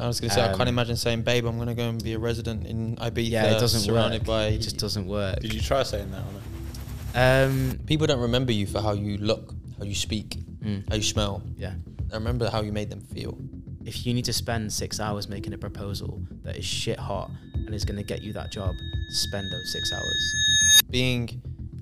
[0.00, 2.14] I was gonna say I can't Um, imagine saying, "Babe, I'm gonna go and be
[2.14, 4.26] a resident in Ibiza." yeah, it doesn't surrounded work.
[4.26, 4.46] by.
[4.46, 5.40] it just doesn't work.
[5.40, 6.20] Did you try saying that?
[6.20, 7.46] Or no?
[7.46, 11.02] Um, People don't remember you for how you look, how you speak, mm, how you
[11.02, 11.42] smell.
[11.56, 11.74] yeah.
[12.12, 13.38] I remember how you made them feel.
[13.84, 17.74] If you need to spend six hours making a proposal that is shit hot and
[17.74, 18.74] is going to get you that job,
[19.10, 20.82] spend those six hours.
[20.90, 21.40] Being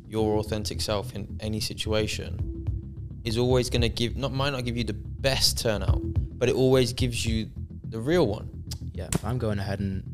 [0.09, 2.39] your authentic self in any situation
[3.25, 6.01] is always gonna give not might not give you the best turnout,
[6.39, 7.51] but it always gives you
[7.89, 8.49] the real one.
[8.93, 10.05] Yeah, if I'm going ahead and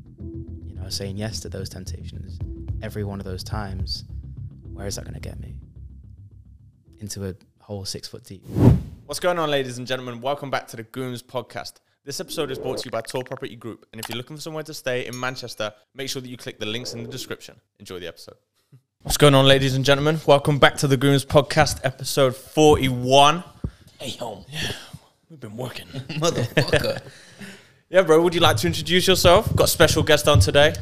[0.64, 2.38] you know saying yes to those temptations
[2.82, 4.04] every one of those times,
[4.72, 5.54] where is that going to get me?
[7.00, 8.42] Into a hole six foot deep.
[9.06, 10.20] What's going on, ladies and gentlemen?
[10.20, 11.74] Welcome back to the Gooms podcast.
[12.04, 13.86] This episode is brought to you by Torr Property Group.
[13.92, 16.58] And if you're looking for somewhere to stay in Manchester, make sure that you click
[16.58, 17.56] the links in the description.
[17.80, 18.36] Enjoy the episode.
[19.02, 20.20] What's going on, ladies and gentlemen?
[20.26, 23.42] Welcome back to the Gooms podcast, episode 41.
[23.98, 24.72] Hey, home, Yeah,
[25.30, 25.86] We've been working.
[25.92, 27.00] motherfucker.
[27.94, 29.54] yeah, bro, would you like to introduce yourself?
[29.54, 30.74] Got a special guest on today.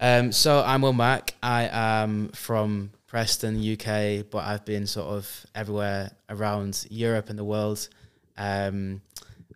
[0.00, 1.34] Um, so I'm Will Mac.
[1.40, 7.44] I am from Preston, UK, but I've been sort of everywhere around Europe and the
[7.44, 7.88] world.
[8.36, 9.00] Um,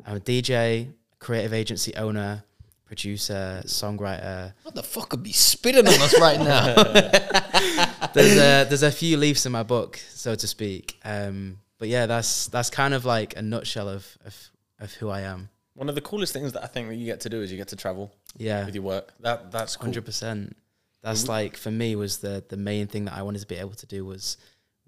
[0.06, 2.44] I'm a DJ, creative agency owner,
[2.86, 4.52] producer, songwriter.
[4.62, 6.74] what the fuck could be spitting on us right now?
[8.14, 10.96] There's a there's a few leaves in my book, so to speak.
[11.04, 15.22] Um, but yeah, that's that's kind of like a nutshell of of, of who I
[15.22, 15.48] am.
[15.80, 17.56] One of the coolest things that I think that you get to do is you
[17.56, 19.14] get to travel Yeah, with your work.
[19.20, 19.86] That That's cool.
[19.86, 20.54] hundred percent.
[21.00, 23.72] That's like for me was the the main thing that I wanted to be able
[23.72, 24.36] to do was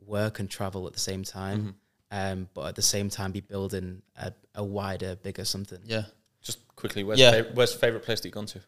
[0.05, 1.77] work and travel at the same time,
[2.11, 5.79] um, but at the same time be building a, a wider, bigger something.
[5.87, 6.03] yeah.
[6.43, 7.37] Just quickly, where's, Yeah.
[7.37, 7.41] yeah.
[7.43, 8.61] fav- where's your favourite place that you've gone to?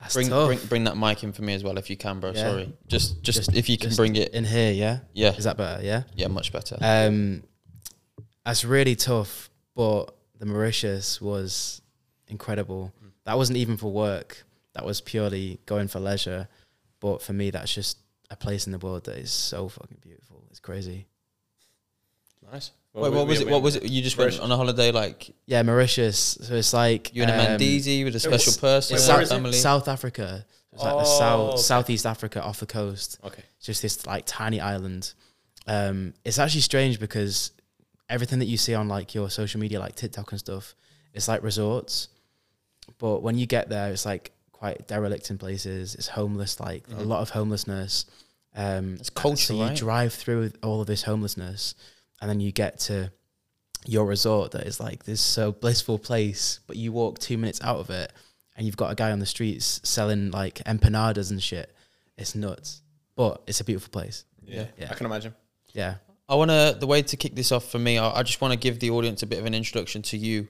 [0.00, 0.46] That's Bring, tough.
[0.46, 2.30] bring bring that mic in for me as well if you can, bro.
[2.30, 2.50] Yeah.
[2.50, 2.72] Sorry.
[2.86, 4.32] Just, just Just- if you can bring it.
[4.32, 5.00] in here, yeah.
[5.12, 5.32] Yeah.
[5.32, 5.82] Is that better?
[5.82, 6.04] Yeah.
[6.14, 6.76] Yeah, much better.
[6.80, 7.42] Um,
[8.44, 11.80] that's really tough, but the Mauritius was
[12.26, 12.92] incredible.
[13.26, 14.44] That wasn't even for work.
[14.74, 16.48] That was purely going for leisure.
[16.98, 20.42] But for me, that's just a place in the world that is so fucking beautiful.
[20.50, 21.06] It's crazy.
[22.52, 22.72] Nice.
[22.92, 23.48] Wait, what was it?
[23.48, 23.84] What was it?
[23.84, 26.38] You just went on a holiday, like Yeah, Mauritius.
[26.42, 29.14] So it's like you and a um, Mandisi with a special it's- person, it's It's
[29.14, 29.52] South, family.
[29.52, 30.44] South Africa.
[30.72, 31.62] It's like the Oh, south, okay.
[31.62, 33.18] southeast Africa off the coast.
[33.24, 33.42] Okay.
[33.58, 35.12] It's just this like tiny island.
[35.68, 37.52] Um, it's actually strange because
[38.08, 40.74] everything that you see on like your social media, like TikTok and stuff,
[41.14, 42.08] it's like resorts.
[42.98, 45.94] But when you get there, it's like quite derelict in places.
[45.94, 47.06] It's homeless, like a Mhm.
[47.06, 48.06] lot of homelessness.
[48.54, 49.76] Um, It's culture, So you right?
[49.76, 51.74] drive through all of this homelessness,
[52.20, 53.12] and then you get to
[53.86, 56.60] your resort that is like this so blissful place.
[56.66, 58.12] But you walk two minutes out of it,
[58.56, 61.72] and you've got a guy on the streets selling like empanadas and shit.
[62.16, 62.82] It's nuts,
[63.14, 64.24] but it's a beautiful place.
[64.44, 64.66] Yeah.
[64.78, 64.90] Yeah.
[64.90, 65.34] I can imagine.
[65.72, 65.96] Yeah.
[66.28, 67.98] I want to the way to kick this off for me.
[67.98, 70.48] I, I just want to give the audience a bit of an introduction to you.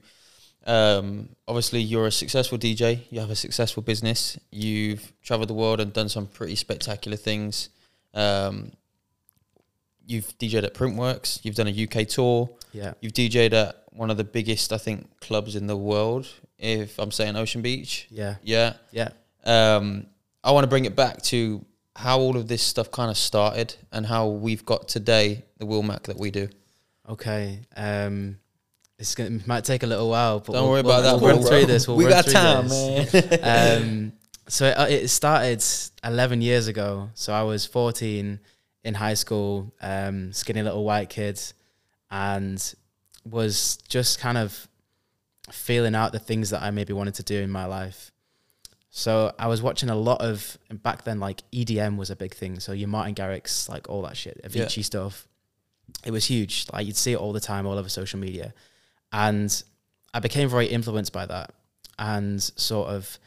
[0.66, 3.00] Um, obviously, you're a successful DJ.
[3.10, 4.38] You have a successful business.
[4.50, 7.68] You've traveled the world and done some pretty spectacular things.
[8.12, 8.72] Um,
[10.06, 11.40] you've DJed at Printworks.
[11.44, 12.50] You've done a UK tour.
[12.72, 12.94] Yeah.
[13.00, 16.26] You've DJed at one of the biggest, I think, clubs in the world.
[16.58, 18.36] If I'm saying Ocean Beach, Yeah.
[18.42, 18.74] yeah.
[18.90, 19.10] Yeah.
[19.44, 20.06] Um,
[20.42, 21.64] I want to bring it back to
[21.98, 25.82] how all of this stuff kind of started and how we've got today the Will
[25.82, 26.48] Mac that we do.
[27.08, 27.58] Okay.
[27.76, 28.38] Um,
[29.00, 31.20] it's gonna it might take a little while, but Don't we'll, worry we'll, about that.
[31.20, 31.50] We'll run bro.
[31.50, 31.88] through this.
[31.88, 33.12] We'll we run got time, this.
[33.42, 33.82] man.
[33.82, 34.12] um,
[34.46, 35.64] so it, uh, it started
[36.04, 37.10] 11 years ago.
[37.14, 38.38] So I was 14
[38.84, 41.40] in high school, um, skinny little white kid,
[42.12, 42.74] and
[43.24, 44.68] was just kind of
[45.50, 48.12] feeling out the things that I maybe wanted to do in my life.
[48.98, 52.58] So I was watching a lot of back then, like EDM was a big thing.
[52.58, 54.64] So your Martin Garrix, like all that shit, Yeah.
[54.64, 55.28] Avicii stuff.
[56.04, 56.66] It was huge.
[56.72, 58.52] Like you'd see it all the time, all over social media,
[59.12, 59.62] and
[60.12, 61.54] I became very influenced by that,
[61.96, 63.20] and sort of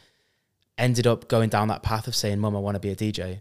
[0.76, 3.40] ended up going down that path of saying, "Mum, I want to be a DJ."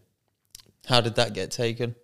[0.88, 1.96] how did that get taken?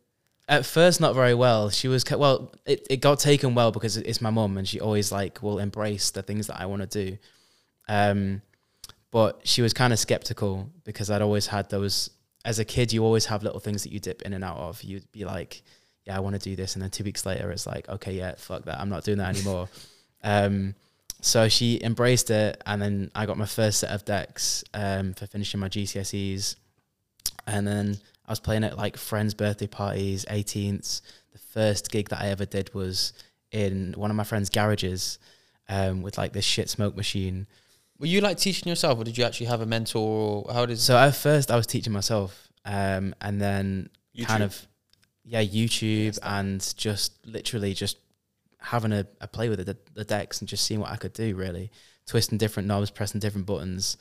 [0.50, 1.70] At first, not very well.
[1.70, 2.52] She was well.
[2.66, 6.12] It, it got taken well because it's my mum, and she always like will embrace
[6.12, 7.18] the things that I want to do.
[7.88, 8.42] Um,
[9.18, 12.12] but she was kind of skeptical because I'd always had those.
[12.46, 14.84] As a kid, you always have little things that you dip in and out of.
[14.84, 15.64] You'd be like,
[16.04, 18.36] "Yeah, I want to do this," and then two weeks later, it's like, "Okay, yeah,
[18.38, 19.70] fuck that, I'm not doing that anymore."
[20.24, 20.76] um,
[21.20, 25.26] so she embraced it, and then I got my first set of decks um, for
[25.26, 26.56] finishing my GCSEs,
[27.48, 27.98] and then
[28.28, 31.02] I was playing at like friends' birthday parties, 18ths.
[31.32, 33.14] The first gig that I ever did was
[33.52, 35.18] in one of my friends' garages
[35.70, 37.48] um, with like this shit smoke machine.
[38.00, 40.46] Were you like teaching yourself, or did you actually have a mentor?
[40.46, 40.80] Or how did?
[40.80, 43.90] So at first I was teaching myself, um, and then
[44.26, 44.68] kind of
[45.24, 47.98] yeah YouTube Yes, and just literally just
[48.60, 51.36] having a, a play with the, the decks and just seeing what I could do.
[51.36, 51.72] Really,
[52.06, 53.98] twisting different knobs, pressing different buttons,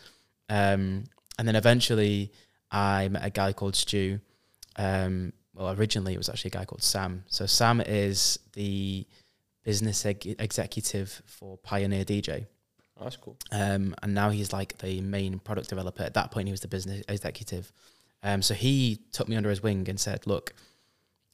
[0.49, 1.05] um,
[1.39, 2.33] and then eventually
[2.71, 4.21] I met a guy called Stu.
[4.77, 7.25] Um, well, originally it was actually a guy called Sam.
[7.29, 9.07] So Sam is the
[9.65, 12.47] business eg- executive for Pioneer DJ.
[12.99, 13.37] Oh, that's cool.
[13.53, 16.03] Um, and now he's like the main product developer.
[16.03, 17.71] At that point, he was the business executive.
[18.23, 20.55] Um, so he took me under his wing and said, "Look,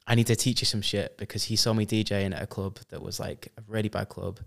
[0.06, 2.78] I need to teach you some shit because he saw me DJing at a club
[2.88, 4.40] that was like a really bad club.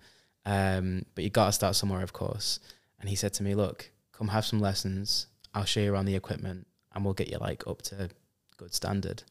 [0.45, 2.59] Um, but you got to start somewhere, of course.
[2.99, 5.27] And he said to me, "Look, come have some lessons.
[5.53, 8.09] I'll show you around the equipment, and we'll get you like up to
[8.57, 9.23] good standard."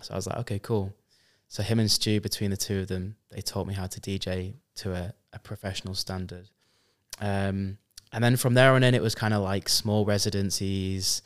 [0.00, 0.94] So I was like, "Okay, cool."
[1.48, 4.54] So him and Stu, between the two of them, they taught me how to DJ
[4.76, 6.48] to a, a professional standard.
[7.22, 7.78] Um,
[8.12, 11.22] and then from there on in, it was kind of like small residencies.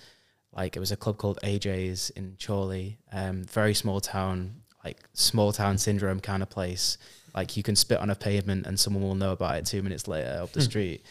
[0.54, 5.52] Like it was a club called AJ's in Chorley, um, very small town, like small
[5.52, 6.98] town syndrome kind of place.
[7.34, 10.06] Like you can spit on a pavement and someone will know about it two minutes
[10.06, 11.04] later up the street.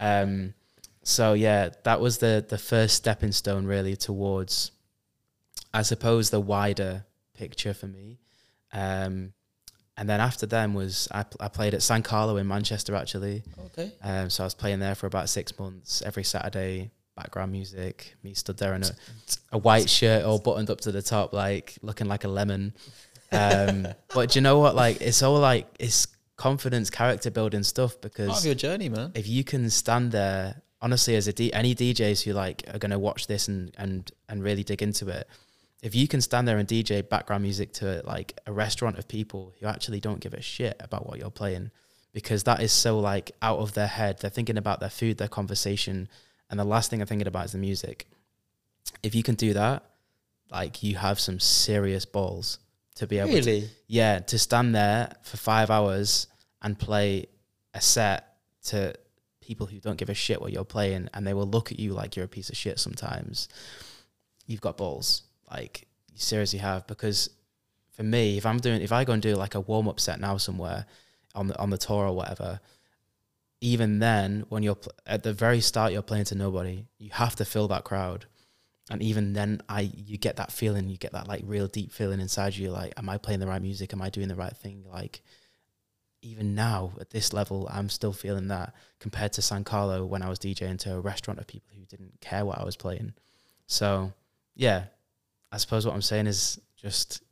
[0.00, 0.54] Um,
[1.02, 4.72] so yeah, that was the the first stepping stone really towards,
[5.74, 7.04] I suppose, the wider
[7.34, 8.18] picture for me.
[8.72, 9.32] Um,
[9.98, 13.42] and then after them was I, I played at San Carlo in Manchester actually.
[13.66, 13.90] Okay.
[14.00, 16.92] Um, so I was playing there for about six months every Saturday.
[17.16, 18.90] Background music, me stood there in a,
[19.50, 22.72] a white shirt all buttoned up to the top, like looking like a lemon.
[23.32, 24.76] Um, but do you know what?
[24.76, 26.06] Like it's all like it's
[26.36, 29.10] confidence, character building stuff Part because of your journey, man.
[29.16, 32.92] if you can stand there honestly as a D, any DJs who like are going
[32.92, 35.26] to watch this and and and really dig into it
[35.82, 39.52] if you can stand there and DJ background music to like a restaurant of people
[39.60, 41.70] who actually don't give a shit about what you're playing
[42.12, 45.28] because that is so like out of their head they're thinking about their food their
[45.28, 46.08] conversation
[46.50, 48.08] and the last thing they're thinking about is the music
[49.02, 49.84] if you can do that
[50.50, 52.58] like you have some serious balls
[52.96, 53.70] to be able to Really?
[53.86, 56.26] yeah, to stand there for five hours
[56.62, 57.26] and play
[57.72, 58.34] a set
[58.64, 58.92] to
[59.40, 61.92] people who don't give a shit what you're playing and they will look at you
[61.92, 63.48] like you're a piece of shit sometimes.
[64.46, 65.22] You've got balls.
[65.50, 67.30] Like you seriously have because
[67.92, 70.20] for me, if I'm doing if I go and do like a warm up set
[70.20, 70.86] now somewhere
[71.34, 72.60] on the on the tour or whatever,
[73.60, 77.34] even then when you're pl- at the very start you're playing to nobody, you have
[77.36, 78.26] to fill that crowd.
[78.90, 82.20] And even then i you get that feeling you get that like real deep feeling
[82.20, 83.92] inside you like am i playing the right music?
[83.92, 84.84] Am i doing the right thing?
[84.90, 85.22] Like
[86.22, 90.28] even now at this level i'm still feeling that compared to san carlo when i
[90.28, 93.12] was djing to a restaurant of people who didn't care what i was playing.
[93.66, 94.12] So
[94.54, 94.84] yeah
[95.52, 97.22] i suppose what i'm saying is just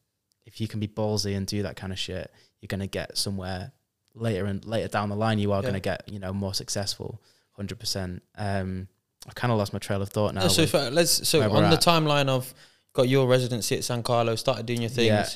[0.45, 2.31] if you can be ballsy and do that kind of shit
[2.61, 3.73] you're going to get somewhere
[4.15, 5.63] later and later down the line you are Yeah.
[5.63, 7.21] going to get you know more successful
[7.59, 8.89] 100% um
[9.27, 11.77] i've kind of lost my trail of thought now No, so let's so on the
[11.77, 11.83] at.
[11.83, 12.53] timeline of
[12.93, 15.07] got your residency at San Carlo, started doing your things.
[15.07, 15.29] Yeah.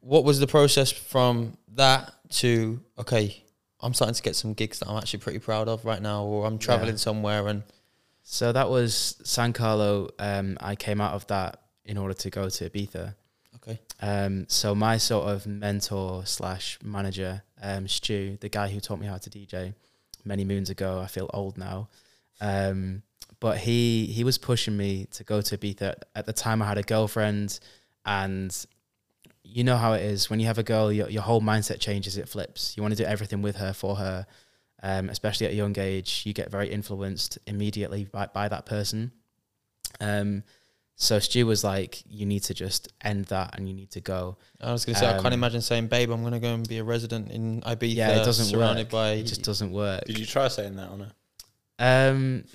[0.00, 3.44] What was the process from that to okay?
[3.80, 6.46] I'm starting to get some gigs that I'm actually pretty proud of right now, or
[6.46, 7.62] I'm traveling somewhere and
[8.22, 10.08] So that was San Carlo.
[10.18, 13.14] Um, I came out of that in order to go to Ibiza.
[13.56, 18.98] okay, Um, so my sort of mentor slash manager, um, Stu, the guy who taught
[19.00, 19.74] me how to DJ
[20.24, 21.00] many moons ago.
[21.00, 21.88] I feel old now.
[22.40, 23.02] Um,
[23.40, 25.94] but he he was pushing me to go to Ibiza.
[26.14, 27.60] At the time, I had a girlfriend,
[28.06, 28.66] and
[29.42, 32.16] you know how it is when you have a girl, your your whole mindset changes.
[32.16, 32.76] It flips.
[32.76, 34.26] You want to do everything with her for her.
[34.82, 39.12] Um, especially at a young age, you get very influenced immediately by, by that person.
[39.98, 40.42] Um,
[40.96, 44.36] so Stu was like, "You need to just end that, and you need to go."
[44.60, 46.78] I was gonna say I can't Um, imagine saying, "Babe, I'm gonna go and be
[46.78, 48.90] a resident in Ibiza." Yeah, it doesn't surrounded work.
[48.92, 50.04] by It just doesn't work.
[50.06, 51.12] Did you try saying that on her?
[51.80, 52.44] Um,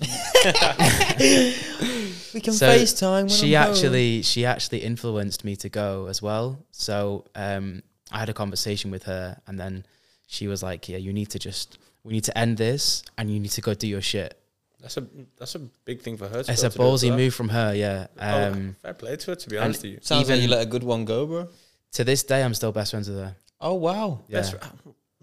[2.34, 3.20] we can So FaceTime.
[3.22, 3.72] When she I'm home.
[3.74, 6.64] actually she actually influenced me to go as well.
[6.70, 9.84] So um, I had a conversation with her, and then
[10.26, 13.38] she was like, "Yeah, you need to just we need to end this, and you
[13.40, 14.39] need to go do your shit."
[14.80, 15.06] That's a
[15.36, 16.42] that's a big thing for her.
[16.42, 17.74] To It's a able to ballsy move from her.
[17.74, 18.06] Yeah.
[18.18, 19.34] Oh, Um, fair play to her.
[19.36, 21.48] To be honest with you, sounds like you let a good one go, bro.
[21.92, 23.36] to this day, I'm still best friends with her.
[23.60, 24.38] Oh wow, Yeah.
[24.40, 24.54] Best-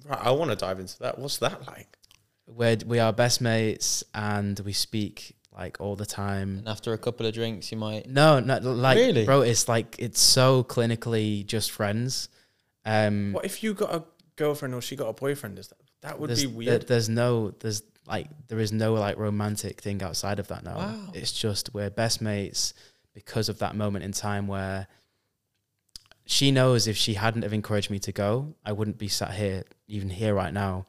[0.05, 1.17] right, I want to dive into that.
[1.17, 1.97] What's that like?
[2.45, 6.59] We're we are best mates, and we speak like all the time.
[6.59, 8.07] and after a couple of drinks, you might.
[8.07, 9.25] No, no, like, Really?
[9.25, 12.29] bro, it's like it's so clinically just friends.
[12.85, 14.03] Um, What if you got a
[14.35, 15.57] girlfriend or she got a boyfriend?
[15.59, 16.87] Is that that would there's, be there- weird?
[16.87, 20.77] there's no, there's like, there is no like romantic thing outside of that now.
[20.77, 21.11] Wow.
[21.13, 22.73] It's just we're best mates
[23.13, 24.87] because of that moment in time where
[26.25, 29.63] she knows if she hadn't have encouraged me to go, I wouldn't be sat here,
[29.87, 30.85] even here right now.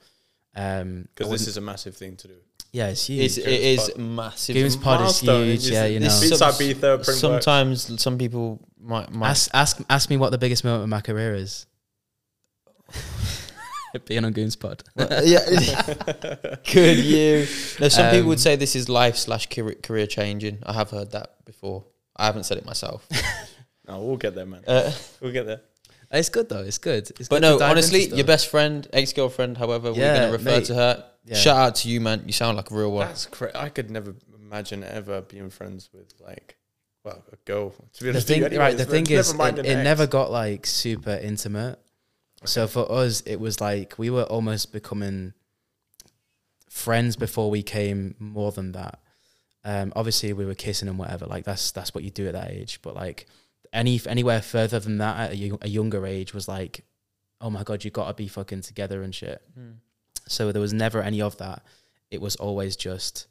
[0.55, 2.35] Um, Because this is a massive thing to do.
[2.73, 3.25] yeah, it's huge.
[3.25, 4.57] It's, it Gooms massive.
[4.57, 5.33] Gooms Pod is huge.
[5.67, 6.07] It's- Yeah, you know.
[6.07, 10.39] this Some- beats Ibiza, Sometimes some people might, might Ask, ask, ask me what the
[10.39, 11.67] biggest moment of my career is.
[14.07, 14.83] Being on Gooms Pod.
[14.95, 15.41] Well, yeah.
[16.67, 17.47] Could you.
[17.81, 20.59] No, some people would Um, say this is life slash career, career changing.
[20.65, 21.85] I have heard that before.
[22.17, 23.07] I haven't said it myself.
[23.89, 24.63] No, we'll get there, man.
[24.67, 24.93] Uh,
[25.23, 25.63] We'll get there.
[26.11, 26.61] It's good though.
[26.63, 27.11] It's good.
[27.19, 30.59] It's but good no, honestly, your best friend, ex girlfriend, however we're going to refer
[30.59, 30.65] mate.
[30.67, 31.05] to her.
[31.25, 31.35] Yeah.
[31.35, 32.23] Shout out to you, man.
[32.27, 33.07] You sound like a real one.
[33.07, 33.57] That's crazy.
[33.57, 36.59] I could never imagine ever being friends with like,
[37.03, 37.71] well, a girl.
[37.71, 38.77] To be the honest, thing, with you right?
[38.77, 41.79] The thing is, never it, it never got like super intimate.
[42.45, 45.35] So for us, it was like we were almost becoming
[46.69, 49.01] friends before we came more than that.
[49.65, 51.27] Um, obviously, we were kissing and whatever.
[51.27, 52.81] Like that's that's what you do at that age.
[52.83, 53.27] But like
[53.73, 56.85] any anywhere further than that at a, a younger age was like,
[57.41, 59.43] oh my god, you got to be fucking together and shit.
[59.55, 59.73] Hmm.
[60.27, 61.63] So there was never any of that.
[62.11, 63.27] It was always just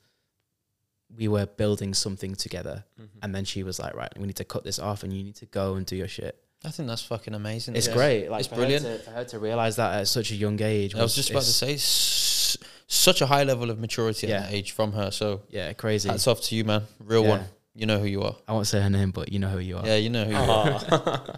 [1.16, 2.84] we were building something together.
[3.00, 3.08] Mhm.
[3.24, 5.36] And then she was like, right, we need to cut this off and you need
[5.38, 6.44] to go and do your shit.
[6.66, 7.76] I think that's fucking amazing.
[7.76, 7.94] It's Yeah.
[7.94, 8.30] great.
[8.30, 8.84] Like It's for brilliant.
[8.86, 10.96] Her to, for her to realize that at such a young age.
[10.96, 14.38] I was just about to say, s- such a high level of maturity Yeah.
[14.38, 15.12] at that age from her.
[15.12, 16.10] So Yeah, crazy.
[16.10, 16.84] hats off to you, man.
[17.00, 17.30] Real Yeah.
[17.30, 17.46] one.
[17.76, 18.36] You know who you are.
[18.48, 19.86] I won't say her name, but you know who you are.
[19.86, 20.82] Yeah, you know who you are.
[20.92, 21.36] Aw.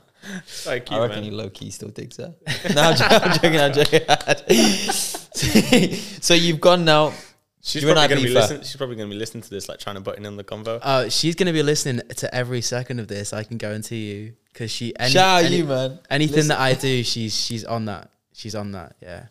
[0.47, 1.23] so cute, I reckon man.
[1.25, 2.33] he low key still digs her.
[2.73, 2.95] no, I'm
[3.33, 3.59] joking.
[3.59, 4.01] I'm joking.
[4.07, 5.93] I'm joking.
[6.21, 7.13] so you've gone now.
[7.61, 8.39] She's probably gonna be beef her.
[8.39, 8.61] listening.
[8.63, 10.79] She's probably gonna be listening to this, like trying to button in the convo.
[10.81, 13.33] Uh, she's gonna be listening to every second of this.
[13.33, 15.99] I can guarantee you, because she any, Shout out any- you, man.
[16.09, 16.49] anything Listen.
[16.49, 18.09] that I do, she's she's on that.
[18.33, 18.95] She's on that.
[19.01, 19.25] Yeah.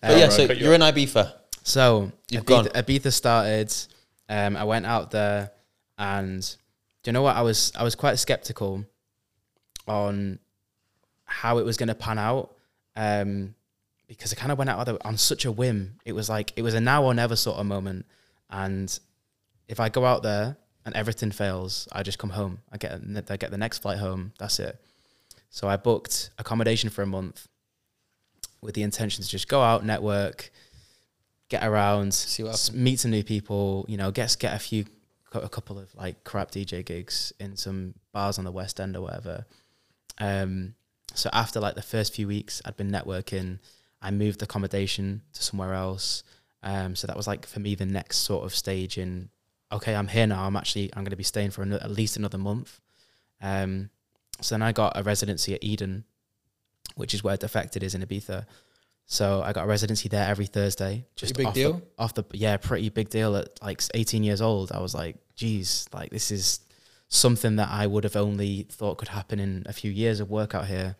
[0.00, 1.32] But yeah, Um, so you you're in Ibiza.
[1.62, 2.64] So You've Ibiza, gone.
[2.84, 3.74] Ibiza started.
[4.28, 5.50] Um, I went out there,
[5.98, 6.40] and
[7.02, 7.36] do you know what?
[7.36, 8.84] I was I was quite skeptical
[9.86, 10.38] on
[11.24, 12.54] how it was going to pan out,
[12.96, 13.54] um,
[14.08, 15.96] because I kind of went out there on such a whim.
[16.04, 18.06] It was like it was a now or never sort of moment,
[18.50, 18.96] and
[19.68, 20.56] if I go out there
[20.90, 22.58] and everything fails, I just come home.
[22.72, 24.32] I get I get the next flight home.
[24.40, 24.76] That's it.
[25.50, 27.46] So I booked accommodation for a month
[28.60, 30.50] with the intention to just go out, network,
[31.48, 33.86] get around, See what meet some new people.
[33.88, 34.84] You know, get get a few,
[35.32, 39.02] a couple of like crap DJ gigs in some bars on the West End or
[39.02, 39.46] whatever.
[40.18, 40.74] Um,
[41.14, 43.60] so after like the first few weeks, I'd been networking.
[44.02, 46.24] I moved accommodation to somewhere else.
[46.64, 49.28] Um, so that was like for me the next sort of stage in.
[49.72, 50.44] Okay, I'm here now.
[50.44, 52.80] I'm actually I'm going to be staying for ano- at least another month.
[53.40, 53.90] Um,
[54.40, 56.04] so then I got a residency at Eden,
[56.96, 58.46] which is where Defected is in Ibiza.
[59.06, 61.04] So I got a residency there every Thursday.
[61.16, 61.72] Just big off deal?
[61.72, 64.70] The, off the yeah, pretty big deal at like 18 years old.
[64.72, 66.60] I was like, geez, like this is
[67.08, 70.54] something that I would have only thought could happen in a few years of work
[70.54, 70.94] out here.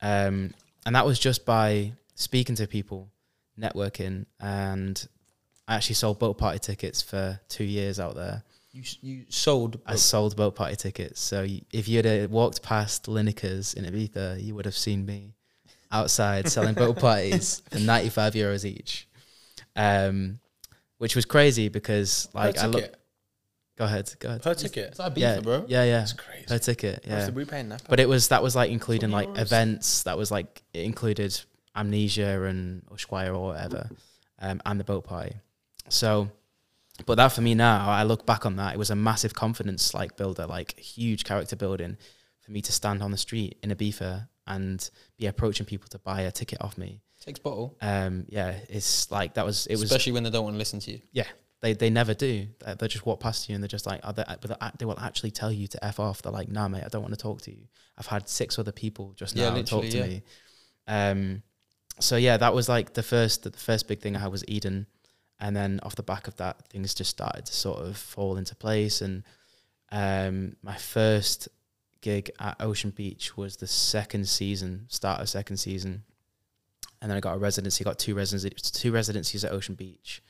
[0.00, 0.54] Um,
[0.86, 3.10] and that was just by speaking to people,
[3.58, 5.08] networking, and
[5.70, 8.42] I actually sold boat party tickets for two years out there.
[8.72, 9.80] You you sold.
[9.86, 11.20] I sold boat party tickets.
[11.20, 15.34] So y- if you'd have walked past Lineker's in Ibiza, you would have seen me
[15.92, 19.08] outside selling boat parties for 95 euros each.
[19.76, 20.40] Um,
[20.98, 22.92] which was crazy because like I look.
[23.78, 24.42] Go ahead, go ahead.
[24.42, 24.88] Per ticket.
[24.88, 25.64] It's Ibiza, yeah, bro.
[25.68, 25.98] yeah, yeah.
[26.00, 26.44] That's crazy.
[26.46, 27.26] Per ticket, yeah.
[27.26, 27.84] Did we pay Napa?
[27.88, 29.40] But it was that was like including like euros?
[29.40, 30.02] events.
[30.02, 31.40] That was like it included
[31.76, 33.88] amnesia and Ushuaia or whatever,
[34.40, 35.36] um, and the boat party.
[35.90, 36.30] So,
[37.06, 38.74] but that for me now, I look back on that.
[38.74, 41.96] It was a massive confidence like builder, like huge character building
[42.40, 45.98] for me to stand on the street in a Ibiza and be approaching people to
[45.98, 47.00] buy a ticket off me.
[47.20, 47.76] Takes bottle.
[47.82, 50.80] Um, yeah, it's like that was it was Especially when they don't want to listen
[50.80, 51.00] to you.
[51.12, 51.26] Yeah,
[51.60, 52.46] they they never do.
[52.64, 54.98] They, they just walk past you and they're just like, are they, they- they will
[54.98, 56.22] actually tell you to f off.
[56.22, 57.66] They're like, nah, mate, I don't want to talk to you.
[57.98, 60.06] I've had six other people just Yeah, now talk to yeah.
[60.06, 60.22] me.
[60.88, 61.42] Um,
[61.98, 64.86] so yeah, that was like the first the first big thing I had was Eden,
[65.40, 68.54] and then off the back of that, things just started to sort of fall into
[68.54, 69.00] place.
[69.00, 69.22] And
[69.90, 71.48] um, my first
[72.02, 76.04] gig at Ocean Beach was the second season, start of second season,
[77.02, 77.82] and then I got a residency.
[77.84, 80.22] Got two residencies, two residencies at Ocean Beach.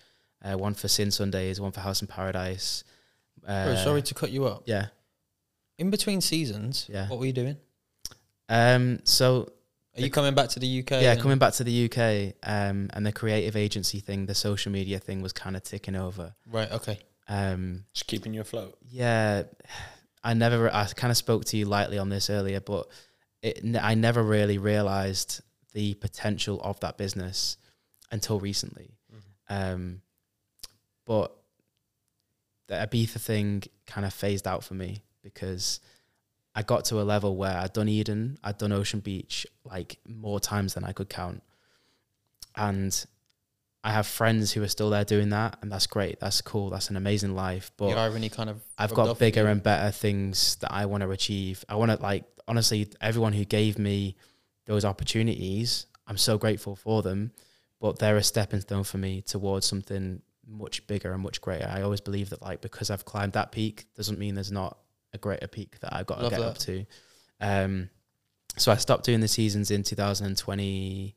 [0.43, 2.83] Uh, one for Sin Sundays, one for House in Paradise.
[3.47, 4.63] Uh, Bro, sorry to cut you up.
[4.67, 4.87] Yeah.
[5.79, 7.09] In between seasons, Yeah.
[7.09, 7.57] what were you doing?
[8.49, 9.01] Um.
[9.05, 9.53] So
[9.97, 10.91] Are you coming back to the UK?
[11.03, 14.71] yeah, and- coming back to the UK, um, and the creative agency thing, the social
[14.73, 16.35] media thing was kind of ticking over.
[16.47, 16.71] Right.
[16.71, 16.99] Okay.
[17.29, 17.85] Um.
[17.93, 18.77] Just keeping you afloat.
[18.89, 19.45] Yeah,
[20.25, 20.73] I never.
[20.73, 22.89] I kind of spoke to you lightly on this earlier, but
[23.43, 25.41] it, n- I never really realized
[25.73, 27.57] the potential of that business
[28.11, 28.97] until recently.
[29.49, 30.03] Um,
[31.07, 31.35] but
[32.69, 35.81] the Ibiza thing kind of phased out for me because
[36.55, 40.41] I got to a level where I'd done Eden, I'd done Ocean Beach like more
[40.41, 41.43] times than I could count.
[42.57, 43.05] And
[43.83, 46.21] I have friends who are still there doing that, and that's great.
[46.21, 46.71] That's cool.
[46.71, 47.71] That's an amazing life.
[47.77, 48.61] But irony kind of.
[48.77, 51.65] I've got bigger and better things that I want to achieve.
[51.69, 54.17] I want to like honestly, everyone who gave me
[54.67, 57.31] those opportunities, I'm so grateful for them,
[57.81, 61.69] but they're a stepping stone for me towards something much bigger and much greater.
[61.69, 64.79] I always believe that like because I've climbed that peak doesn't mean there's not
[65.13, 66.49] a greater peak that I've got to Love get that.
[66.49, 66.87] up to.
[67.41, 67.91] Um,
[68.57, 71.15] so I stopped doing the seasons in 2021.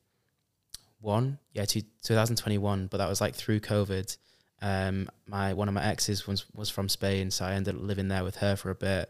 [1.53, 4.15] Yeah, two, 2021, but that was like through COVID.
[4.61, 8.07] Um, my one of my exes was was from Spain, so I ended up living
[8.07, 9.09] there with her for a bit.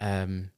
[0.00, 0.50] Um,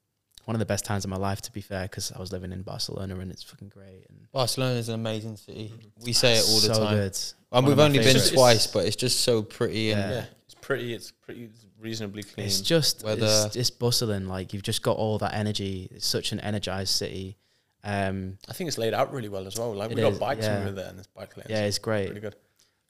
[0.46, 2.50] one of the best times of my life, to be fair, because I was living
[2.50, 4.06] in Barcelona and it's fucking great.
[4.08, 5.70] And Barcelona is an amazing city.
[6.02, 6.94] We say it all the so time.
[6.96, 7.18] good.
[7.52, 10.24] And One we've my only been twice, but it's just so pretty and Yeah.
[10.60, 10.94] It's pretty.
[10.94, 12.46] It's pretty it's reasonably clean.
[12.46, 13.26] It's just Weather.
[13.46, 14.28] it's, it's bustling.
[14.28, 15.88] Like you've just got all that energy.
[15.90, 17.36] It's such an energized city.
[17.82, 19.74] Um, I think it's laid out really well as well.
[19.74, 20.58] Like we got is, bikes yeah.
[20.58, 21.48] over there, and there's bike lanes.
[21.48, 22.08] yeah, it's great.
[22.08, 22.36] really good.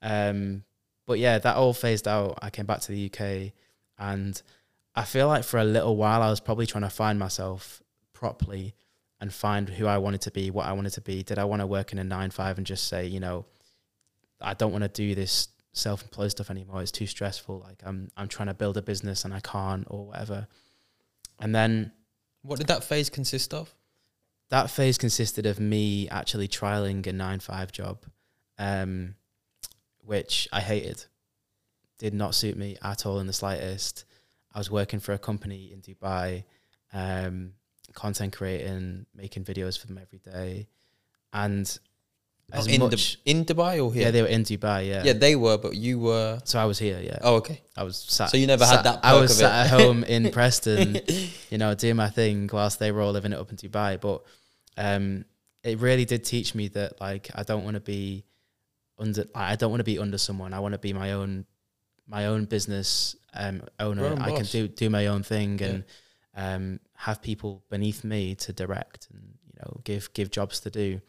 [0.02, 0.64] Um,
[1.06, 2.38] but yeah, that all phased out.
[2.42, 3.52] I came back to the UK,
[3.98, 4.40] and
[4.94, 8.74] I feel like for a little while I was probably trying to find myself properly
[9.20, 11.22] and find who I wanted to be, what I wanted to be.
[11.22, 13.44] Did I want to work in a nine five and just say, you know,
[14.40, 16.82] I don't want to do this self employed stuff anymore.
[16.82, 17.60] It's too stressful.
[17.60, 20.46] Like I'm I'm trying to build a business and I can't or whatever.
[21.38, 21.92] And then
[22.42, 23.74] what did that phase consist of?
[24.50, 28.04] that phase consisted of me actually trialing a nine five job,
[28.58, 29.14] um,
[30.04, 31.04] which I hated.
[31.98, 34.04] Did not suit me at all in the slightest.
[34.52, 36.44] I was working for a company in Dubai,
[36.92, 37.52] um,
[37.94, 40.66] content creating, making videos for them every day,
[41.32, 41.78] and
[42.52, 44.04] as Oh, in, much, Dub- in Dubai or here?
[44.04, 45.02] yeah, they were in Dubai, yeah.
[45.04, 46.40] Yeah, they were, but you were.
[46.44, 47.18] So I was here, yeah.
[47.22, 47.60] Oh, okay.
[47.76, 48.30] I was sat.
[48.30, 50.98] So you never had sat- that I was sat at home in Preston,
[51.50, 54.00] you know, doing my thing whilst they were all living it up in Dubai.
[54.00, 54.22] But
[54.76, 55.24] um,
[55.62, 58.24] it really did teach me that like I don't want to be
[58.98, 59.24] under.
[59.34, 60.52] I don't want to be under someone.
[60.54, 61.44] I want to be my own,
[62.06, 64.06] my own business um, owner.
[64.06, 65.66] Own I can do do my own thing Yeah.
[65.68, 65.84] and
[66.36, 71.00] um, have people beneath me to direct and you know give give jobs to do.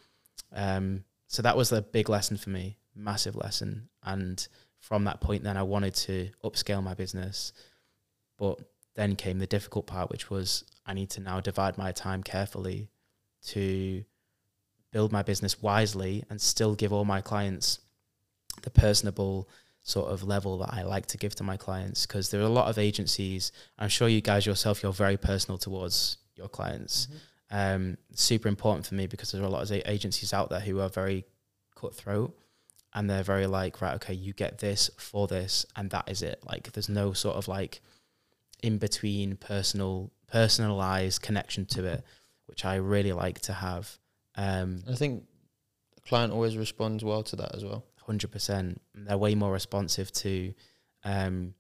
[0.54, 3.88] Um, so that was a big lesson for me, massive lesson.
[4.04, 4.46] And
[4.80, 7.53] from that point, then I wanted to upscale my business,
[8.38, 8.60] but
[8.96, 12.90] then came the difficult part, which was I need to now divide my time carefully
[13.46, 14.03] to
[14.92, 17.79] build my business wisely and still give all my clients
[18.64, 19.48] the personable
[19.84, 22.50] sort of level that I like to give to my clients because there are a
[22.50, 23.53] lot of agencies.
[23.79, 27.08] I'm sure you guys yourself, you're very personal towards your clients.
[27.51, 30.79] Um, super important for me because there are a lot of agencies out there who
[30.79, 31.25] are very
[31.81, 32.37] cutthroat
[32.94, 36.39] and they're very like, right, okay, you get this for this, and that is it.
[36.46, 37.81] Like, there's no sort of like
[38.61, 42.03] in between personal, personalized connection to it,
[42.48, 43.98] which I really like to have.
[44.35, 45.24] Um, I think
[45.96, 47.85] the client always responds well to that as well.
[48.05, 48.81] hundred percent.
[48.94, 50.53] They're way more responsive to
[51.05, 51.53] um,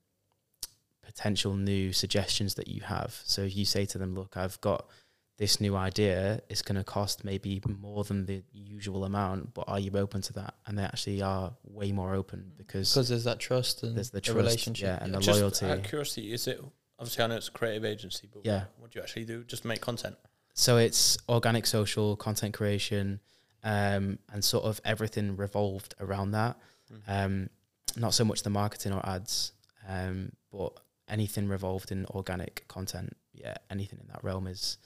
[1.01, 3.21] potential new suggestions that you have.
[3.23, 4.85] So if you say to them, "Look, I've got
[5.37, 6.41] this new idea.
[6.49, 10.33] is going to cost maybe more than the usual amount, but are you open to
[10.33, 14.09] that?" And they actually are way more open because Because there's that trust and there's
[14.11, 14.85] the the trust, relationship.
[14.87, 15.65] yeah, and the Just loyalty.
[15.65, 16.61] Out of curiosity, is it
[16.99, 18.65] obviously I know it's a creative agency, but Yeah.
[18.77, 19.43] what do you actually do?
[19.43, 20.15] Just make content.
[20.53, 23.19] So it's organic social content creation,
[23.63, 26.59] um, and sort of everything revolved around that.
[27.07, 27.49] Um,
[27.95, 29.53] not so much the marketing or ads,
[29.87, 30.73] um, but
[31.07, 33.15] anything revolved in organic content.
[33.33, 34.77] Yeah, anything in that realm is.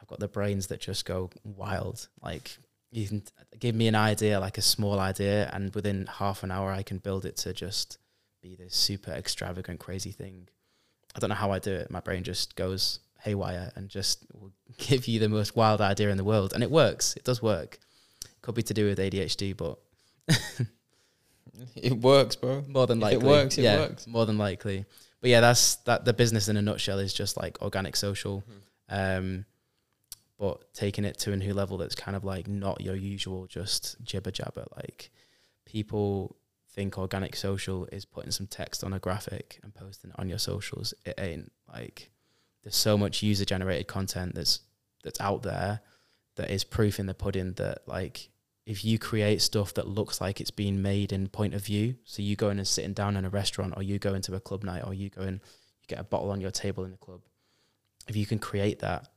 [0.00, 2.08] I've got the brains that just go wild.
[2.22, 2.58] Like
[2.90, 3.22] you can
[3.58, 6.98] give me an idea, like a small idea, and within half an hour, I can
[6.98, 7.98] build it to just
[8.42, 10.48] be this super extravagant, crazy thing.
[11.14, 11.90] I don't know how I do it.
[11.90, 16.16] My brain just goes haywire and just will give you the most wild idea in
[16.16, 17.14] the world, and it works.
[17.16, 17.78] It does work.
[18.42, 19.78] Could be to do with ADHD, but
[21.76, 22.64] It works, bro.
[22.68, 24.06] more than If likely, it works, it yeah, works.
[24.06, 24.86] More than likely,
[25.20, 26.04] but yeah, that's that.
[26.06, 28.42] The business in a nutshell is just like organic social,
[28.88, 29.44] um,
[30.40, 34.02] but taking it to a new level that's kind of like not your usual just
[34.02, 34.64] jibber jabber.
[34.74, 35.10] Like
[35.66, 36.34] people
[36.72, 40.38] think organic social is putting some text on a graphic and posting it on your
[40.38, 40.94] socials.
[41.04, 42.10] It ain't like
[42.64, 44.60] there's so much user generated content that's
[45.04, 45.82] that's out there
[46.36, 48.30] that is proof in the pudding that like
[48.64, 52.22] if you create stuff that looks like it's being made in point of view, so
[52.22, 54.64] you go in and sitting down in a restaurant, or you go into a club
[54.64, 55.40] night, or you go and
[55.80, 57.20] you get a bottle on your table in the club,
[58.06, 59.08] if you can create that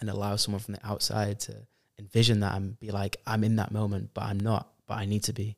[0.00, 1.54] and allow someone from the outside to
[1.98, 5.24] envision that and be like, I'm in that moment, but I'm not, but I need
[5.24, 5.56] to be,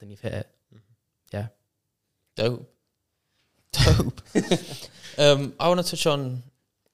[0.00, 0.48] then you've hit it.
[1.32, 1.46] Yeah.
[2.36, 2.72] Dope.
[3.72, 4.20] Dope.
[5.18, 6.42] um, I want to touch on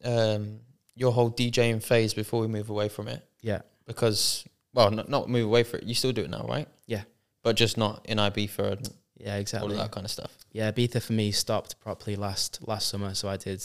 [0.04, 0.60] um,
[0.94, 3.24] your whole DJing phase before we move away from it.
[3.40, 3.60] Yeah.
[3.86, 5.86] Because, well, not, not move away from it.
[5.86, 6.68] You still do it now, right?
[6.86, 7.02] Yeah.
[7.42, 9.72] But just not in Ibiza and Yeah, all exactly.
[9.72, 10.36] of that kind of stuff.
[10.52, 13.14] Yeah, Ibiza for me stopped properly last last summer.
[13.14, 13.62] So I did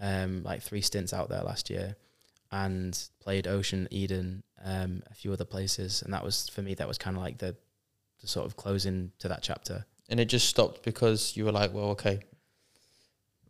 [0.00, 1.96] um, like three stints out there last year,
[2.52, 6.74] and played Ocean, Eden, um, a few other places, and that was for me.
[6.74, 7.56] That was kind of like the,
[8.20, 9.84] the sort of closing to that chapter.
[10.08, 12.20] And it just stopped because you were like, well, okay,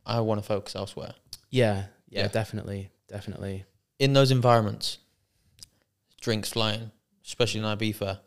[0.07, 1.13] I want to focus elsewhere.
[1.51, 2.29] Yeah, yeah, Yeah.
[2.29, 3.65] definitely, definitely.
[3.99, 4.99] In those environments,
[6.21, 6.91] drinks flying,
[7.25, 8.21] especially in Ibiza,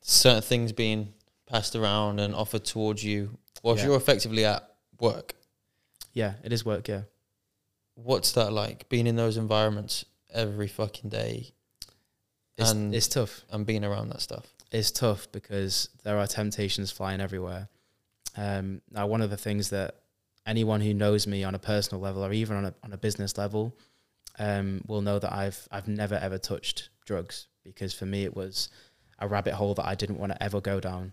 [0.00, 1.12] certain things being
[1.46, 3.88] passed around and offered towards you, whilst Yeah.
[3.88, 4.68] you're effectively at
[5.00, 5.34] work.
[6.12, 6.88] Yeah, it is work.
[6.88, 7.02] Yeah,
[8.02, 8.88] What's that like?
[8.88, 11.52] Being in those environments every fucking day
[12.56, 13.44] it's, And- it's tough.
[13.50, 14.52] and being around that stuff.
[14.70, 17.68] It's tough because there are temptations flying everywhere.
[18.36, 19.94] Um, now, one of the things that
[20.46, 23.36] anyone who knows me on a personal level or even on a on a business
[23.38, 23.76] level
[24.38, 28.68] um, will know that I've I've never ever touched drugs because for me it was
[29.18, 31.12] a rabbit hole that I didn't want to ever go down.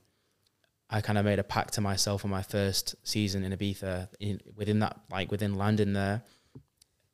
[0.90, 4.10] I kind of made a pact to myself on my first season in Ibiza.
[4.20, 6.24] In, within that, like within landing there,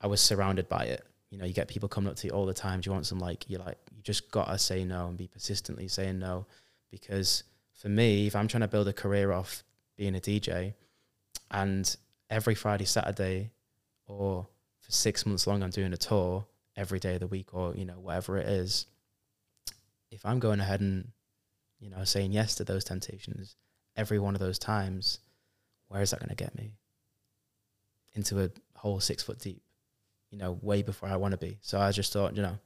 [0.02, 1.06] I was surrounded by it.
[1.30, 2.82] You know, you get people coming up to you all the time.
[2.82, 3.20] Do you want some?
[3.20, 6.46] Like, you're like, you just gotta say no and be persistently saying no,
[6.90, 9.64] because for me, if I'm trying to build a career off
[9.98, 10.74] being a DJ,
[11.50, 11.96] and
[12.30, 13.52] every Friday, Saturday,
[14.08, 14.48] or
[14.82, 17.86] for six months long, I'm doing a tour every day of the week, or you
[17.86, 18.88] know, whatever it is.
[20.10, 21.10] If I'm going ahead and
[21.80, 23.56] you know saying yes to those temptations
[23.96, 25.20] every one of those times,
[25.88, 26.74] where is that going to get me?
[28.14, 29.62] Into a hole six foot deep,
[30.32, 31.58] you know, way before I want to be.
[31.62, 32.58] So I just thought, you know,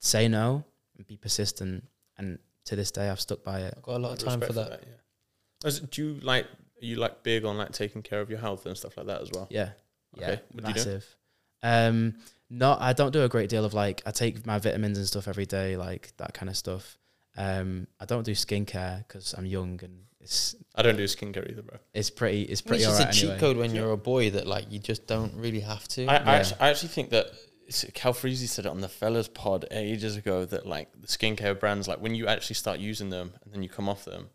[0.00, 0.64] say no
[0.96, 1.84] and be persistent.
[2.18, 3.74] And to this day, I've stuck by it.
[3.76, 4.82] I've got a lot of I'd time for that.
[4.82, 5.66] yeah.
[5.66, 6.44] As- do you like?
[6.44, 9.22] Are you like big on like taking care of your health and stuff like that
[9.22, 9.46] as well?
[9.48, 9.70] Yeah.
[10.14, 10.26] Yeah.
[10.26, 10.78] Okay, what do you do?
[10.80, 11.16] massive.
[11.62, 12.14] Um,
[12.50, 15.26] no, I don't do a great deal of like, I take my vitamins and stuff
[15.26, 16.98] every day, like that kind of stuff.
[17.36, 21.62] Um, I don't do skincare because I'm young and it's I don't do skincare either,
[21.62, 21.78] bro.
[21.94, 23.40] it's pretty it's pretty it's just alright a cheat anyway.
[23.40, 26.06] code when you're a boy that like you just don't really have to.
[26.06, 27.26] I, I, actually, I actually think that
[27.66, 31.86] it's, Calfreezy said it on the Fellas Pod ages ago that like the skincare brands,
[31.86, 34.30] like when you actually start using them and then you come off them,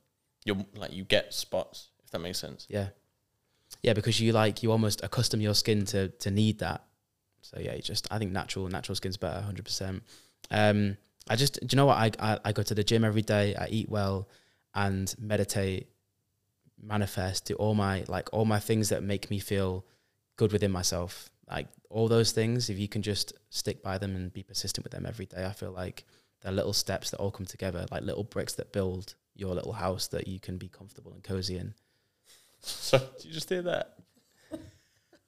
[0.46, 1.90] you're like you get spots.
[2.04, 2.68] If that makes sense.
[2.70, 2.90] Yeah.
[3.82, 6.84] Yeah, because you like you almost accustom your skin to to need that.
[7.42, 10.04] So yeah, you just I think natural natural skin's better, hundred percent.
[10.50, 10.98] Um,
[11.32, 13.56] I just do you know what I, I I go to the gym every day.
[13.56, 14.28] I eat well
[14.76, 15.88] and meditate,
[16.82, 19.86] manifest, do all my like all my things that make me feel
[20.36, 21.30] good within myself.
[21.50, 24.92] Like all those things, if you can just stick by them and be persistent with
[24.92, 26.04] them every day, I feel like
[26.42, 30.08] they're little steps that all come together, like little bricks that build your little house
[30.08, 31.74] that you can be comfortable and cozy in.
[32.60, 33.96] So did you just hear that?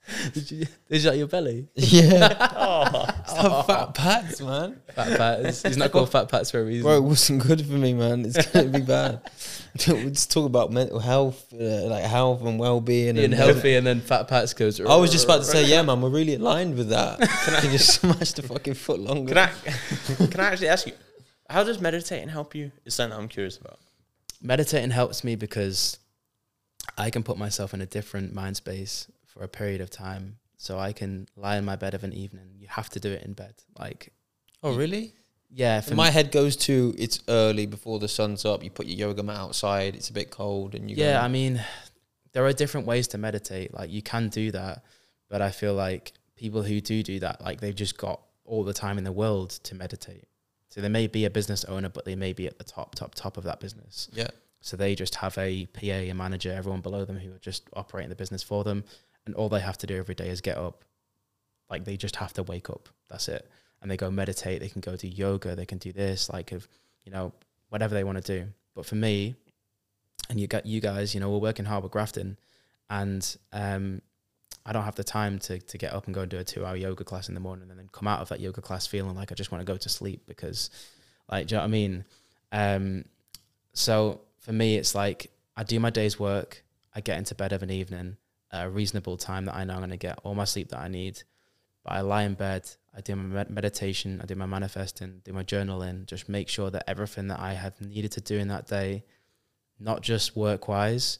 [0.34, 0.66] Did you?
[0.89, 1.68] Is that your belly?
[1.76, 4.82] yeah, Oh, Stop fat pats, man.
[4.94, 5.63] Fat Pats.
[5.63, 6.84] He's not called Fat Pats for a reason.
[6.84, 8.26] Bro, it wasn't good for me, man.
[8.26, 9.22] It's gonna be bad.
[9.88, 13.88] we just talk about mental health, uh, like health and well-being, Being and healthy, and
[13.88, 14.80] then Fat Pats goes.
[14.82, 17.20] I was just about to say, yeah, man, we're really aligned with that.
[17.20, 19.34] Can I just smash the fucking foot longer?
[19.34, 20.94] can I can I actually ask you,
[21.50, 22.72] how does meditating help you?
[22.86, 23.80] Is something I'm curious about.
[24.42, 25.98] meditating helps me because
[26.98, 30.38] I can put myself in a different mind space for a period of time.
[30.58, 32.52] So I can lie in my bed of an evening.
[32.58, 33.56] You have to do it in bed.
[33.78, 34.13] Like,
[34.62, 35.13] oh, really?
[35.50, 38.63] yeah, My head goes to it's early before the sun's up.
[38.63, 39.96] You put your yoga mat outside.
[39.96, 41.62] It's a bit cold, and you yeah, Go, I mean,
[42.32, 43.74] there are different ways to meditate.
[43.74, 44.84] Like, you can do that,
[45.30, 48.74] but I feel like people who do do that, like, they've just got all the
[48.74, 50.26] time in the world to meditate.
[50.69, 53.13] So they may be a business owner, but they may be at the top, top,
[53.15, 54.10] top of that business.
[54.13, 54.28] yeah.
[54.62, 58.08] So they just have a PA, a manager, everyone below them who are just operating
[58.10, 58.86] the business for them.
[59.26, 60.84] And all they have to do every day is get up.
[61.70, 62.90] Like they just have to wake up.
[63.10, 63.50] That's it.
[63.82, 64.62] And they go meditate.
[64.62, 65.56] They can go do yoga.
[65.56, 66.68] They can do this, like, if,
[67.04, 67.34] you know,
[67.70, 68.48] whatever they want to do.
[68.76, 69.36] But for me,
[70.30, 72.38] and you got you guys, you know, we're working hard with Grafton.
[72.90, 74.02] And um,
[74.66, 76.66] I don't have the time to, to get up and go and do a two
[76.66, 79.16] hour yoga class in the morning and then come out of that yoga class feeling
[79.16, 80.70] like I just want to go to sleep because,
[81.30, 82.06] like, do you know what I mean?
[82.52, 83.06] Um,
[83.74, 86.64] so for me, it's like I do my day's work,
[86.96, 88.18] I get into bed of an evening
[88.54, 90.88] a reasonable time that I know I'm going to get all my sleep that I
[90.88, 91.24] need.
[91.84, 95.34] But I lie in bed, I do my med- meditation, I do my manifesting, do
[95.34, 98.68] my journaling, just make sure that everything that I have needed to do in that
[98.68, 99.04] day,
[99.80, 101.20] not just work wise,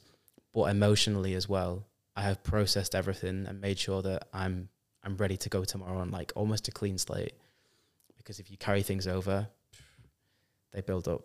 [0.54, 4.69] but emotionally as well, I have processed everything and made sure that I'm
[5.06, 7.34] I'm ready to go tomorrow on like almost a clean slate.
[8.15, 9.50] Because if you carry things over,
[10.72, 11.24] they build up,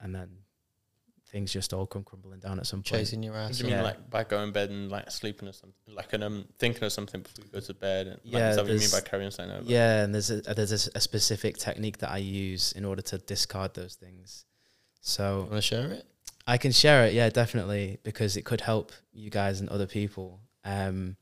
[0.00, 0.28] and then
[1.34, 2.86] things just all come crumbling down at some point.
[2.86, 3.58] Chasing your ass.
[3.58, 3.82] do you mean, Yeah.
[3.82, 6.92] like by going to bed and like sleeping or something, like and um thinking of
[6.92, 8.06] something before you go to bed?
[8.06, 9.64] And, like, Yeah, is that what you mean by carrying something over?
[9.68, 13.02] Yeah, and there's a, there's a, s- a specific technique that I use in order
[13.02, 14.44] to discard those things.
[15.00, 16.06] So Want to share it?
[16.46, 20.40] I can share it, yeah, definitely, because it could help you guys and other people.
[20.64, 21.16] Um,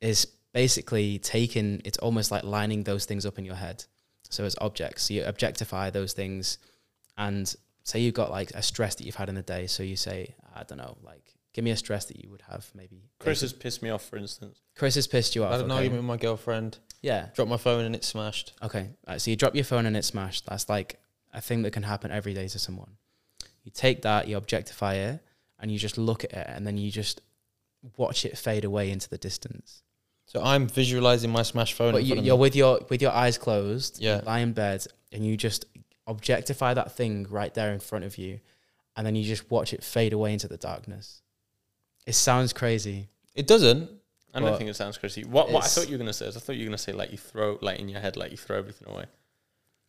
[0.00, 3.84] is basically taking it's almost like lining those things up in your head.
[4.30, 6.58] So as objects, so you objectify those things,
[7.18, 7.54] and
[7.84, 9.66] say you've got like a stress that you've had in the day.
[9.66, 12.68] So you say, I don't know, like give me a stress that you would have
[12.74, 13.04] maybe.
[13.20, 14.60] Chris has pissed me off, for instance.
[14.76, 15.50] Chris has pissed you off.
[15.50, 15.76] I had an okay.
[15.76, 16.78] argument with my girlfriend.
[17.00, 17.28] Yeah.
[17.34, 18.54] Dropped my phone and it smashed.
[18.62, 18.88] Okay.
[19.06, 20.46] Right, so you drop your phone and it's smashed.
[20.46, 20.98] That's like
[21.32, 22.96] a thing that can happen every day to someone.
[23.62, 25.20] You take that, you objectify it,
[25.58, 27.22] and you just look at it, and then you just
[27.96, 29.82] watch it fade away into the distance.
[30.26, 31.92] So I'm visualizing my smashed phone.
[31.92, 32.40] But in you, front of you're me.
[32.40, 34.00] with your with your eyes closed.
[34.00, 34.18] Yeah.
[34.18, 35.66] You lie in bed, and you just
[36.06, 38.40] objectify that thing right there in front of you,
[38.96, 41.22] and then you just watch it fade away into the darkness.
[42.06, 43.08] It sounds crazy.
[43.34, 43.90] It doesn't.
[44.34, 45.24] I don't think it sounds crazy.
[45.24, 46.92] What, what I thought you were gonna say is I thought you were gonna say
[46.92, 49.04] like you throw like in your head like you throw everything away.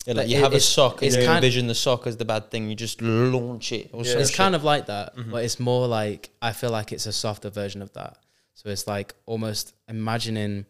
[0.06, 2.06] Yeah, like But you it- have a sock and it's you kind- envision the sock
[2.06, 2.70] as the bad thing.
[2.70, 3.90] You just launch it.
[3.92, 4.20] Or Yeah.
[4.20, 4.38] it's shit.
[4.38, 5.32] kind of like that, Mhm.
[5.32, 8.18] but it's more like I feel like it's a softer version of that.
[8.54, 10.68] So it's like almost imagining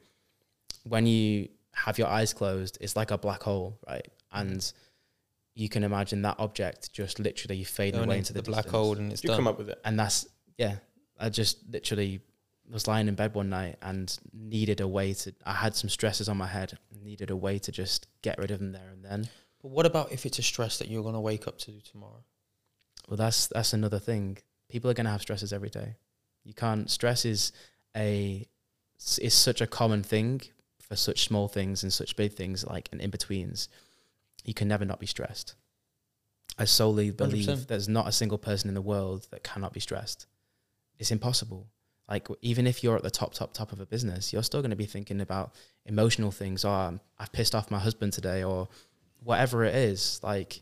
[0.84, 4.08] when you have your eyes closed, it's like a black hole, right?
[4.32, 4.72] And
[5.56, 8.98] you can imagine that object just literally fading going away into into the, black hole
[8.98, 9.38] and it's Did you done.
[9.38, 9.80] come up with it?
[9.84, 10.76] And that's yeah.
[11.18, 12.20] I just literally
[12.70, 15.34] was lying in bed one night and needed a way to.
[15.46, 16.78] I had some stresses on my head.
[17.04, 19.30] Needed a way to just get rid of them there and then.
[19.62, 22.24] But what about if it's a stress that you're going to wake up to tomorrow?
[23.08, 24.40] Well, that's that's another thing.
[24.70, 25.96] People are going to have stresses every day.
[26.44, 26.90] You can't.
[26.90, 27.54] Stress is
[27.96, 28.46] a
[29.22, 30.42] is such a common thing
[30.82, 33.70] for such small things and such big things, like and in betweens.
[34.46, 35.56] You can never not be stressed.
[36.58, 37.68] I solely believe 100%.
[37.68, 40.28] there's not a single person in the world that cannot be stressed.
[41.00, 41.68] It's impossible.
[42.08, 44.70] Like even if you're at the top, top, top of a business, you're still going
[44.70, 45.54] to be thinking about
[45.86, 46.64] emotional things.
[46.64, 48.70] Oh, I'm- I've pissed off my husband today, or
[49.24, 50.20] whatever it is.
[50.24, 50.62] Like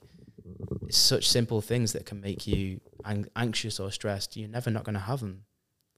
[0.88, 4.38] it's such simple things that can make you ang- anxious or stressed.
[4.38, 5.44] You're never not going to have them.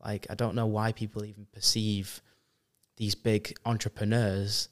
[0.03, 2.21] Like I don't know why people even perceive
[2.97, 4.69] these big entrepreneurs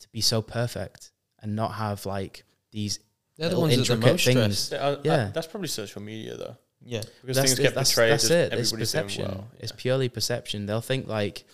[0.00, 2.98] to be so perfect and not have like these
[3.36, 4.58] They're the Little ones that are the intricate most things.
[4.58, 4.72] stressed.
[4.72, 5.30] Yeah, uh, Yeah.
[5.32, 7.02] that's probably social media though, Yeah.
[7.22, 8.34] because that's, things get that's, portrayed that's as it.
[8.34, 9.24] It's everybody's doing perception.
[9.28, 9.50] well.
[9.60, 10.66] It's purely perception.
[10.66, 11.44] They'll think like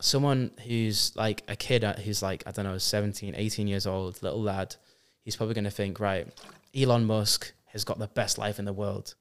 [0.00, 4.20] someone who's like a kid uh, who's like, I don't know, 17, 18 years old,
[4.22, 4.74] little lad,
[5.22, 6.26] he's probably going to think, right,
[6.74, 9.14] Elon Musk has got the best life in the world.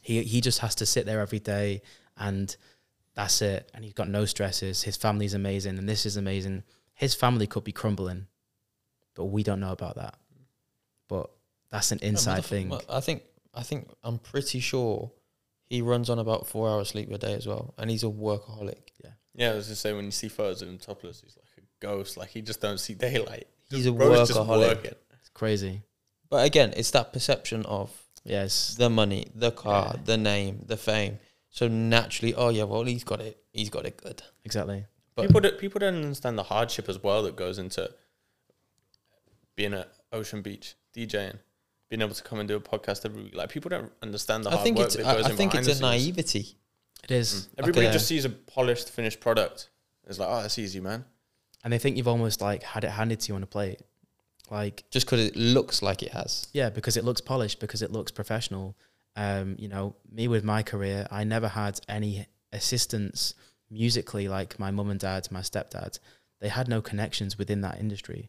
[0.00, 1.82] He, he just has to sit there every day
[2.16, 2.54] and
[3.14, 3.70] that's it.
[3.74, 4.82] And he's got no stresses.
[4.82, 6.62] His family's amazing and this is amazing.
[6.94, 8.26] His family could be crumbling,
[9.14, 10.14] but we don't know about that.
[11.08, 11.30] But
[11.70, 12.78] that's an inside Motherf- thing.
[12.88, 13.22] I think
[13.54, 15.10] I think I'm pretty sure
[15.66, 18.90] he runs on about four hours sleep a day as well, and he's a workaholic.
[19.02, 21.64] Yeah, Yeah, I was just saying when you see photos of him topless, he's like
[21.64, 22.16] a ghost.
[22.16, 23.46] Like he just don't see daylight.
[23.70, 24.68] He's a Bro's workaholic.
[24.76, 24.94] working.
[25.18, 25.82] It's crazy.
[26.30, 27.90] But again, it's that perception of
[28.24, 28.74] Yes.
[28.76, 30.00] the money, the car, Yeah.
[30.04, 31.18] the name, the fame.
[31.50, 33.38] So naturally, oh yeah, well he's got it.
[33.52, 34.22] He's got it good.
[34.44, 34.84] Exactly.
[35.14, 37.90] But- people don't, people don't understand the hardship as well that goes into
[39.56, 41.38] being at Ocean Beach DJing,
[41.90, 43.34] being able to come and do a podcast every week.
[43.34, 45.36] Like people don't understand the I hard think work it's that I, goes I in
[45.36, 46.06] think behind it's a the scenes.
[46.06, 46.56] naivety.
[47.04, 47.32] It is.
[47.34, 47.58] Mm.
[47.58, 49.70] Everybody a- just sees a polished, finished product.
[50.06, 51.04] It's like, oh, that's easy, man.
[51.62, 53.80] And they think you've almost like had it handed to you on a plate.
[54.50, 56.48] Like, Just because it looks like it has.
[56.52, 58.76] yeah, because it looks polished, because it looks professional.
[59.16, 63.34] Um, you know, me with my career, I never had any assistance
[63.70, 65.98] musically like my mum and dad, my stepdad.
[66.40, 68.28] They had no connections within that industry.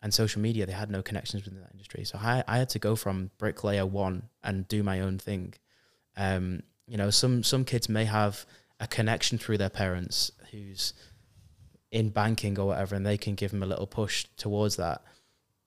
[0.00, 2.04] And social media, they had no connections within that industry.
[2.04, 5.54] So I, I had to go from bricklayer one and do my own thing.
[6.16, 8.46] Um, you know, some some kids may have
[8.80, 10.94] a connection through their parents who's
[11.90, 15.02] in banking or whatever, and they can give them a little push towards that.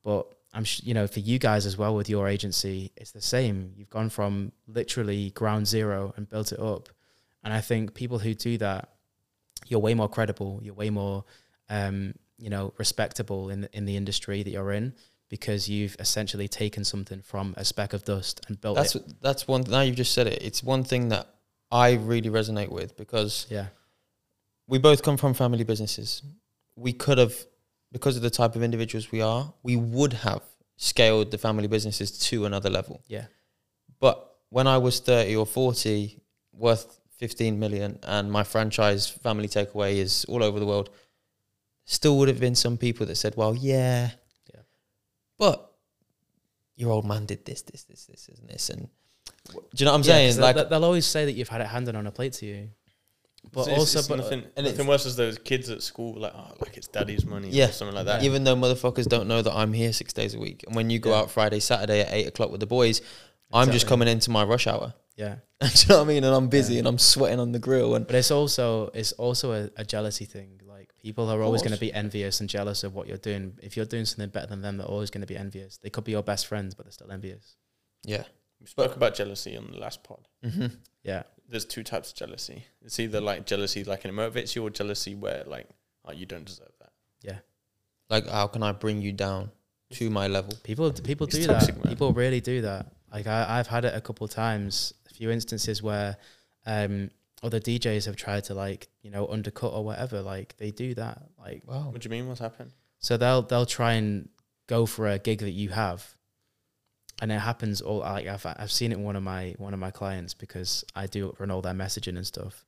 [0.04, 3.22] But I'm, sh- you know, for you guys as well with your agency, it's the
[3.22, 3.74] same.
[3.76, 6.90] You've gone from literally ground zero and built it up,
[7.44, 8.90] and I think people who do that,
[9.68, 10.60] you're way more credible.
[10.64, 11.26] You're way more,
[11.70, 14.94] um, you know, respectable in the, in the industry that you're in
[15.30, 19.04] because you've essentially taken something from a speck of dust and built That's it.
[19.22, 19.62] that's one.
[19.70, 20.42] Now you've just said it.
[20.42, 21.28] It's one thing that
[21.72, 23.68] I really resonate with because Yeah,
[24.68, 26.22] we both come from family businesses.
[26.76, 27.34] We could have,
[27.92, 30.42] because of the type of individuals we are, we would have
[30.78, 33.02] scaled the family businesses to another level.
[33.08, 33.26] yeah,
[34.00, 34.18] But
[34.50, 36.18] when I was 30 or 40,
[36.54, 40.90] worth 15 million, and my franchise family takeaway is all over the world,
[41.92, 44.12] still would have been some people that said, well, yeah,
[44.54, 44.62] Yeah.
[45.38, 45.72] but
[46.76, 48.70] your old man did this, this, this, this, and this.
[48.70, 48.88] And
[49.54, 50.36] do you know what I'm Yeah, 'cause saying?
[50.36, 52.46] they'll- Like, they'll, they'll always say that you've had it handed on a plate to
[52.46, 52.70] you,
[53.52, 56.20] but It's- also, it's but uh, nothing, and nothing worse as those kids at school,
[56.20, 57.70] like, oh, like it's daddy's money Yeah.
[57.70, 58.24] or something like that.
[58.24, 60.64] even though motherfuckers don't know that I'm here six days a week.
[60.68, 61.18] And when you go Yeah.
[61.20, 63.02] out Friday, Saturday at eight o'clock with the boys,
[63.54, 64.94] I'm just coming into my rush hour.
[65.18, 65.36] Yeah.
[65.60, 66.24] Do you know what I mean?
[66.24, 69.52] And I'm busy and I'm sweating on the grill and But it's also it's also
[69.52, 70.60] a, a jealousy thing.
[71.02, 73.54] Like people are always going to be envious and jealous of what you're doing.
[73.62, 75.78] If you're doing something better than them, they're always going to be envious.
[75.78, 77.56] They could be your best friends, but they're still envious.
[78.04, 78.24] yeah.
[78.60, 80.28] We spoke about jealousy on the last pod.
[80.46, 80.68] Mm-hmm.
[81.02, 81.24] Yeah.
[81.50, 82.66] There's two types of jealousy.
[82.86, 85.68] It's either like jealousy, like it motivates you, or jealousy where like,
[86.06, 86.92] oh, you don't deserve that.
[87.24, 87.40] Yeah.
[88.08, 89.50] Like, how can I bring you down
[89.94, 90.54] to my level?
[90.64, 91.86] People people It's do toxic, that.
[91.86, 91.92] man.
[91.92, 92.86] People really do that.
[93.12, 94.94] Like I, I've had it a couple times.
[95.10, 96.18] A few instances where
[96.68, 97.10] um,
[97.44, 100.22] other DJs have tried to like you know undercut or whatever.
[100.22, 101.22] Like they do that.
[101.40, 101.90] Like Wow.
[101.90, 102.28] What do you mean?
[102.28, 102.72] What's happened?
[103.00, 104.30] so they'll they'll try and
[104.68, 106.08] go for a gig that you have,
[107.22, 108.00] and it happens all.
[108.00, 111.08] Like I've I've seen it in one of my one of my clients because I
[111.08, 112.64] do run all their messaging and stuff,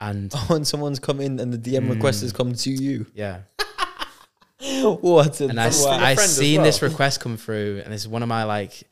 [0.00, 2.36] and Oh, and someone's come in and the DM request has Mm.
[2.36, 3.06] come to you.
[3.14, 3.40] yeah,
[5.00, 5.40] what?
[5.40, 8.06] A and I, Still a I friend as seen this request come through, and it's
[8.06, 8.84] one of my like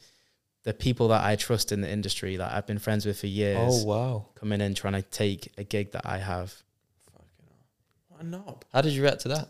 [0.64, 3.58] the people that I trust in the industry that I've been friends with for years.
[3.60, 4.26] oh wow.
[4.34, 6.52] coming in trying to take a gig that I have.
[7.12, 7.56] Fucking hell.
[8.08, 8.64] What a knob.
[8.72, 9.48] How did you react to that?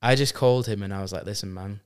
[0.00, 1.80] I just called him and I was like, "Listen, man,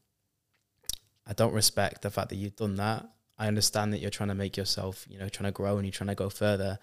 [1.27, 3.07] I don't respect the fact that you've done that.
[3.39, 5.93] I understand that you're trying to make yourself, you know, trying to grow and you're
[5.93, 6.79] trying to go further,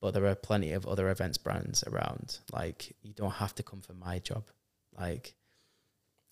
[0.00, 2.38] but there are plenty of other events brands around.
[2.52, 4.44] Like, you don't have to come for my job.
[4.96, 5.34] Like,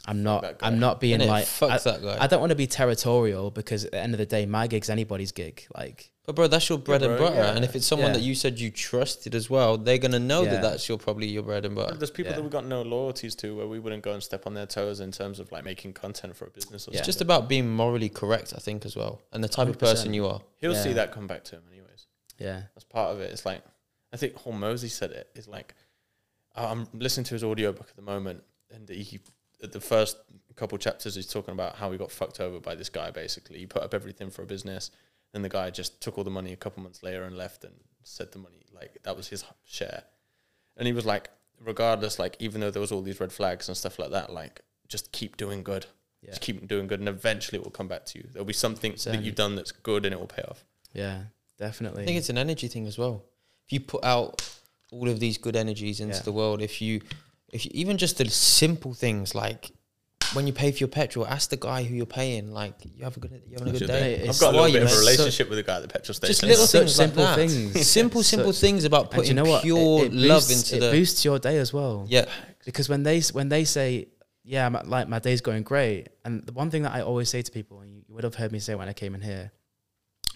[0.07, 0.57] I'm not.
[0.63, 1.27] I'm not being Innit?
[1.29, 1.47] like.
[1.47, 2.17] fuck I, that guy.
[2.21, 4.91] I don't want to be territorial because at the end of the day, my gig's
[4.91, 5.67] anybody's gig.
[5.75, 7.37] Like, but bro, that's your bread and bro, butter.
[7.41, 7.55] yeah.
[7.55, 8.15] And if it's someone Yeah.
[8.15, 10.53] that you said you trusted as well, they're gonna know Yeah.
[10.53, 11.95] that that's your probably your bread and butter.
[11.97, 12.37] There's people Yeah.
[12.37, 15.01] that we've got no loyalties to where we wouldn't go and step on their toes
[15.01, 16.99] in terms of like making content for a business or Yeah.
[16.99, 20.13] It's just about being morally correct, I think, as well, and the type of person
[20.15, 20.41] you are.
[20.59, 22.07] He'll see that come back to him anyways.
[22.39, 23.31] yeah, That's part of it.
[23.33, 23.63] It's like
[24.13, 25.29] I think Hormozi said it.
[25.35, 25.75] It's like
[26.57, 29.21] uh, I'm listening to his audiobook at the moment, and he
[29.65, 30.17] at the first
[30.57, 33.11] couple chapters he's talking about how he got fucked over by this guy.
[33.11, 34.91] Basically, he put up everything for a business,
[35.33, 37.75] and the guy just took all the money a couple months later and left and
[38.05, 40.05] said the money like that was his share,
[40.77, 41.31] and he was like,
[41.65, 44.61] regardless, like even though there was all these red flags and stuff like that, like
[44.89, 45.87] just keep doing good.
[46.23, 48.29] yeah, Just keep doing good, and eventually it will come back to you.
[48.33, 50.65] There'll be something that you've done that's good, and it will pay off.
[50.93, 51.23] yeah,
[51.59, 52.03] definitely.
[52.03, 53.25] I think it's an energy thing as well.
[53.67, 54.43] If you put out
[54.93, 56.23] all of these good energies into Yeah.
[56.23, 57.01] the world, if you,
[57.55, 59.71] if you, even just the simple things like
[60.33, 63.17] when you pay for your petrol, ask the guy who you're paying, like you have
[63.17, 64.17] a good, you having a good day.
[64.17, 64.23] day?
[64.23, 65.89] I've It's got a little bit of a mess- relationship with the guy at the
[65.89, 66.31] petrol station.
[66.33, 67.49] Just little Such things, simple like that.
[67.49, 67.87] things.
[67.99, 69.63] simple, simple Such- things about putting you know what?
[69.63, 70.97] Pure it love boosts- into it the.
[70.99, 72.07] boosts your day as well.
[72.09, 72.25] Yeah,
[72.65, 74.09] because when they when they say
[74.47, 77.41] yeah my, like my day's going great and the one thing that i always say
[77.41, 79.51] to people and you, you would have heard me say when i came in here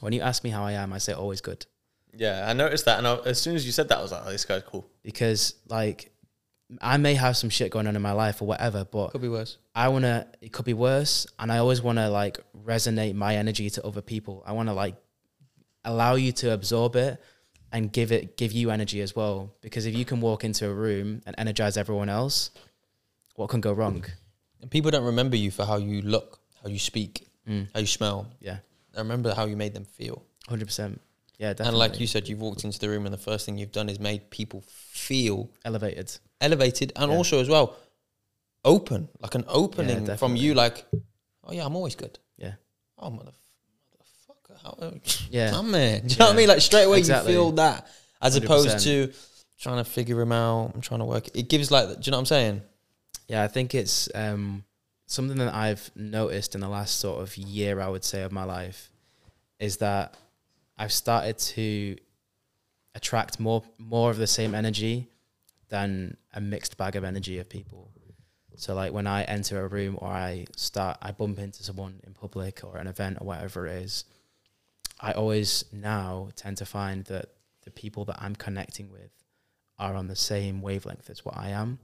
[0.00, 1.66] when you ask me how i am i say always good
[2.16, 4.22] Yeah, I noticed that, and I, as soon as you said that, I was like,
[4.24, 6.10] "Oh, this guy's cool." because like
[6.82, 9.28] i may have some shit going on in my life or whatever but could be
[9.28, 9.56] worse.
[9.74, 13.36] i want to it could be worse and i always want to like resonate my
[13.36, 14.94] energy to other people i want to like
[15.84, 17.20] allow you to absorb it
[17.72, 20.72] and give it give you energy as well because if you can walk into a
[20.72, 22.50] room and energize everyone else
[23.36, 24.04] what can go wrong
[24.60, 27.68] And people don't remember you for how you look, how you speak, Mm.
[27.72, 28.26] how you smell.
[28.40, 28.58] yeah
[28.96, 30.24] I remember how you made them feel.
[30.48, 31.00] Hundred percent.
[31.38, 31.68] Yeah, definitely.
[31.68, 33.88] And like you said, you've walked into the room and the first thing you've done
[33.88, 36.08] is made people feel elevated.
[36.40, 37.16] Elevated and Yeah.
[37.18, 37.76] also as well
[38.64, 40.84] open, like an opening from you, like,
[41.44, 42.18] oh yeah, I'm always good.
[42.36, 42.54] Yeah.
[42.98, 44.92] Oh motherfucker, how,
[45.30, 45.56] Yeah.
[45.58, 46.06] I'm man.
[46.06, 46.48] Do you know what I mean?
[46.48, 47.32] Like straight away Exactly.
[47.32, 47.86] you feel that,
[48.20, 48.44] as 100%.
[48.44, 49.12] opposed to
[49.60, 50.72] trying to figure him out.
[50.74, 51.28] I'm trying to work.
[51.36, 52.62] It gives like, do you know what I'm saying?
[53.28, 54.64] Yeah, I think it's um,
[55.06, 58.44] something that I've noticed in the last sort of year, I would say, of my
[58.44, 58.90] life,
[59.58, 60.14] is that
[60.78, 61.96] I've started to
[62.94, 65.08] attract more more of the same energy
[65.68, 67.90] than a mixed bag of energy of people.
[68.56, 72.14] So like when I enter a room or I start I bump into someone in
[72.14, 74.04] public or an event or whatever it is,
[75.00, 77.26] I always now tend to find that
[77.64, 79.10] the people that I'm connecting with
[79.80, 81.80] are on the same wavelength as what I am.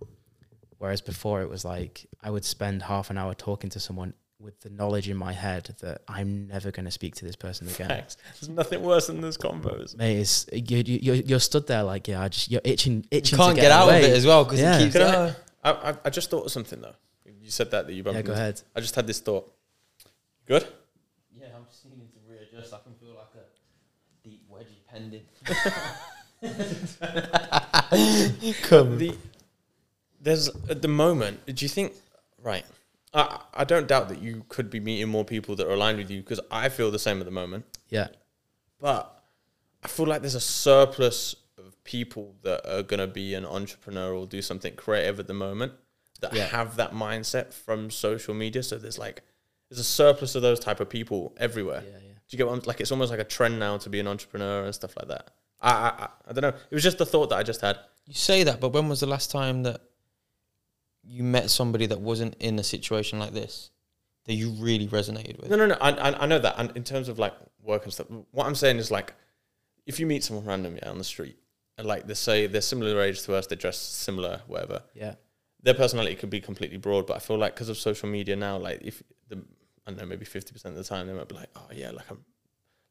[0.79, 4.15] Whereas before it was like I would spend half an hour talking to someone
[4.45, 7.67] with the knowledge in my head that I'm never going to speak to this person
[7.69, 7.89] again.
[7.89, 8.17] Thanks.
[8.39, 9.97] There's nothing worse than those combos.
[9.97, 13.39] Mate, it's, you, you, you're, you're stood there like, yeah, I just you're itching, itching.
[13.39, 14.05] You can't to get, out away.
[14.05, 14.77] of it as well because Yeah.
[14.77, 14.93] it keeps.
[14.97, 16.95] Can I- I, I, I just thought of something though.
[17.41, 18.17] You said that that you bumped.
[18.17, 18.61] Yeah, go into- ahead.
[18.77, 19.51] I just had this thought.
[20.47, 20.67] Good.
[21.35, 22.75] Yeah, I'm just needing to readjust.
[22.75, 23.45] I can feel like a
[24.29, 25.23] deep wedgie pending.
[28.63, 28.99] Come.
[28.99, 29.17] The
[30.21, 31.45] there's at the moment.
[31.47, 31.93] Do you think?
[32.43, 32.65] Right.
[33.15, 36.11] I I don't doubt that you could be meeting more people that are aligned with
[36.11, 37.65] you because I feel the same at the moment.
[37.89, 38.09] Yeah,
[38.81, 39.23] But
[39.83, 44.13] I feel like there's a surplus of people that are going to be an entrepreneur
[44.15, 45.73] or do something creative at the moment
[46.21, 46.47] that Yeah.
[46.47, 48.63] have that mindset from social media.
[48.63, 49.23] So there's like,
[49.69, 51.83] there's a surplus of those type of people everywhere.
[51.85, 51.99] yeah, yeah.
[52.01, 52.81] Do you get what I'm like?
[52.81, 55.31] It's almost like a trend now to be an entrepreneur and stuff like that.
[55.61, 56.59] I I, I, I don't know.
[56.71, 57.79] It was just the thought that I just had.
[58.07, 59.81] You say that, but when was the last time that
[61.07, 63.71] you met somebody that wasn't in a situation like this
[64.25, 65.51] that you really resonated with?
[65.51, 65.77] No, no, no.
[65.81, 66.55] I, I, I know that.
[66.59, 69.15] And in terms of like work and stuff, what I'm saying is like,
[69.87, 71.37] if you meet someone random yeah, on the street,
[71.77, 74.83] and like they say they're similar age to us, they dress similar, whatever.
[74.95, 75.15] Yeah.
[75.63, 78.57] Their personality could be completely broad, but I feel like because of social media now,
[78.59, 79.37] like if the
[79.87, 81.91] I don't know, maybe fifty percent of the time they might be like, oh yeah,
[81.91, 82.25] like I'm,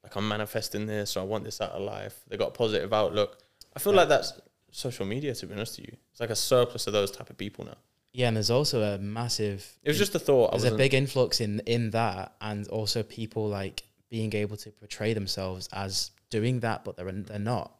[0.03, 2.15] like I'm manifesting this, or I want this out of life.
[2.27, 3.37] They got a positive outlook.
[3.75, 3.99] I feel Yeah.
[4.01, 4.33] like that's
[4.71, 5.33] social media.
[5.33, 7.77] To be honest to you, it's like a surplus of those type of people now.
[8.13, 9.67] Yeah, and there's also a massive.
[9.83, 10.51] It was just a thought.
[10.51, 15.13] There's a big influx in in that, and also people like being able to portray
[15.13, 17.75] themselves as doing that, but they're they're not.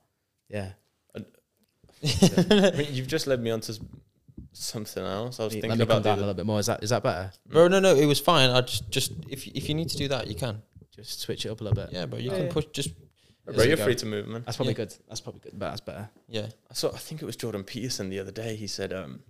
[0.50, 0.72] Yeah,
[1.16, 3.80] I mean, you've just led me on to
[4.52, 5.40] something else.
[5.40, 6.60] I was Let thinking me about that a little bit more.
[6.60, 7.32] Is that is that better?
[7.48, 8.50] Bro, no, no, it was fine.
[8.50, 10.62] I just, just if if you need to do that, you can.
[10.92, 11.92] Just switch it up a little bit.
[11.94, 12.52] Yeah, bro, you Yeah, can yeah.
[12.52, 12.66] push.
[12.74, 12.92] Just
[13.46, 13.84] Bro, There you're go.
[13.84, 14.44] free to move, man.
[14.46, 14.78] That's probably Yeah.
[14.78, 14.96] good.
[15.10, 15.60] That's probably good.
[15.60, 16.10] But that's better.
[16.30, 16.48] yeah.
[16.70, 16.92] I saw.
[16.94, 18.56] I think it was Jordan Peterson the other day.
[18.56, 19.22] He said, um,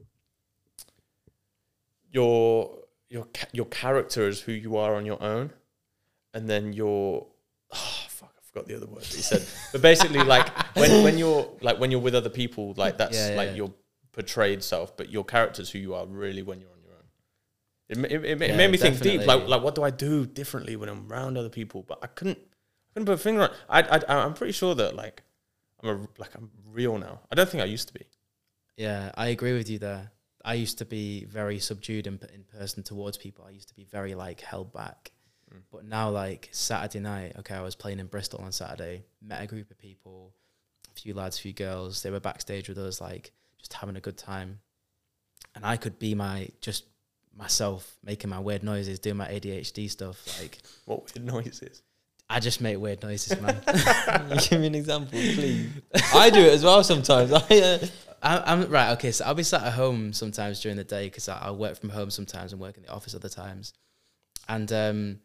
[2.13, 5.51] "Your your your character is who you are on your own,
[6.33, 7.27] and then your
[7.71, 9.45] oh fuck, I forgot the other word that you said.
[9.71, 13.31] but basically, like when when you're like when you're with other people, like that's Yeah,
[13.31, 13.55] yeah, like yeah.
[13.55, 13.73] your
[14.13, 17.05] portrayed self, but your character is who you are really when you're on your own.
[17.89, 19.25] It it, it, it made me think deep.
[19.25, 21.83] Like like what do I do differently when I'm around other people?
[21.87, 23.51] But I couldn't I couldn't put a finger on.
[23.69, 25.23] I I I'm pretty sure that like
[25.81, 27.21] I'm a like I'm real now.
[27.31, 28.05] I don't think I used to be.
[28.77, 30.11] Yeah, I agree with you there.
[30.43, 33.45] I used to be very subdued in, in person towards people.
[33.47, 35.11] I used to be very like held back.
[35.53, 35.61] Mm.
[35.71, 39.47] But now, like Saturday night, okay, I was playing in Bristol on Saturday, met a
[39.47, 40.33] group of people,
[40.91, 42.03] a few lads, a few girls.
[42.03, 44.59] They were backstage with us, like just having a good time.
[45.55, 46.85] And I could be my just
[47.35, 50.21] myself, making my weird noises, doing my ADHD stuff.
[50.41, 51.81] Like What weird noises?
[52.29, 53.61] I just make weird noises, man.
[54.49, 55.69] Give me an example, please.
[56.15, 57.31] I do it as well sometimes.
[57.31, 57.85] I, uh,
[58.23, 58.91] I, I'm right.
[58.93, 61.77] Okay, so I'll be sat at home sometimes during the day because I, I work
[61.77, 63.73] from home sometimes and work in the office other times,
[64.47, 65.19] and um,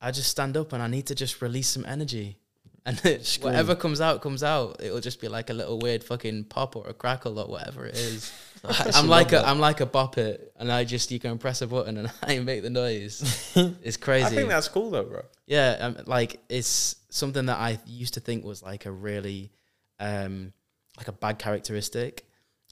[0.00, 2.36] I just stand up and I need to just release some energy,
[2.84, 2.98] and
[3.40, 4.80] whatever comes out comes out.
[4.82, 7.94] It'll just be like a little weird fucking pop or a crackle or whatever it
[7.96, 8.32] is.
[8.94, 9.46] I'm like a.
[9.46, 12.38] I'm like a bop it, and I just you can press a button and I
[12.40, 13.52] make the noise.
[13.82, 14.26] It's crazy.
[14.26, 15.22] I think that's cool though, bro.
[15.46, 19.52] Yeah, um, like it's something that I used to think was like a really,
[20.00, 20.52] um,
[20.96, 22.26] like a bad characteristic,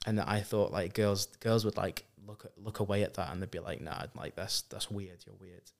[0.07, 3.33] and that I thought like girls girls would like look at, look away at that
[3.33, 5.25] and they'd be like, nah, like that's that's weird.
[5.27, 5.70] You're weird.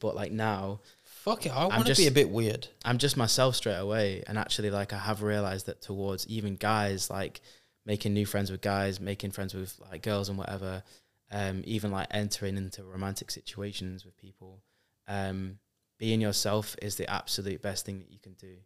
[0.00, 2.68] But like now, Fuck it, I want to be a bit weird.
[2.84, 7.08] I'm just myself straight away, and actually, like I have realized that towards even guys,
[7.08, 7.40] like
[7.86, 10.82] making new friends with guys, making friends with like girls and whatever,
[11.30, 14.62] um, even like entering into romantic situations with people,
[15.08, 15.58] um,
[15.98, 18.56] being yourself is the absolute best thing that you can do,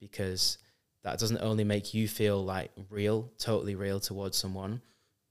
[0.00, 0.56] because
[1.06, 4.82] that doesn't only make you feel like real, totally real towards someone,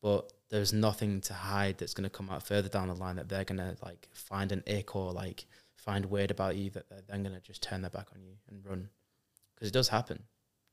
[0.01, 3.27] but there's nothing to hide that's going to come out further down the line that
[3.27, 5.45] they're going to like find an ick or like
[5.75, 8.35] find weird about you that they're then going to just turn their back on you
[8.49, 8.87] and run.
[9.53, 10.23] Because it does happen.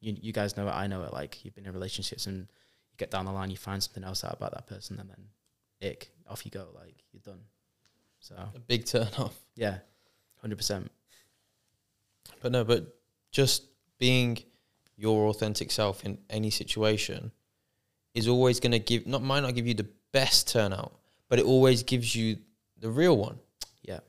[0.00, 2.96] You you guys know it i know it like you've been in relationships and you
[2.96, 6.10] get down the line you find something else out about that person and then ick
[6.28, 7.40] off you go like you're done.
[8.20, 9.34] So A big turn off.
[9.56, 9.78] yeah
[10.44, 10.86] 100%
[12.40, 12.94] But no, but
[13.32, 13.64] just
[13.98, 14.38] being
[14.96, 17.32] your authentic self in any situation
[18.14, 20.92] is always going to give not might not give you the best turnout,
[21.28, 22.36] but it always gives you
[22.78, 23.38] the real one
[23.82, 24.00] yeah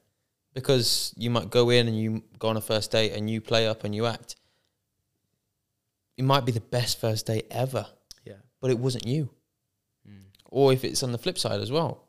[0.54, 3.68] because you might go in and you go on a first date and you play
[3.68, 4.36] up and you act.
[6.18, 7.86] It might be the best first date ever,
[8.26, 9.30] yeah but it wasn't you.
[10.08, 10.24] mm.
[10.46, 12.08] Or if it's on the flip side as well,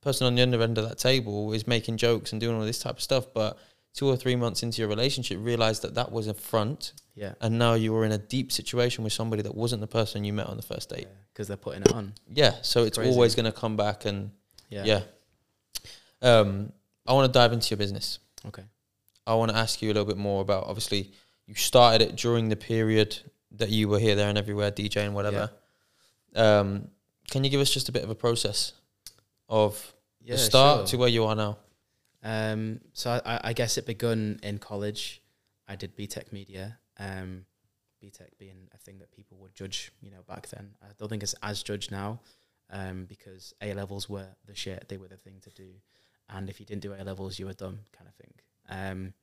[0.00, 2.64] the person on the other end of that table is making jokes and doing all
[2.64, 3.58] this type of stuff, but
[3.94, 7.58] two or three months into your relationship, realize that that was a front, yeah and
[7.58, 10.46] now you were in a deep situation with somebody that wasn't the person you met
[10.46, 11.08] on the first date.
[11.32, 13.10] because they're putting it on Yeah, so it's Crazy.
[13.10, 14.30] always going to come back, and
[14.70, 15.00] yeah yeah.
[16.22, 16.72] Um,
[17.06, 18.18] I want to dive into your business.
[18.46, 18.64] okay
[19.26, 20.64] I want to ask you a little bit more about.
[20.66, 21.12] Obviously,
[21.46, 23.18] you started it during the period
[23.52, 25.50] that you were here, there, and everywhere, DJing, whatever.
[26.34, 26.88] Um,
[27.30, 28.72] can you give us just a bit of a process
[29.48, 30.86] of yeah the start sure.
[30.86, 31.58] to where you are now?
[32.22, 35.22] Um, so I, I guess it begun in college.
[35.68, 36.78] I did BTEC media.
[36.98, 37.46] Um,
[38.02, 40.70] BTEC being a thing that people would judge, you know, back then.
[40.82, 42.20] I don't think it's as judged now,
[42.70, 44.88] um, because A levels were the shit.
[44.88, 45.70] They were the thing to do,
[46.28, 48.34] and if you didn't do A levels, you were dumb, kind of thing.
[48.68, 49.14] Um,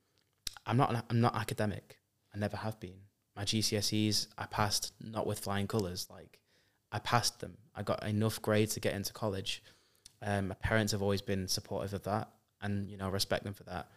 [0.66, 1.04] I'm not.
[1.10, 1.98] I'm not academic.
[2.34, 3.00] I never have been.
[3.36, 6.08] My GCSEs, I passed not with flying colours.
[6.10, 6.40] Like,
[6.92, 7.56] I passed them.
[7.74, 9.62] I got enough grades to get into college.
[10.22, 12.28] Um, my parents have always been supportive of that
[12.60, 13.88] and you know respect them for that.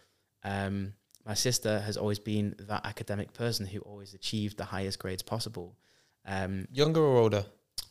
[0.44, 0.94] Um,
[1.26, 5.76] my sister has always been that academic person who always achieved the highest grades possible.
[6.26, 7.46] Um, Younger or older?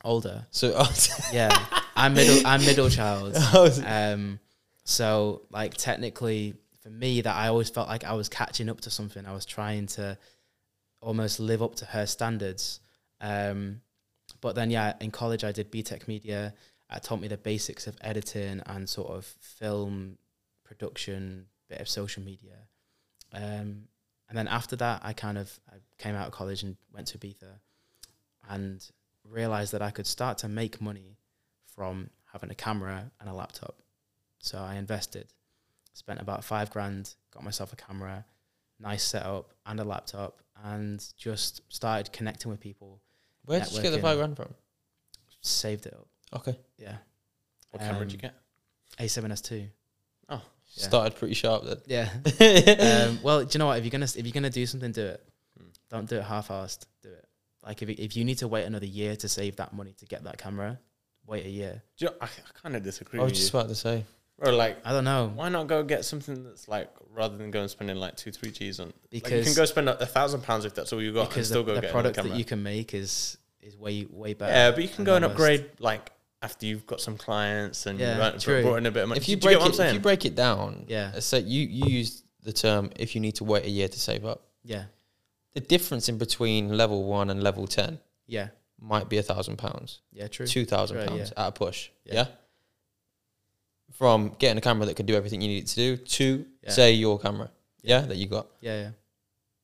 [0.04, 0.84] older, So,
[1.32, 1.66] yeah.
[1.96, 2.46] I'm middle.
[2.46, 3.32] I'm middle child.
[3.36, 4.38] oh, Um,
[4.84, 8.90] so like technically for me that I always felt like I was catching up to
[8.90, 9.24] something.
[9.24, 10.18] I was trying to
[11.00, 12.80] almost live up to her standards.
[13.20, 13.80] Um,
[14.40, 16.54] but then yeah, in college I did BTEC media.
[16.94, 20.18] It taught me the basics of editing and sort of film
[20.82, 22.56] production, bit of social media.
[23.32, 23.84] Um,
[24.28, 27.18] and then after that, I kind of I came out of college and went to
[27.18, 27.60] Ibiza,
[28.50, 28.84] and
[29.28, 31.18] realized that I could start to make money
[31.74, 33.76] from having a camera and a laptop.
[34.40, 35.28] So I invested,
[35.92, 38.24] spent about five grand, got myself a camera,
[38.80, 43.00] nice setup, and a laptop, and just started connecting with people.
[43.44, 44.52] where did you get the five grand from?
[45.42, 46.06] Saved it up.
[46.34, 46.96] Okay, Yeah.
[47.70, 48.32] What camera did you Um,
[48.98, 49.04] get?
[49.06, 49.70] A7S2.
[50.74, 50.84] Yeah.
[50.84, 51.78] started pretty sharp then.
[51.86, 52.08] Yeah.
[53.08, 53.78] um, well, do you know what?
[53.78, 55.22] If you're gonna if you're gonna do something, do it.
[55.58, 55.66] Hmm.
[55.90, 56.86] Don't do it half-assed.
[57.02, 57.26] Do it.
[57.64, 60.06] Like if you- if you need to wait another year to save that money to
[60.06, 60.78] get that camera,
[61.26, 61.82] wait a year.
[61.98, 63.58] Do you know, I, I kind of disagree I was with just you.
[63.58, 64.04] about to say.
[64.38, 67.64] Or like, I don't know why not go get something that's like rather than going
[67.64, 68.92] and spending like two, three G's on?
[69.12, 71.46] Like you can go spend a, a thousand pounds if that's all you got, and
[71.46, 74.34] still the, go the get product another that you can make is is way way
[74.34, 74.52] better.
[74.52, 76.10] yeah, but you can go and upgrade like
[76.42, 78.62] after you've got some clients and Yeah, you've true.
[78.62, 79.20] brought in a bit of money.
[79.20, 81.12] If you Do get break what I'm it, if you break it down, Yeah.
[81.16, 84.00] Uh, so you you used the term if you need to wait a year to
[84.00, 84.42] save up.
[84.64, 84.84] Yeah,
[85.54, 88.48] The difference in between level one and level ten yeah,
[88.80, 90.26] might be a thousand pounds, yeah.
[90.28, 90.46] True.
[90.46, 91.90] two thousand Right, pounds at a push.
[92.04, 92.14] Yeah.
[92.14, 92.26] Yeah.
[93.92, 96.70] From getting a camera that can do everything you need it to do to Yeah.
[96.70, 97.50] say your camera,
[97.82, 98.46] yeah, that you got.
[98.60, 98.90] Yeah, yeah,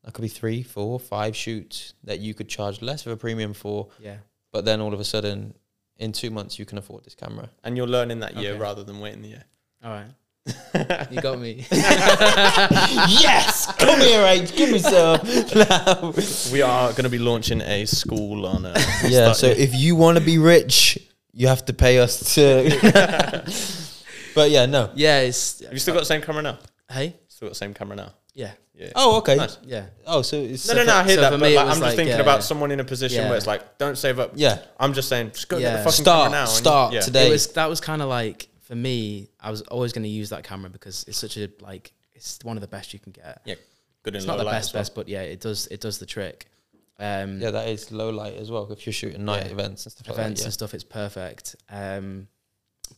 [0.04, 3.54] That could be three, four, five shoots that you could charge less of a premium
[3.54, 4.18] for, yeah.
[4.52, 5.54] but then all of a sudden,
[5.98, 7.48] in two months, you can afford this camera.
[7.64, 8.60] and you're learning that year Okay.
[8.60, 9.44] rather than waiting the year.
[9.84, 10.06] All right,
[11.10, 11.66] you got me.
[11.70, 14.54] yes, come here, H.
[14.56, 15.20] Give me some.
[16.52, 18.74] we are going to be launching a school on a
[19.04, 19.32] yeah.
[19.32, 20.98] start- So if you want to be rich,
[21.32, 23.42] you have to pay us to.
[24.34, 24.90] but yeah, no.
[24.94, 26.58] yeah, it's Have you still got the same camera now?
[26.90, 28.12] hey, Still got the same camera now?
[28.34, 28.92] Yeah, Yeah.
[28.94, 29.36] Oh, okay.
[29.36, 29.58] Nice.
[29.64, 30.94] yeah, Oh, so it's No, no, no.
[30.94, 32.34] I hear so that, for but me, it like, I'm just like, thinking yeah, about
[32.36, 32.40] yeah.
[32.40, 33.28] someone in a position Yeah.
[33.28, 34.32] where it's like, don't save up.
[34.36, 34.58] Yeah.
[34.78, 35.84] I'm just saying, just go get the Yeah.
[35.84, 36.42] fucking Start- camera now.
[36.42, 37.00] and start yeah.
[37.00, 37.28] today.
[37.28, 39.28] It was that was kind of like for me.
[39.40, 42.56] I was always going to use that camera because it's such a like it's one
[42.56, 43.40] of the best you can get.
[43.44, 43.54] Yeah,
[44.02, 44.80] good in It's low not the light best well.
[44.80, 46.46] best, but yeah, it does it does the trick.
[47.00, 48.70] Um, yeah, that is low light as well.
[48.72, 49.52] If you're shooting night Yeah.
[49.52, 51.54] events and stuff events like and stuff, it's perfect.
[51.70, 52.26] Um,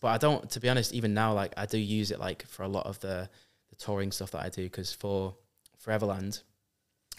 [0.00, 2.62] but I don't, to be honest, even now, like I do use it like for
[2.62, 3.49] a lot of the the
[3.80, 5.34] touring stuff that I do because for
[5.84, 6.42] Foreverland,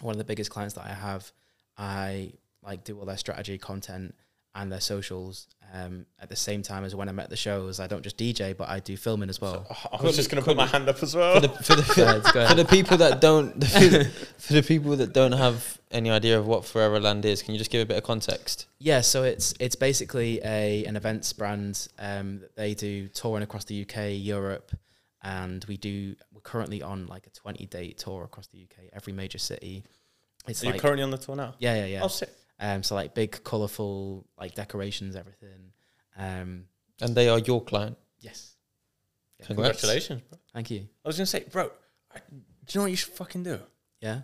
[0.00, 1.30] one of the biggest clients that I have,
[1.76, 2.32] I
[2.62, 4.14] like do all their strategy content
[4.54, 7.80] and their socials um, at the same time as when I'm at the shows.
[7.80, 9.66] I don't just DJ, but I do filming as well.
[9.90, 11.34] I was just going to put my hand up as well.
[11.34, 13.52] For the, for, the, Go for the people that don't
[14.38, 17.70] for the people that don't have any idea of what Foreverland is, can you just
[17.70, 18.66] give a bit of context?
[18.78, 23.64] Yeah, so it's it's basically a an events brand um, that they do touring across
[23.64, 24.72] the UK, Europe,
[25.22, 26.14] and we do.
[26.32, 29.84] We're currently on like a twenty day tour across the UK, every major city.
[30.48, 31.54] It's Are you like currently on the tour now?
[31.58, 32.00] yeah, yeah, yeah.
[32.02, 32.30] Oh, sick.
[32.58, 35.72] Um, so like big, colourful like decorations, everything.
[36.16, 36.66] Um,
[37.00, 37.96] And they are your client.
[38.20, 38.54] yes,
[39.40, 39.46] Yeah.
[39.46, 40.38] Congratulations, bro.
[40.52, 40.88] Thank you.
[41.04, 41.70] I was going to say, bro,
[42.14, 42.36] I, do
[42.68, 43.58] you know what you should fucking do?
[44.00, 44.20] Yeah.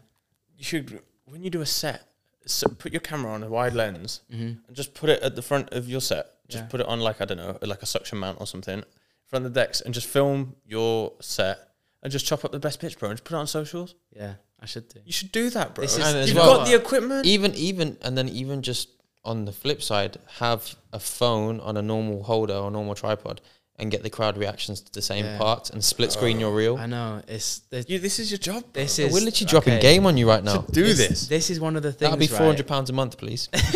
[0.56, 2.02] You should, when you do a set,
[2.46, 4.66] so put your camera on a wide lens Mm-hmm.
[4.66, 6.26] and just put it at the front of your set.
[6.48, 6.68] Just Yeah.
[6.70, 8.84] put it on like, I don't know, like a suction mount or something,
[9.28, 11.58] in front of the decks and just film your set
[12.02, 13.94] and just chop up the best pitch, bro, and just put it on socials.
[14.16, 15.00] Yeah, I should do.
[15.04, 15.82] You should do that, bro.
[15.84, 17.26] This is- And as You've well- got the equipment.
[17.26, 18.88] Even even and then even just
[19.24, 23.40] on the flip side, have a phone on a normal holder or normal tripod
[23.78, 25.38] and get the crowd reactions to the same Yeah.
[25.38, 26.76] parts and split screen oh, your reel.
[26.76, 28.62] I know it's the, You, this is your job.
[28.72, 28.82] Bro.
[28.82, 30.62] this So is we're literally dropping okay, game on you right now.
[30.62, 32.00] To do this- this, This is one of the things.
[32.00, 33.48] That'll be four hundred pounds a month, please.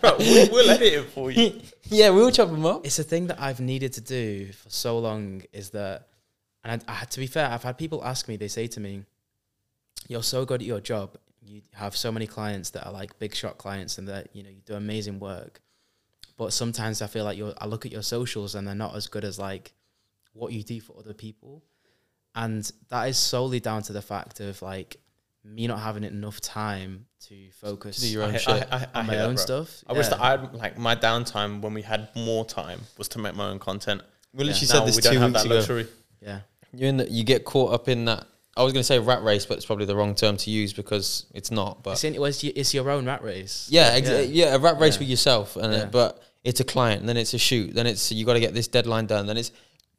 [0.00, 0.16] bro.
[0.18, 1.60] We'll, we'll edit it for you.
[1.84, 2.84] yeah, we'll chop them up.
[2.84, 6.08] it's a thing that I've needed to do for so long is that,
[6.64, 9.04] and I, I, to be fair, I've had people ask me, they say to me,
[10.08, 11.16] you're so good at your job.
[11.44, 14.50] You have so many clients that are like big shot clients and that, you know,
[14.50, 15.60] you do amazing work.
[16.36, 19.06] But sometimes I feel like you're, I look at your socials and they're not as
[19.06, 19.72] good as like
[20.34, 21.62] what you do for other people.
[22.34, 24.98] And that is solely down to the fact of like
[25.44, 28.68] me not having enough time to focus To do your own I, shit.
[28.70, 29.44] I, I on hate my own bro.
[29.44, 29.84] stuff.
[29.86, 33.18] I wish that I had like my downtime when we had more time was to
[33.18, 34.02] make my own content.
[34.34, 34.74] We literally Yeah.
[34.74, 35.54] now said this we two don't have weeks that ago.
[35.56, 35.86] luxury.
[36.20, 36.40] Yeah.
[36.74, 38.26] You're in the, you get caught up in that.
[38.58, 40.72] I was going to say rat race, but it's probably the wrong term to use
[40.72, 41.82] because it's not.
[41.82, 43.68] But It's, in, it was, it's your own rat race.
[43.70, 45.00] yeah, exa- yeah, a rat race Yeah.
[45.00, 45.84] with yourself, and Yeah.
[45.86, 48.54] but it's a client, and then it's a shoot, then it's you got to get
[48.54, 49.52] this deadline done, then it's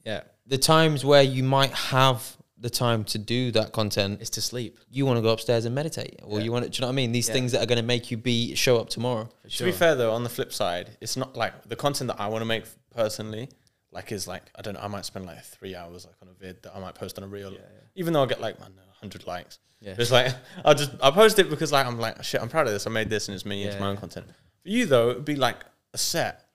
[0.06, 0.22] Yeah.
[0.45, 4.80] the times where you might have the time to do that content, is to sleep.
[4.89, 6.45] you want to go upstairs and meditate, or Yeah.
[6.45, 6.70] you want to.
[6.72, 7.12] Do you know what I mean?
[7.12, 7.34] These Yeah.
[7.38, 9.30] things that are going to make you be show up tomorrow.
[9.43, 12.20] For To be fair though, on the flip side, it's not like the content that
[12.20, 12.64] I want to make
[12.95, 13.50] personally,
[13.91, 16.34] like is like I don't know, I might spend like three hours like on a
[16.34, 17.82] vid that I might post on a reel, Yeah, yeah.
[18.02, 18.66] even though I get like I
[19.02, 19.60] hundred likes.
[19.82, 19.93] Yeah.
[19.98, 20.34] It's like
[20.66, 22.88] I'll just I'll post it because like I'm like oh, shit, I'm proud of this.
[22.88, 23.64] I made this and it's me.
[23.66, 24.26] it's Yeah, my own content.
[24.64, 25.58] For you though, it'd be like
[25.98, 26.45] a set.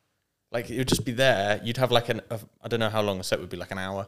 [0.51, 1.61] Like it would just be there.
[1.65, 3.71] You'd have like an a, I don't know how long a set would be, like
[3.73, 4.07] an hour.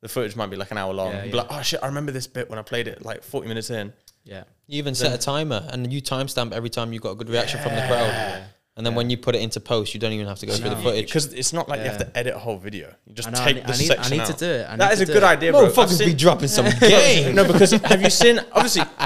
[0.00, 1.12] The footage might be like an hour long.
[1.12, 1.42] Yeah, You'd be yeah.
[1.42, 3.92] like, oh shit, I remember this bit when I played it like 40 minutes in.
[4.24, 4.44] Yeah.
[4.66, 7.60] You even set a timer and you timestamp every time you got a good reaction
[7.60, 8.08] from the crowd.
[8.08, 8.44] Yeah.
[8.76, 10.70] And then when you put it into post, you don't even have to go through
[10.70, 10.82] the No.
[10.82, 11.06] footage.
[11.06, 12.06] Because it's not like you have Yeah.
[12.06, 12.92] to edit a whole video.
[13.06, 14.26] You just I know, I take need, the I need, section I need out.
[14.38, 14.66] to do it.
[14.68, 15.26] I That need is to a do good it.
[15.26, 15.66] idea, bro.
[15.66, 17.34] I've Motherfuckers seen- be dropping some game.
[17.34, 18.82] no, because have you seen obviously,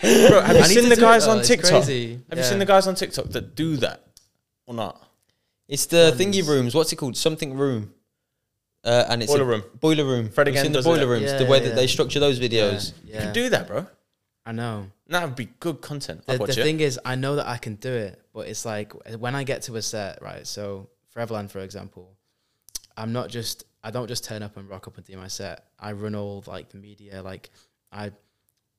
[0.00, 0.40] bro?
[0.40, 1.70] Have you I need seen to the do it, guys though, on it's TikTok?
[1.70, 2.12] crazy.
[2.28, 2.50] Have you Yeah.
[2.50, 4.09] seen the guys on TikTok that do that
[4.70, 5.02] or not?
[5.68, 6.74] It's the thingy rooms.
[6.74, 7.16] What's it called?
[7.16, 7.92] Something room.
[8.84, 9.62] Uh, and it's Boiler a room.
[9.78, 10.28] Boiler room.
[10.30, 11.06] Fred You've again seen the does boiler it.
[11.06, 11.30] rooms.
[11.32, 11.74] Yeah, the way yeah, that yeah.
[11.74, 12.92] they structure those videos.
[13.04, 13.20] You Yeah.
[13.24, 13.86] can do that, bro.
[14.46, 14.86] I know.
[15.08, 16.24] That would be good content.
[16.26, 16.64] The, I'd watch the it.
[16.64, 19.62] thing is, I know that I can do it, but it's like when I get
[19.62, 20.46] to a set, right?
[20.46, 22.16] So for Everland, for example,
[22.96, 25.66] I'm not just I don't just turn up and rock up and do my set.
[25.78, 27.50] I run all like the media, like
[27.92, 28.12] I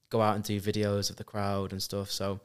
[0.09, 2.09] go out and do videos of the crowd and stuff.
[2.11, 2.39] So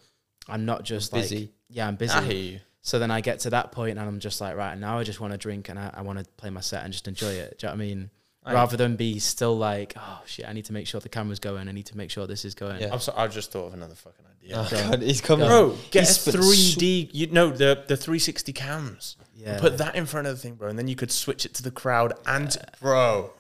[0.49, 1.53] I'm not just like Busy.
[1.68, 2.12] yeah, I'm busy.
[2.14, 2.61] I hear you.
[2.87, 5.18] So then I get to that point and I'm just like, right now I just
[5.18, 7.59] want to drink and I, I want to play my set and just enjoy it.
[7.59, 8.11] Do you know what I mean?
[8.45, 11.41] I- Rather than be still like, oh shit, I need to make sure the camera's
[11.41, 11.68] going.
[11.68, 12.80] I need to make sure this is going.
[12.80, 12.91] Yeah.
[12.93, 13.18] I'm sorry.
[13.18, 14.57] I just thought of another fucking idea.
[14.57, 15.49] Oh, God, he's coming.
[15.49, 17.11] Bro, get He's a spent three so- D.
[17.12, 19.16] You know the the 360 cams.
[19.34, 19.59] Yeah.
[19.59, 21.64] Put that in front of the thing, bro, and then you could switch it to
[21.64, 22.12] the crowd.
[22.24, 23.32] And bro,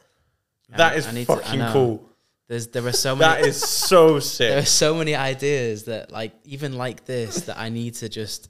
[0.70, 1.72] that I- is I need to- fucking know.
[1.72, 2.08] cool.
[2.48, 4.48] There's there are so many That is so sick.
[4.50, 8.48] there are so many ideas that like even like this that I need to just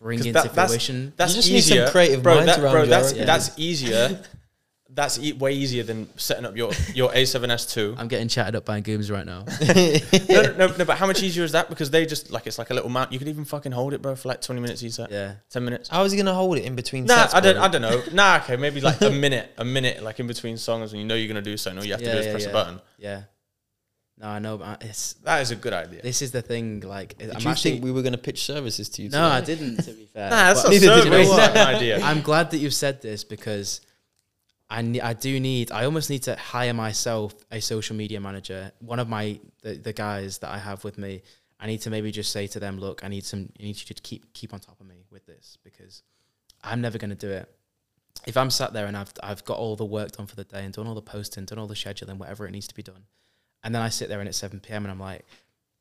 [0.00, 1.12] bring 'Cause into that- that's- fruition.
[1.16, 3.26] That's You just need some creative bro, minds that, around bro, you, that's I reckon.
[3.26, 4.20] that's easier.
[4.88, 7.96] That's e- way easier than setting up your your A7S2.
[7.98, 9.44] I'm getting chatted up by Gooms right now.
[10.30, 11.68] no, no, no, no, but how much easier is that?
[11.68, 13.12] Because they just like it's like a little mount.
[13.12, 15.10] You could even fucking hold it, bro, for like 20 minutes each set.
[15.10, 15.34] yeah.
[15.50, 15.90] 10 minutes.
[15.90, 17.34] How is he gonna hold it in between Nah, sets?
[17.34, 17.56] I don't.
[17.56, 17.64] bro?
[17.64, 18.02] I don't know.
[18.12, 21.14] Nah, okay, maybe like a minute, a minute, like in between songs when you know
[21.14, 21.80] you're gonna do something.
[21.80, 22.48] All you have to Yeah, do is yeah, press yeah.
[22.50, 22.80] a button.
[22.96, 23.22] Yeah.
[24.18, 26.00] No, I know, but it's That is a good idea.
[26.02, 26.80] this is the thing.
[26.80, 29.10] Like, Did I'm you actually think we were gonna pitch services to you?
[29.10, 29.56] no, I today?
[29.56, 29.84] didn't.
[29.84, 31.28] To be fair, Nah, that's But not neither did service.
[31.30, 31.36] we.
[31.36, 32.00] That's an idea.
[32.02, 33.82] I'm glad that you've said this because
[34.70, 38.72] I ne- I do need I almost need to hire myself a social media manager.
[38.80, 41.22] One of my the, the guys that I have with me,
[41.60, 43.94] I need to maybe just say to them, look, I need some I need you
[43.94, 46.02] to keep keep on top of me with this because
[46.64, 47.48] I'm never going to do it.
[48.26, 50.64] If I'm sat there and I've I've got all the work done for the day
[50.64, 53.04] and done all the posting, done all the scheduling, whatever it needs to be done,
[53.64, 54.84] and then I sit there and it's 7 p.m.
[54.84, 55.24] and I'm like,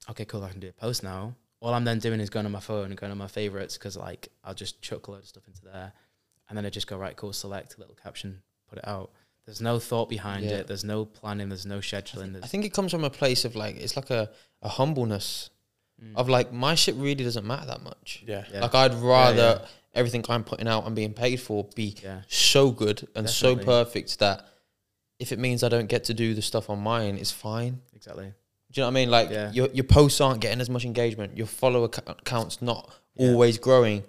[0.09, 1.35] okay, cool, I can do a post now.
[1.61, 3.97] All I'm then doing is going on my phone and going on my favorites because
[3.97, 5.93] like I'll just chuck a load of stuff into there,
[6.49, 9.11] and then I just go right, cool, select a little caption, put it out.
[9.45, 10.57] There's no thought behind Yeah.
[10.57, 10.67] it.
[10.67, 11.49] There's no planning.
[11.49, 12.31] There's no scheduling.
[12.33, 14.29] There's I think it comes from a place of like it's like a,
[14.61, 15.49] a humbleness
[16.03, 16.13] Mm.
[16.17, 18.21] of like my shit really doesn't matter that much.
[18.27, 18.43] yeah.
[18.51, 18.59] Yeah.
[18.59, 19.67] Like I'd rather yeah.
[19.93, 24.19] everything I'm putting out and being paid for be yeah, so good and so perfect
[24.19, 24.45] that
[25.19, 27.81] if it means I don't get to do the stuff on mine, it's fine.
[27.95, 28.33] exactly.
[28.71, 29.09] Do you know what I mean?
[29.09, 29.51] Like Yeah.
[29.53, 31.37] your your posts aren't getting as much engagement.
[31.37, 33.29] Your follower count's not Yeah.
[33.29, 34.03] always growing,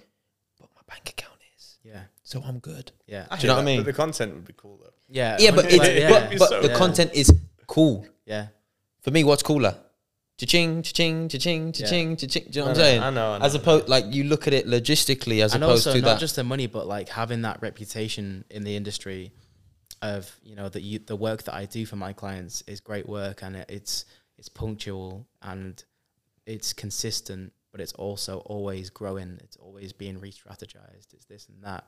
[0.58, 1.76] but my bank account is.
[1.84, 2.90] Yeah, So I'm good.
[3.06, 3.78] yeah, I Do you know hear what I mean?
[3.80, 4.92] but the content would be cool though.
[5.08, 5.36] yeah.
[5.38, 6.76] Yeah, but Like, yeah, but, but So the yeah.
[6.78, 7.32] content is
[7.68, 8.06] cool.
[8.24, 8.48] yeah,
[9.02, 9.76] For me, what's cooler?
[10.38, 12.44] Cha-ching, cha-ching, cha-ching, cha-ching, cha-ching.
[12.50, 13.00] Do you know what I'm saying?
[13.02, 13.32] I know.
[13.34, 13.62] I know As I know.
[13.62, 16.20] opposed, like you look at it logistically, as and opposed also to not that.
[16.20, 19.32] just the money, but like having that reputation in the industry
[20.02, 23.08] of you know that you the work that I do for my clients is great
[23.08, 24.04] work and it, it's
[24.38, 25.82] it's punctual and
[26.46, 29.38] it's consistent, but it's also always growing.
[29.42, 31.12] It's always being re-strategized.
[31.12, 31.84] It's this and that.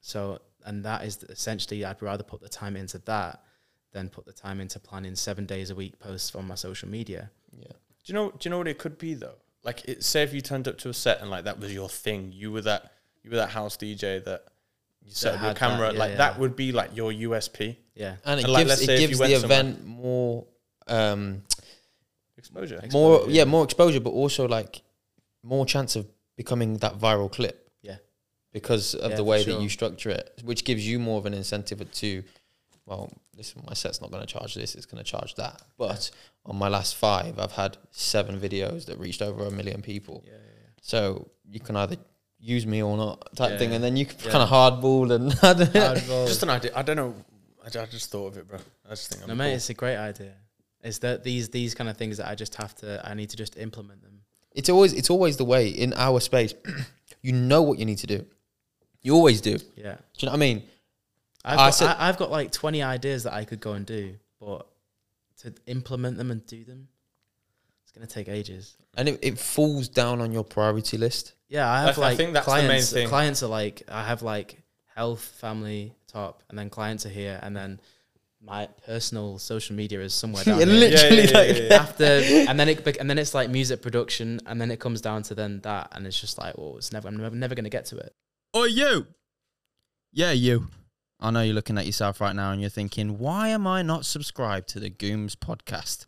[0.00, 3.42] So and that is essentially I'd rather put the time into that
[3.92, 7.30] than put the time into planning seven days a week posts on my social media.
[7.56, 7.72] yeah.
[8.04, 8.30] Do you know?
[8.30, 9.36] Do you know what it could be though?
[9.62, 11.88] Like, it, say if you turned up to a set and like that was your
[11.88, 12.92] thing, you were that
[13.22, 14.44] you were that house DJ that
[15.10, 15.92] set That up your had that, camera.
[15.92, 16.16] yeah, like yeah.
[16.18, 18.16] that would be like your USP Yeah.
[18.24, 19.86] And it And, like, gives let's it say if you gives went the somewhere- event
[19.86, 20.46] more,
[20.88, 21.42] um,
[22.36, 22.76] exposure.
[22.76, 22.84] more
[23.16, 23.36] Exposure, yeah.
[23.38, 23.44] yeah.
[23.44, 24.82] more exposure, but also like
[25.42, 26.06] more chance of
[26.36, 27.70] becoming that viral clip.
[27.82, 27.96] Yeah.
[28.52, 31.26] because of Yeah, the for way that you structure it, which gives you more of
[31.26, 32.24] an incentive to,
[32.86, 35.62] well, listen, my set's not going to charge this; it's going to charge that.
[35.78, 36.10] But
[36.44, 40.24] on my last five, I've had seven videos that reached over a million people.
[40.26, 40.32] Yeah.
[40.32, 41.96] yeah, So you can either
[42.40, 44.30] use me or not type Yeah, thing, and then you Yeah.
[44.30, 45.32] kind of hardball and
[45.74, 45.94] yeah.
[46.26, 46.72] Just an idea.
[46.74, 47.14] I don't know.
[47.62, 48.58] I, I just thought of it, bro.
[48.86, 49.20] I just think.
[49.22, 49.56] No, that'd be mate, cool.
[49.56, 50.32] it's a great idea.
[50.82, 53.00] It's that these these kind of things that I just have to.
[53.06, 54.20] I need to just implement them.
[54.52, 56.54] it's always it's always the way in our space.
[57.22, 58.24] you know what you need to do.
[59.02, 59.52] You always do.
[59.52, 59.56] Yeah.
[59.56, 60.62] Do Yeah, you know what I mean?
[61.44, 63.84] I've I got, said- I, I've got like twenty ideas that I could go and
[63.84, 64.66] do, but
[65.42, 66.88] to implement them and do them,
[67.82, 68.76] it's gonna take ages.
[68.96, 71.34] And it, it falls down on your priority list.
[71.50, 72.92] Yeah, I I have th- I like think that's the main clients.
[72.92, 73.08] thing.
[73.08, 74.62] Clients are like I have like
[74.94, 77.80] health, family top, and then clients are here, and then
[78.42, 80.74] my personal social media is somewhere down Yeah, here.
[80.74, 81.74] literally, yeah, like yeah, yeah.
[81.74, 85.22] After and then it and then it's like music production, and then it comes down
[85.24, 87.08] to then that, and it's just like, well, it's never.
[87.08, 88.14] I'm never, never gonna get to it.
[88.54, 89.06] Or you.
[90.12, 90.68] Yeah, you.
[91.20, 94.06] I know you're looking at yourself right now and you're thinking, why am I not
[94.06, 96.06] subscribed to the Gooms podcast?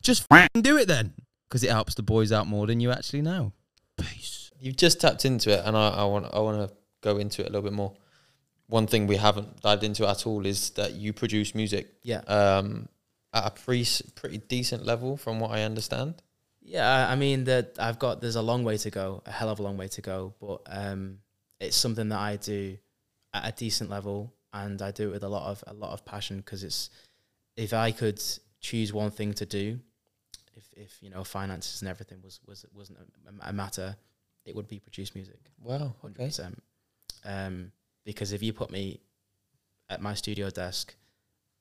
[0.00, 1.12] Just f***ing do it then,
[1.48, 3.52] because it helps the boys out more than you actually know.
[3.98, 4.33] Peace.
[4.64, 7.48] You've just tapped into it, and I, I want I want to go into it
[7.48, 7.92] a little bit more.
[8.66, 12.88] One thing we haven't dived into at all is that you produce music Yeah, um,
[13.34, 16.22] at a pretty pretty decent level, from what I understand.
[16.62, 17.08] yeah.
[17.12, 18.20] I- mean that I've got.
[18.22, 20.62] There's a long way to go, a hell of a long way to go, but
[20.66, 21.18] um,
[21.60, 22.78] it's something that I do
[23.34, 26.04] at a decent level, and I do it with a lot of a lot of
[26.06, 26.90] passion because it's.
[27.56, 28.20] If I could
[28.60, 29.78] choose one thing to do,
[30.56, 33.96] if if you know finances and everything was was wasn't a, a matter,
[34.44, 35.38] it would be produce music.
[35.62, 35.94] Wow.
[36.00, 36.26] hundred Okay.
[36.26, 36.62] percent.
[37.24, 37.72] Um,
[38.04, 39.00] because if you put me
[39.88, 40.94] at my studio desk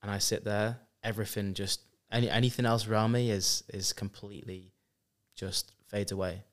[0.01, 1.81] and I sit there, everything just
[2.11, 4.73] any anything else around me is is completely
[5.35, 6.43] just fades away.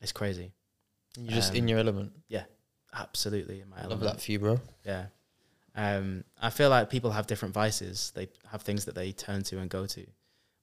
[0.00, 0.52] It's crazy.
[1.16, 2.12] You're just in Um, your element.
[2.28, 2.44] Yeah,
[2.92, 4.60] absolutely in my I love that for you, bro.
[4.84, 5.06] Yeah.
[5.74, 8.12] Um, I feel like people have different vices.
[8.14, 10.06] They have things that they turn to and go to,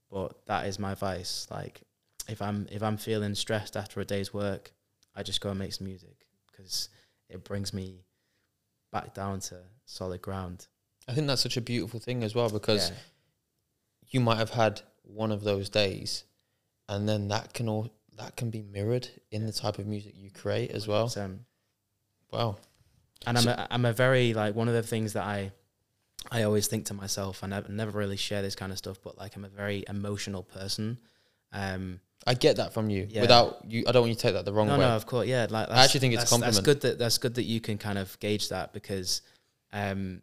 [0.10, 1.48] but that is my vice.
[1.50, 1.82] Like,
[2.28, 4.72] if I'm if I'm feeling stressed after a day's work,
[5.16, 6.90] I just go and make some music because
[7.30, 8.06] it brings me
[8.92, 10.68] back down to solid ground.
[11.08, 12.96] I think that's such a beautiful thing as well because Yeah.
[14.08, 16.24] you might have had one of those days,
[16.90, 20.32] and then that can all that can be mirrored in the type of music you
[20.32, 21.12] create as well.
[21.18, 21.46] Um,
[22.32, 22.58] Wow.
[23.28, 25.52] and I'm So- a, I'm a very like one of the things that I
[26.32, 29.16] I always think to myself, and I never really share this kind of stuff, but
[29.18, 30.98] like I'm a very emotional person.
[31.52, 33.08] Um, I get that from you.
[33.10, 33.22] Yeah.
[33.22, 34.80] Without you, I don't want you to take that the wrong no, way.
[34.80, 35.46] no, of course, yeah.
[35.50, 36.56] Like I actually think it's a compliment.
[36.56, 39.22] That's good that that's good that you can kind of gauge that because
[39.72, 40.22] um,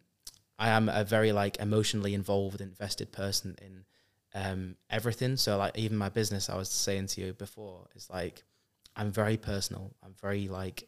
[0.59, 3.85] I am a very like emotionally involved, invested person in
[4.33, 5.37] um, everything.
[5.37, 8.43] So like even my business, I was saying to you before, is like
[8.95, 9.95] I'm very personal.
[10.03, 10.87] I'm very like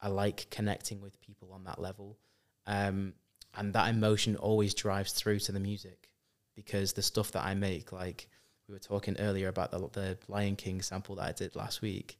[0.00, 2.18] I like connecting with people on that level,
[2.66, 3.14] um,
[3.56, 6.10] and that emotion always drives through to the music
[6.56, 8.28] because the stuff that I make, like
[8.68, 12.18] we were talking earlier about the the Lion King sample that I did last week.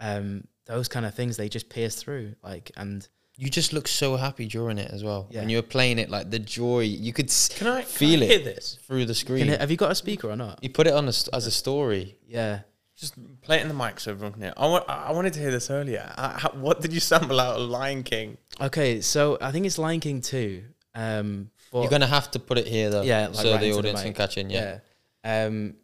[0.00, 3.06] Um, those kind of things they just pierce through, like and
[3.36, 5.28] You just look so happy during it as well.
[5.30, 5.40] Yeah.
[5.40, 8.22] When you were playing it, like the joy, you could s- Can I Feel can
[8.22, 8.30] I it.
[8.44, 8.78] hear this?
[8.86, 9.48] through the Can screen.
[9.50, 10.58] it- have you got a speaker or not?
[10.62, 12.16] you put it on a as a story.
[12.26, 12.60] Yeah.
[12.96, 14.54] Just play it in the mic so everyone can hear.
[14.56, 16.10] I, wa- I wanted to hear this earlier.
[16.16, 18.38] Uh, how, what did you sample out of Lion King?
[18.58, 20.64] Okay, so I think it's Lion King two.
[20.94, 23.66] Um, but You're gonna have to put it here though, Yeah, like so right the
[23.66, 24.48] into the audience can catch in.
[24.48, 24.60] Yeah.
[24.60, 24.78] yeah.
[25.26, 25.74] Um,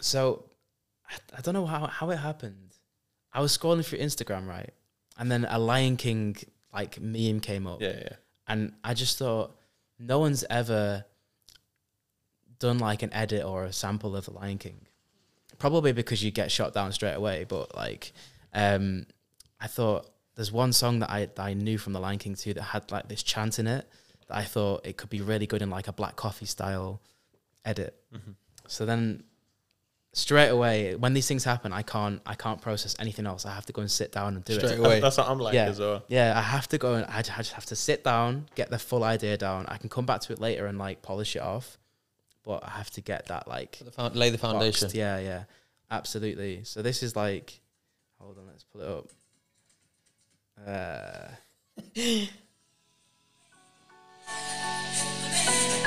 [0.00, 0.44] so
[1.08, 2.74] I, I don't know how how it happened.
[3.32, 4.72] I was scrolling through Instagram right,
[5.18, 6.36] and then a Lion King
[6.72, 8.16] like meme came up, Yeah, yeah.
[8.48, 9.56] and I just thought
[9.98, 11.04] no one's ever
[12.58, 14.80] done like an edit or a sample of the Lion King.
[15.58, 18.12] Probably because you get shot down straight away, but like
[18.52, 19.06] um
[19.60, 22.54] I thought there's one song that I that I knew from the Lion King 2
[22.54, 23.88] that had like this chant in it
[24.28, 27.00] that I thought it could be really good in like a black coffee style
[27.64, 27.94] edit.
[28.14, 28.32] Mm-hmm.
[28.68, 29.22] So then
[30.12, 33.44] straight away when these things happen I can't I can't process anything else.
[33.44, 34.60] I have to go and sit down and do it.
[34.60, 35.00] Straight away.
[35.00, 35.66] That's what I'm like Yeah.
[35.66, 36.04] as well.
[36.08, 38.78] Yeah, I have to go and I, I just have to sit down, get the
[38.78, 39.66] full idea down.
[39.68, 41.76] I can come back to it later and like polish it off,
[42.44, 44.86] but I have to get that like the found- lay the foundation.
[44.86, 44.96] boxed.
[44.96, 45.42] Yeah, yeah,
[45.90, 46.64] absolutely.
[46.64, 47.60] So this is like,
[48.18, 49.08] hold on, let's pull it up.
[50.66, 51.28] Uh,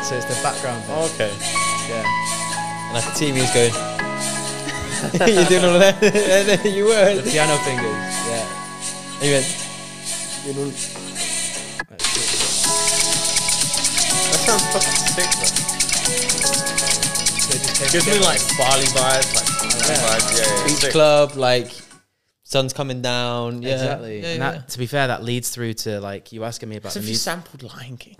[0.03, 0.83] so it's the background.
[0.87, 1.11] bit.
[1.13, 1.33] Okay.
[1.89, 2.03] Yeah,
[2.89, 3.73] And I can see me going.
[5.33, 6.65] You're doing all of that.
[6.65, 7.15] you were.
[7.15, 7.85] the piano fingers.
[8.27, 9.21] Yeah.
[9.21, 9.47] And you went,
[11.89, 12.25] Let's see.
[14.29, 15.53] That sounds fucking sick, though.
[17.39, 20.07] So it just Gives me like Bali vibes, like Thailand Yeah.
[20.07, 20.37] vibes.
[20.37, 20.63] Yeah, yeah.
[20.67, 20.91] beach sick.
[20.91, 21.71] club, like
[22.43, 23.61] sun's coming down.
[23.61, 24.21] Yeah, exactly.
[24.21, 24.51] Yeah, and yeah.
[24.51, 27.05] that, to be fair, that leads through to like you asking me about So the
[27.05, 28.17] if you sampled Lion King,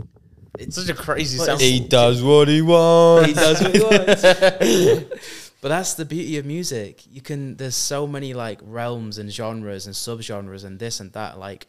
[0.60, 1.66] it's such a crazy But sample.
[1.66, 3.28] He does what he wants.
[3.30, 4.22] he does what he wants.
[5.62, 7.03] but that's the beauty of music.
[7.12, 11.38] You can there's so many like realms and genres and subgenres and this and that.
[11.39, 11.68] Like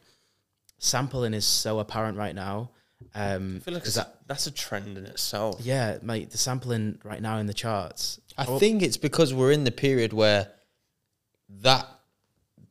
[0.78, 2.70] sampling is so apparent right now.
[3.14, 5.60] Um, I feel like 'cause it's- that's a trend in itself.
[5.62, 8.20] yeah, mate, the sampling right now in the charts.
[8.38, 10.48] I Oh, think it's because we're in the period where
[11.62, 11.88] that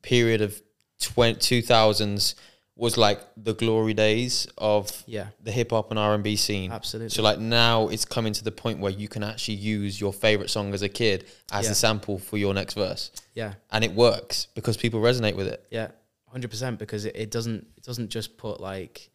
[0.02, 0.62] period of
[1.02, 2.36] 20, 2000s
[2.80, 6.72] was like the glory days of Yeah, the hip hop and R and B scene.
[6.72, 7.10] absolutely.
[7.10, 10.50] So like now it's coming to the point where you can actually use your favorite
[10.50, 11.72] song as a kid as Yeah.
[11.72, 15.66] a sample for your next verse, yeah, and it works because people resonate with it.
[15.70, 15.90] yeah,
[16.28, 16.80] hundred percent.
[16.80, 19.10] Because it, it doesn't it doesn't just put like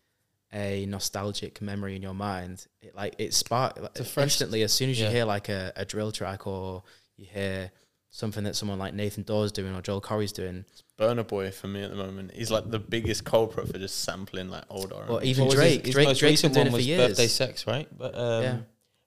[0.52, 2.66] a nostalgic memory in your mind.
[2.82, 5.10] It like it spark like, instantly as soon as you yeah.
[5.10, 6.84] hear like a, a drill track or
[7.16, 7.70] you hear
[8.14, 10.64] something that someone like Nathan Dawes doing or Joel Corry's doing,
[10.96, 12.30] Burna Boy for me at the moment.
[12.32, 15.04] He's like the biggest culprit for just sampling like old R.
[15.08, 15.86] or even What was his- Drake.
[15.86, 17.08] his Drake Drake's been recent doing one it for was years.
[17.08, 17.88] Birthday sex, right?
[17.98, 18.56] But um, Yeah.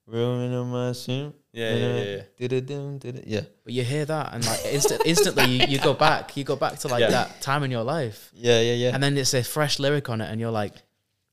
[0.08, 1.34] Ruin on my suit.
[1.54, 2.22] Yeah, yeah, yeah, yeah.
[2.38, 3.42] Did-a-dum, did-a- Yeah.
[3.64, 6.78] But you hear that and like instant, instantly you, you go back, you go back
[6.80, 7.10] to like Yeah.
[7.12, 8.92] that time in your life, Yeah, yeah, yeah.
[8.94, 10.74] and then it's a fresh lyric on it, and you're like,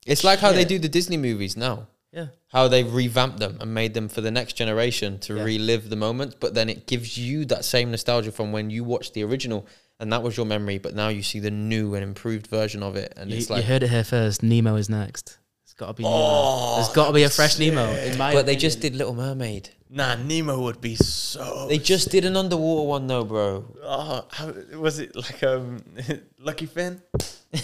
[0.06, 1.88] it's like how they do the Disney movies now.
[2.14, 5.42] Yeah, How they've revamped them and made them for the next generation to Yeah.
[5.44, 9.14] relive the moment, but then it gives you that same nostalgia from when you watched
[9.14, 9.66] the original
[10.00, 12.96] and that was your memory, but now you see the new and improved version of
[12.96, 14.42] it, and you, it's like you heard it here first.
[14.42, 15.38] Nemo is next.
[15.62, 16.02] It's got to be.
[16.02, 16.14] Nemo.
[16.16, 17.92] Oh, There's got to be a fresh Nemo.
[17.92, 19.70] In my But they just did Little Mermaid.
[19.88, 21.66] Nah, Nemo would be so.
[21.68, 23.64] They just did an underwater one though, bro.
[23.82, 25.82] Oh, how, was it like um,
[26.38, 27.00] Lucky Finn?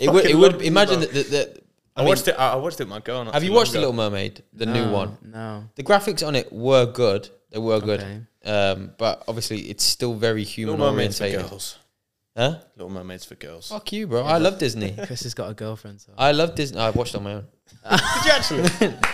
[0.00, 0.24] It would.
[0.24, 0.62] It would.
[0.62, 1.12] Imagine that.
[1.12, 1.61] that, that
[1.96, 2.34] I, I mean, watched it.
[2.38, 3.24] I I watched it with my girl.
[3.24, 3.78] not have you long watched The.
[3.78, 5.18] Little Mermaid, the No, new one?
[5.22, 5.64] No.
[5.74, 7.28] The graphics on it were good.
[7.50, 8.00] They were good.
[8.00, 8.20] Okay.
[8.44, 11.78] Um, but obviously, it's still very human Little Mermaids for girls.
[12.36, 12.60] Huh?
[12.76, 13.68] Little Mermaids for girls.
[13.68, 14.22] Fuck you, bro.
[14.24, 14.94] I love Disney.
[15.06, 16.00] Chris has got a girlfriend.
[16.00, 16.12] So.
[16.16, 16.80] I love Disney.
[16.80, 17.46] I watched it on my own.
[17.90, 18.94] Did you actually?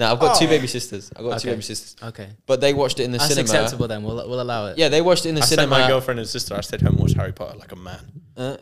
[0.00, 1.12] Now I've got two baby sisters.
[1.14, 2.30] I've got two baby sisters, okay.
[2.46, 3.42] but they watched it in the That's cinema.
[3.52, 4.02] acceptable then.
[4.02, 4.78] We'll we'll allow it.
[4.78, 5.80] Yeah, they watched it in the I sent cinema.
[5.80, 6.54] my girlfriend and sister.
[6.54, 8.00] I stayed home and watched Harry Potter like a man.
[8.34, 8.56] Uh,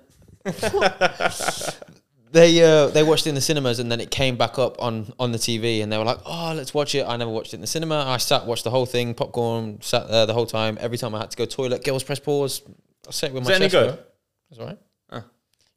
[2.33, 5.13] they uh, they watched it in the cinemas and then it came back up on
[5.19, 7.57] on the TV and they were like, "Oh, let's watch it." I never watched it
[7.57, 8.05] in the cinema.
[8.07, 10.77] I sat watched the whole thing, popcorn, sat there the whole time.
[10.81, 12.63] Every time I had to go toilet, girls press pause.
[13.07, 13.73] I sat with Was my it any chest.
[13.73, 13.95] good?
[13.95, 14.05] bro.
[14.51, 14.79] That's all right.
[15.13, 15.25] Oh.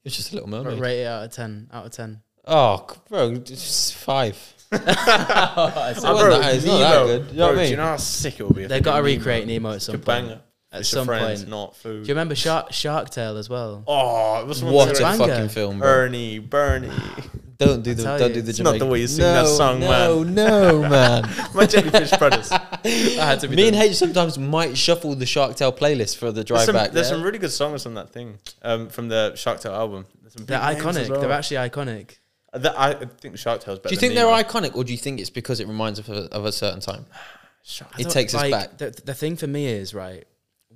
[0.04, 0.80] It's just a little But mermaid.
[0.80, 1.70] Rate it out of ten.
[1.72, 2.22] Out of ten.
[2.47, 4.38] Oh, bro, it's five.
[4.74, 7.32] Oh, It wasn't that- it's not that good.
[7.32, 7.66] You know what I mean?
[7.66, 8.66] do you know how sick it would be?
[8.66, 10.28] They've got to recreate Nemo at some Good point.
[10.28, 10.41] banger.
[10.74, 11.50] At It's some friends, point.
[11.50, 12.04] not food.
[12.04, 13.84] Do you remember Shark Shark Tale as well?
[13.88, 15.28] Oh, it was one What of a the- banger.
[15.28, 15.88] fucking film, bro.
[15.88, 16.90] Bernie, Bernie.
[17.58, 19.20] Don't do the tell don't you, do the it's not the Jamaican- way you sing
[19.24, 20.34] no, that song, man.
[20.34, 21.30] no, No, man.
[21.54, 22.52] My Jellyfish Brothers.
[22.52, 22.58] I
[22.88, 23.86] had to be Me and done.
[23.86, 26.92] H sometimes might shuffle the Shark Tale playlist for the There's, drive some, back.
[26.92, 27.14] there's yeah?
[27.18, 30.08] some really good songs from that thing, um, from the Shark Tale album.
[30.22, 31.10] There's some They're big names as iconic.
[31.12, 31.22] well.
[31.22, 32.18] They're actually iconic.
[32.52, 33.90] Uh, that- I I think Shark Tale's better.
[33.90, 34.42] Do you think than they're Nemo.
[34.50, 36.80] iconic, or do you think it's because it reminds us of a, of a certain
[36.80, 37.06] time?
[37.64, 38.78] Shark- I It don't- takes us back.
[38.80, 40.26] The, the thing for me is right.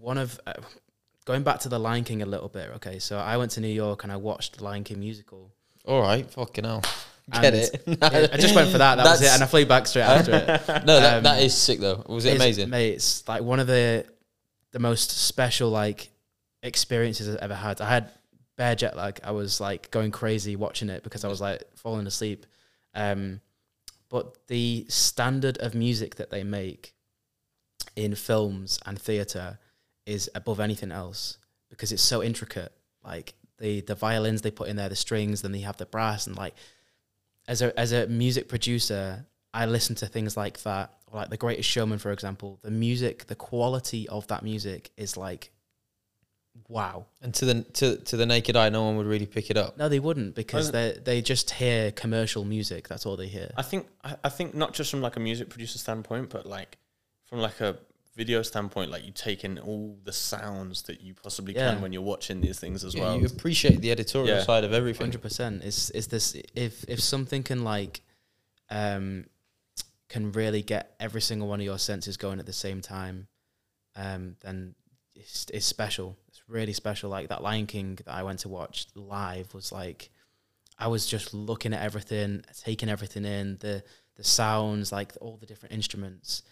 [0.06, 0.54] One of uh,
[1.26, 2.70] going back to the Lion King a little bit.
[2.76, 5.52] Okay, so I went to New York and I watched the Lion King musical.
[5.84, 6.84] All right, fucking hell,
[7.32, 7.84] get And it?
[7.88, 8.98] Yeah, I just went for that.
[8.98, 10.48] That was it, and I flew back straight after it.
[10.86, 12.04] no, that, um, that is sick though.
[12.08, 12.70] Was it It's- amazing?
[12.70, 12.92] mate?
[12.94, 14.06] It's like one of the
[14.74, 16.12] the most special like
[16.62, 17.82] experiences I've ever had.
[17.82, 18.12] I had
[18.58, 19.20] bare jet lag.
[19.24, 22.46] I was like going crazy watching it because I was like falling asleep.
[22.94, 23.42] Um,
[24.10, 26.94] but the standard of music that they make
[27.96, 29.58] in films and theater
[30.06, 31.38] is above anything else
[31.70, 32.72] because it's so intricate.
[33.04, 36.28] Like the the violins they put in there, the strings, then they have the brass,
[36.28, 36.54] and like
[37.48, 41.70] as a as a music producer, I listen to things like that, like The Greatest
[41.70, 42.60] Showman, for example.
[42.62, 45.52] The music, the quality of that music is like,
[46.68, 47.06] wow.
[47.22, 49.78] And to the to to the naked eye, no one would really pick it up.
[49.78, 52.88] No, they wouldn't because they they just hear commercial music.
[52.88, 53.52] That's all they hear.
[53.56, 56.78] I think I, I think not just from like a music producer standpoint, but like
[57.26, 57.78] from like a
[58.16, 61.72] video standpoint, like you take in all the sounds that you possibly Yeah.
[61.74, 63.20] can when you're watching these things as Yeah, well.
[63.20, 64.44] you appreciate the editorial Yeah.
[64.44, 65.08] side of everything.
[65.08, 65.64] Hundred percent.
[65.64, 68.02] It's it's this if if something can like,
[68.70, 69.26] um,
[70.08, 73.28] can really get every single one of your senses going at the same time,
[73.96, 74.76] um, then
[75.16, 76.18] it's it's special.
[76.30, 77.10] It's really special.
[77.10, 80.10] Like that Lion King that I went to watch live was like,
[80.80, 83.84] I was just looking at everything, taking everything in the
[84.16, 86.44] the sounds, like all the different instruments.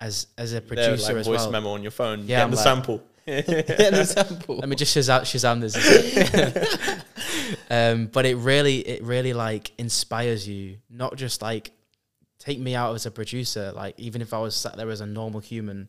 [0.00, 2.50] As as a producer like as voice well, memo on your phone, Yeah, yeah, I'm
[2.50, 3.02] the like- sample.
[3.26, 4.56] yeah, the sample.
[4.58, 5.74] Let me just Shazam, Shazam this.
[7.70, 10.78] um, but it really, it really like inspires you.
[10.88, 11.72] Not just like
[12.38, 13.72] take me out as a producer.
[13.72, 15.88] Like even if I was sat there as a normal human,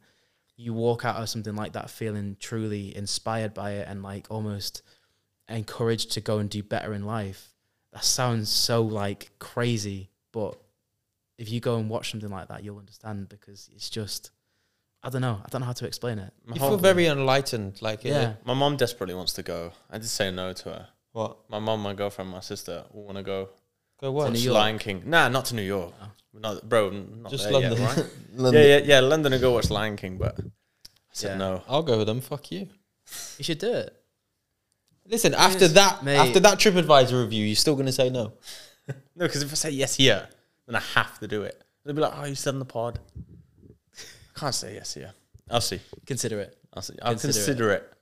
[0.56, 4.82] you walk out of something like that feeling truly inspired by it and like almost
[5.48, 7.54] encouraged to go and do better in life.
[7.94, 10.58] That sounds so like crazy, but
[11.38, 14.32] if you go and watch something like that, you'll understand because it's just.
[15.04, 15.40] I don't know.
[15.46, 16.34] I don't know how to explain it.
[16.46, 18.34] My You feel very enlightened, like Yeah.
[18.44, 19.72] My mom desperately wants to go.
[19.92, 20.88] I did say no to her.
[21.12, 21.38] What?
[21.50, 23.50] My mom, my girlfriend, my sister all want to go.
[24.02, 24.26] Go To watch.
[24.28, 24.54] New Watch York?
[24.56, 25.04] Lion King.
[25.06, 25.94] Nah, not to New York.
[26.02, 26.12] Oh.
[26.34, 27.74] Not, bro, not Just there London.
[27.80, 28.06] Yet, right?
[28.36, 28.62] London.
[28.64, 29.00] Yeah, yeah, yeah.
[29.00, 30.44] London to go watch Lion King, but I
[31.14, 31.38] said Yeah.
[31.38, 31.64] no.
[31.68, 32.20] I'll go with them.
[32.22, 32.68] Fuck you.
[33.38, 33.96] You should do it.
[35.08, 36.18] Listen, after that, Mate.
[36.18, 38.34] after that TripAdvisor review, you're still gonna say no.
[39.16, 40.28] No, because if I say yes here,
[40.68, 41.62] then I have to do it.
[41.86, 43.00] They'll be like, "Oh, you said on the pod."
[43.98, 45.14] I can't say yes here.
[45.50, 45.80] I'll see.
[46.06, 46.58] Consider it.
[46.74, 46.94] I'll see.
[47.02, 47.94] I'll Consider consider, it.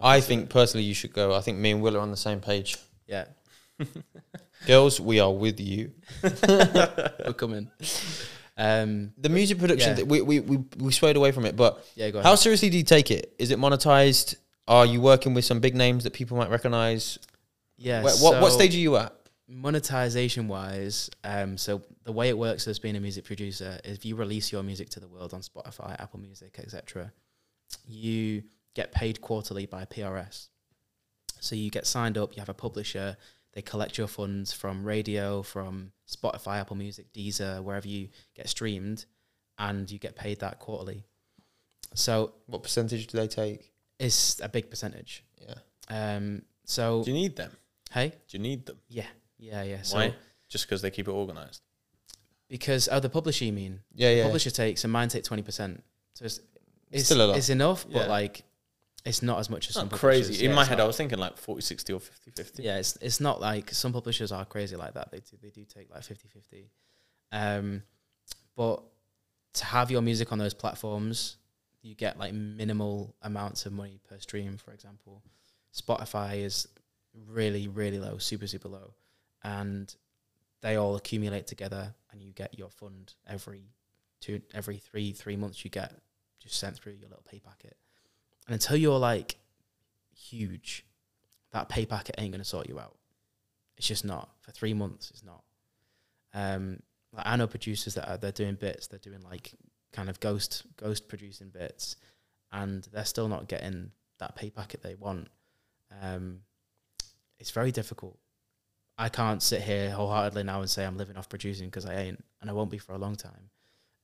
[0.00, 1.34] I think personally you should go.
[1.34, 2.76] I think me and Will are on the same page.
[3.06, 3.24] Yeah,
[4.66, 5.92] Girls, we are with you.
[6.22, 7.70] we're coming.
[8.56, 9.94] Um, The music production, Yeah.
[9.96, 12.76] th- we, we, we, we swayed away from it, but yeah, go how seriously do
[12.76, 13.34] you take it?
[13.38, 14.34] Is it monetized?
[14.66, 17.18] Are you working with some big names that people might recognize?
[17.78, 18.02] Yeah.
[18.02, 19.14] Wh- what, what stage are you at?
[19.48, 24.04] Monetization wise um so the way it works as being a music producer is if
[24.04, 27.10] you release your music to the world on spotify apple music etc
[27.86, 28.42] you
[28.74, 30.48] get paid quarterly by prs
[31.40, 33.16] so you get signed up you have a publisher
[33.54, 39.06] they collect your funds from radio from spotify apple music deezer wherever you get streamed
[39.58, 41.04] and you get paid that quarterly
[41.94, 43.72] so What percentage do they take?
[43.98, 45.54] it's a big percentage Yeah.
[45.88, 47.56] um so Do you need them?
[47.92, 48.76] hey Do you need them?
[48.88, 49.06] yeah
[49.38, 50.14] yeah yeah so Why?
[50.48, 51.60] Just because they keep it organized.
[52.48, 54.22] because oh the publisher you mean Yeah, yeah.
[54.24, 55.82] publisher takes and mine take twenty percent.
[56.14, 56.40] So it's
[56.90, 57.36] it's, Still a lot.
[57.36, 57.98] it's enough, Yeah.
[58.00, 58.44] but like
[59.04, 60.22] it's not as much as It's some crazy.
[60.22, 60.40] publishers.
[60.42, 62.62] In Yeah, my head, not- I was thinking like 40, 60 or 50, 50.
[62.62, 65.10] yeah, it's it's not like some publishers are crazy like that.
[65.12, 66.64] They do, they do take like 50-50.
[67.30, 67.82] Um,
[68.56, 68.82] but
[69.54, 71.36] to have your music on those platforms,
[71.82, 74.56] you get like minimal amounts of money per stream.
[74.56, 75.22] For example,
[75.74, 76.66] Spotify is
[77.26, 78.94] really really low, super super low,
[79.42, 79.94] and
[80.60, 83.70] they all accumulate together, and you get your fund every
[84.20, 85.64] two every three three months.
[85.64, 85.94] You get
[86.40, 87.76] just sent through your little pay packet,
[88.46, 89.36] and until you're like
[90.14, 90.84] huge,
[91.52, 92.96] that pay packet ain't gonna sort you out.
[93.76, 95.10] It's just not for three months.
[95.10, 95.44] It's not.
[96.34, 96.80] Um,
[97.12, 98.88] like I know producers that are they're doing bits.
[98.88, 99.52] They're doing like
[99.92, 101.96] kind of ghost ghost producing bits,
[102.52, 105.28] and they're still not getting that pay packet they want.
[106.02, 106.40] Um,
[107.38, 108.18] it's very difficult.
[108.98, 112.24] I can't sit here wholeheartedly now and say I'm living off producing because I ain't,
[112.40, 113.50] and I won't be for a long time.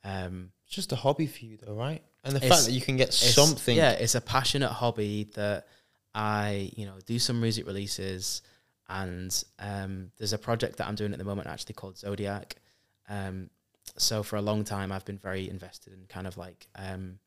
[0.05, 2.03] Um, It's just a hobby for you, though, right?
[2.23, 3.77] And the fact that you can get something.
[3.77, 5.67] Yeah, it's a passionate hobby that
[6.15, 8.43] I, you know, do some music releases,
[8.89, 12.57] and um, there's a project that I'm doing at the moment actually called Zodiac.
[13.09, 13.51] Um,
[13.97, 17.19] so for a long time, I've been very invested in kind of like um,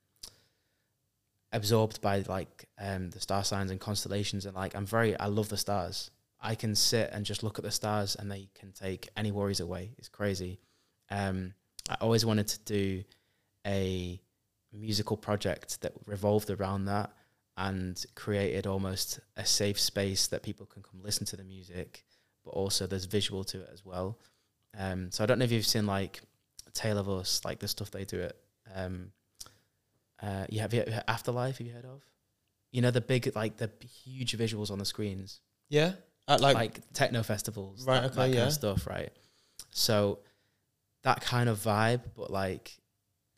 [1.52, 5.50] absorbed by like um, the star signs and constellations, and like I'm very, I love
[5.50, 6.12] the stars.
[6.42, 9.60] I can sit and just look at the stars, and they can take any worries
[9.60, 9.92] away.
[9.98, 10.60] It's crazy.
[11.10, 11.54] Um,
[11.90, 13.04] I always wanted to do
[13.66, 14.22] a
[14.74, 17.12] musical project that revolved around that
[17.58, 22.04] and created almost a safe space that people can come listen to the music,
[22.44, 24.20] but also there's visual to it as well.
[24.78, 26.22] Um, so I don't know if you've seen like
[26.74, 28.36] Tale of Us, like the stuff they do at
[28.76, 29.12] um,
[30.22, 31.58] uh, you have you, Afterlife.
[31.58, 32.04] Have you heard of?
[32.72, 33.72] You know the big like the
[34.04, 35.94] huge visuals on the screens Yeah.
[36.28, 38.48] At like, like, techno festivals, Right, that, okay, that kind yeah.
[38.48, 39.12] of stuff, right?
[39.72, 40.20] So
[41.04, 42.78] that kind of vibe, but like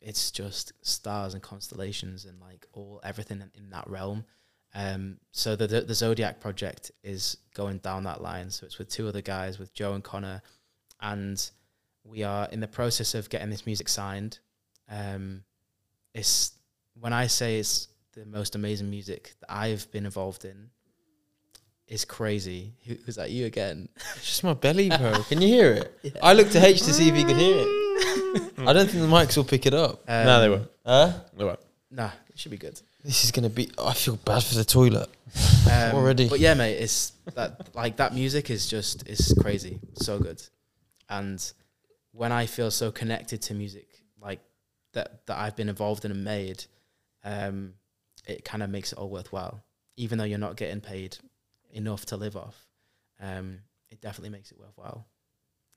[0.00, 4.24] it's just stars and constellations and like all everything in, in that realm.
[4.74, 8.50] Um, so the, the the Zodiac project is going down that line.
[8.50, 10.42] So it's with two other guys, with Joe and Connor,
[11.00, 11.50] and
[12.04, 14.38] we are in the process of getting this music signed.
[14.88, 15.42] Um,
[16.14, 16.52] it's
[16.98, 20.70] when I say it's the most amazing music that I've been involved in.
[21.90, 22.72] Is crazy.
[22.86, 23.88] Who, was that you again?
[24.14, 25.12] it's just my belly, bro.
[25.28, 26.16] Can you hear it?
[26.22, 28.52] I looked to H to see if he could hear it.
[28.58, 30.00] I don't think the mics will pick it up.
[30.06, 30.70] Um, no, they won't.
[30.86, 31.12] Huh?
[31.36, 31.58] They won't.
[31.90, 32.80] Nah, it should be good.
[33.04, 33.72] This is gonna be.
[33.76, 35.08] I feel bad for the toilet.
[35.70, 36.28] Um, Already.
[36.28, 40.42] But yeah, mate, it's that like that music is just is crazy, so good.
[41.08, 41.40] And
[42.12, 43.86] when I feel so connected to music,
[44.20, 44.40] like
[44.94, 46.64] that that I've been involved in and made,
[47.22, 47.74] um,
[48.26, 49.62] it kind of makes it all worthwhile.
[49.96, 51.18] Even though you're not getting paid
[51.72, 52.66] enough to live off,
[53.20, 53.58] um,
[53.90, 55.06] it definitely makes it worthwhile.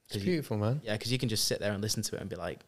[0.06, 0.82] It's 'Cause you- beautiful, man.
[0.84, 2.66] yeah, because you can just sit there and listen to it and be like,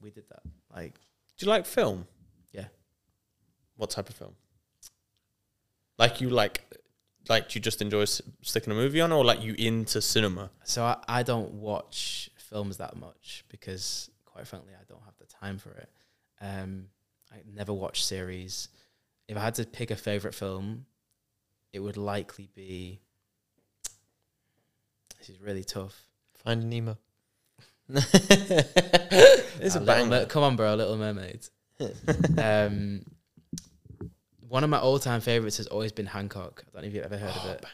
[0.00, 0.42] "We did that."
[0.74, 0.98] Like,
[1.38, 2.06] Do you like film?
[2.52, 2.68] Yeah.
[3.76, 4.34] What type of film?
[5.98, 6.62] Like you like,
[7.28, 10.50] like do you just enjoy s- sticking a movie on, or like you into cinema?
[10.64, 15.26] So I, I don't watch films that much because, quite frankly, I don't have the
[15.26, 15.90] time for it.
[16.40, 16.88] Um,
[17.32, 18.68] I never watch series.
[19.28, 20.86] If I had to pick a favorite film,
[21.76, 22.98] it would likely be.
[25.18, 25.94] This is really tough.
[26.44, 26.98] Finding Nemo.
[29.58, 30.10] It's a Little banger.
[30.10, 31.46] Mer- come on, bro, Little Mermaid.
[32.38, 33.04] um,
[34.48, 36.62] one of my all-time favorites has always been Hancock.
[36.66, 37.64] I don't know if you've ever heard Oh, of it.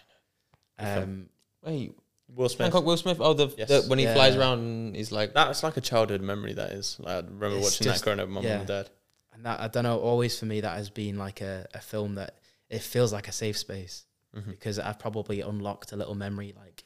[0.78, 1.02] Good.
[1.02, 1.26] Um,
[1.64, 1.94] Wait,
[2.34, 2.66] Will Smith.
[2.66, 3.18] Hancock Will Smith.
[3.20, 3.68] Oh, the, Yes.
[3.68, 4.14] the when he Yeah.
[4.14, 6.52] flies around and he's like, That's like a childhood memory.
[6.54, 6.98] That is.
[7.00, 8.50] Like, I remember It's watching just- that growing up with my yeah.
[8.52, 8.90] mum and dad.
[9.34, 9.98] and that I don't know.
[9.98, 12.36] Always for me, that has been like a, a film that
[12.72, 14.06] it feels like a safe space.
[14.34, 14.46] Mhm.
[14.46, 16.84] because I've probably unlocked a little memory like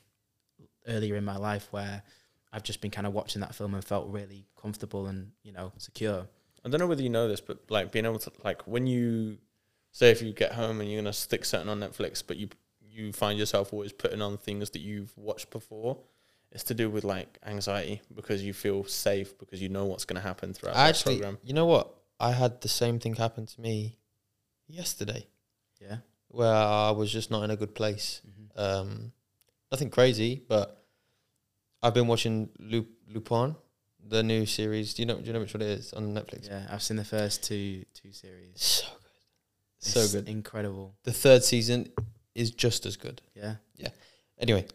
[0.88, 2.02] earlier in my life where
[2.52, 5.72] I've just been kind of watching that film and felt really comfortable and you know
[5.78, 6.26] secure.
[6.64, 9.38] I don't know whether you know this, but like being able to like when you
[9.92, 12.48] say if you get home and you're gonna stick something on Netflix, but you
[12.82, 15.98] you find yourself always putting on things that you've watched before.
[16.50, 20.16] It's to do with like anxiety because you feel safe because you know what's going
[20.20, 21.38] to happen throughout I actually, program.
[21.44, 21.94] you know what?
[22.18, 23.98] I had the same thing happen to me
[24.66, 25.26] yesterday,
[25.80, 25.98] Yeah.
[26.28, 28.20] where I was just not in a good place.
[28.26, 28.58] Mhm.
[28.60, 29.12] Um,
[29.70, 30.84] nothing crazy, but
[31.82, 33.54] I've been watching Lu- Lupin,
[34.08, 34.94] the new series.
[34.94, 35.16] Do you know?
[35.18, 36.46] Do you know which one it is on Netflix?
[36.48, 38.52] Yeah, I've seen the first two two series.
[38.60, 38.86] So
[40.02, 40.28] good, so good.
[40.28, 40.94] incredible.
[41.04, 41.92] The third season
[42.34, 43.22] is just as good.
[43.34, 43.88] Yeah, yeah,
[44.38, 44.66] Anyway,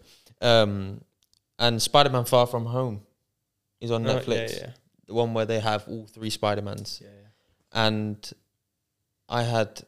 [0.41, 1.01] um,
[1.59, 3.05] and Spider Man Far From Home
[3.79, 4.53] is on Oh, Netflix.
[4.53, 4.73] Yeah, yeah.
[5.07, 6.99] The one where they have all three Spider Mans.
[7.03, 7.85] yeah, yeah.
[7.87, 8.33] and
[9.27, 9.83] I had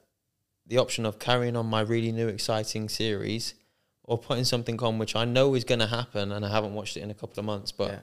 [0.68, 3.54] the option of carrying on my really new exciting series
[4.04, 6.98] or putting something on which I know is going to happen and I haven't watched
[6.98, 8.00] it in a couple of months, but yeah.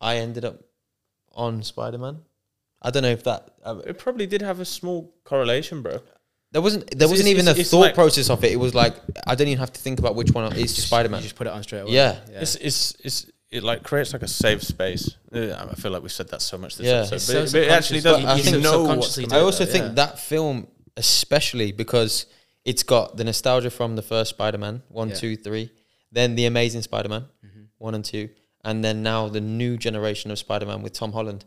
[0.00, 0.60] I ended up
[1.34, 2.18] on Spider Man.
[2.82, 6.00] I don't know if that uh, It probably did have a small correlation, bro.
[6.52, 8.52] there wasn't there It's- wasn't it's- even it's- a it's thought like- process of it.
[8.52, 8.96] It was like
[9.26, 11.20] I don't even have to think about which one is Spider Man.
[11.22, 11.92] Just put it on straight away.
[11.92, 12.18] Yeah.
[12.30, 12.40] yeah.
[12.40, 15.10] It's it's it's it like creates like a safe space.
[15.32, 16.98] I feel like we've said that so much this Yeah.
[16.98, 18.16] episode, It's but, so it- but it actually does.
[18.16, 18.46] subconscious.
[18.46, 19.92] You But I know think what's subconsciously gonna I also that, think yeah.
[19.94, 20.66] that film,
[20.98, 22.26] especially because
[22.64, 25.14] it's got the nostalgia from the first Spider Man one, Yeah.
[25.14, 25.70] two, three,
[26.12, 27.66] then the Amazing Spider Man Mhm.
[27.78, 28.28] one and two,
[28.64, 31.44] and then now the new generation of Spider Man with Tom Holland,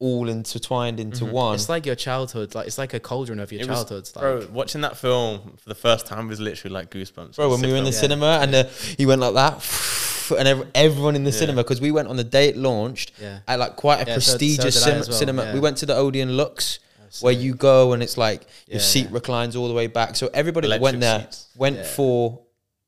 [0.00, 1.32] all intertwined into Mhm.
[1.32, 1.54] one.
[1.54, 2.54] It's like your childhood.
[2.54, 4.08] Like it's like a cauldron of your It was- childhood.
[4.16, 7.36] Like, Bro, watching that film for the first time was literally like goosebumps.
[7.36, 7.90] Bro, when Sick we were in the.
[7.90, 8.00] Yeah.
[8.00, 8.64] cinema and uh,
[8.96, 9.54] he went like that,
[10.38, 11.38] and ev- everyone in the Yeah.
[11.38, 13.40] cinema because we went on the day it launched yeah.
[13.46, 15.42] at like quite a Yeah, so- so prestigious cin- well, cinema.
[15.44, 15.54] yeah.
[15.54, 16.78] We went to the Odeon Luxe.
[17.10, 19.14] So- where you go and it's like your seat yeah.
[19.14, 20.16] reclines all the way back.
[20.16, 21.48] So everybody that went there seats.
[21.56, 21.82] went Yeah.
[21.84, 22.40] for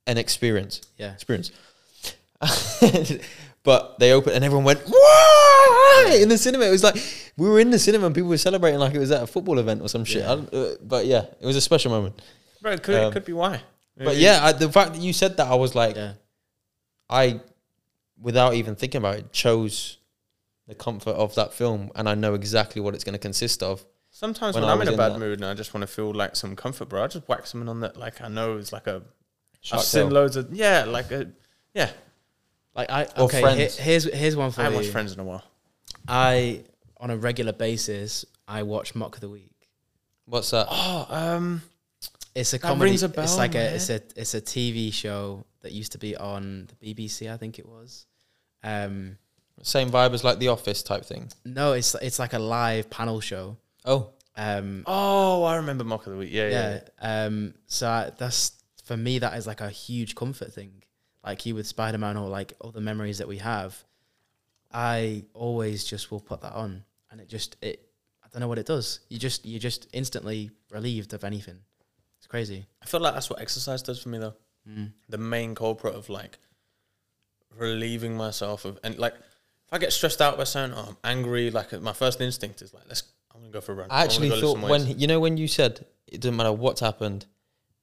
[0.06, 0.80] an experience.
[0.96, 1.12] Yeah.
[1.12, 1.50] Experience.
[3.62, 6.14] but they opened and everyone went Whoa!
[6.16, 6.64] in the cinema.
[6.64, 6.96] It was like
[7.36, 9.58] we were in the cinema and people were celebrating like it was at a football
[9.58, 10.22] event or some shit.
[10.22, 10.32] Yeah.
[10.32, 12.20] I don't, uh, but yeah, it was a special moment.
[12.60, 13.60] Bro, it could, Um, it could be why.
[13.96, 16.14] But yeah, I, the fact that you said that, I was like, yeah.
[17.10, 17.40] I,
[18.20, 19.98] without even thinking about it, chose
[20.66, 23.84] the comfort of that film, and I know exactly what it's going to consist of.
[24.22, 25.86] Sometimes when when, I I'm in a bad that- mood and I just want to
[25.92, 27.96] feel like some comfort, bro, I just whack someone on that.
[27.96, 29.02] Like I know it's like a.
[29.60, 30.12] Shark I've seen Tale.
[30.12, 31.28] loads of yeah, like a
[31.74, 31.90] yeah.
[32.74, 33.40] Like I Or okay.
[33.40, 33.76] Friends.
[33.78, 34.82] he- here's here's one for I haven't you.
[34.84, 35.44] watched Friends in a while.
[36.08, 36.62] I
[36.98, 39.68] on a regular basis I watch Mock of the Week.
[40.26, 40.66] What's that?
[40.70, 41.62] Oh, um,
[42.34, 42.90] It's a comedy.
[42.90, 43.72] rings a it's like man.
[43.72, 47.30] a it's a it's a TV show that used to be on the BBC.
[47.32, 48.06] I think it was.
[48.64, 49.18] Um,
[49.62, 51.28] Same vibe as like The Office type thing.
[51.44, 53.56] no, it's it's like a live panel show.
[53.84, 56.30] Oh, Um, oh, I remember Mock of the Week.
[56.32, 56.80] Yeah, yeah.
[57.00, 57.24] yeah.
[57.24, 58.52] Um, so I, that's
[58.84, 60.82] for me that is like a huge comfort thing.
[61.24, 63.84] Like you with Spider Man or like all the memories that we have,
[64.72, 67.88] I always just will put that on, and it just it.
[68.24, 69.00] I don't know what it does.
[69.08, 71.58] You just you just instantly relieved of anything.
[72.18, 72.66] It's crazy.
[72.82, 74.34] I feel like that's what exercise does for me though.
[74.68, 74.92] Mm.
[75.08, 76.38] The main culprit of like
[77.56, 81.50] relieving myself of and like if I get stressed out by something, oh, I'm angry.
[81.50, 83.02] Like my first instinct is like, let's.
[83.34, 83.88] I'm gonna go for a run.
[83.90, 87.26] I actually thought when you know when you said it doesn't matter what's happened,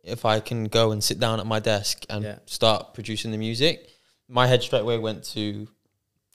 [0.04, 2.40] if I can go and sit down at my desk and Yeah.
[2.46, 3.90] start producing the music,
[4.28, 5.68] my head straight away went to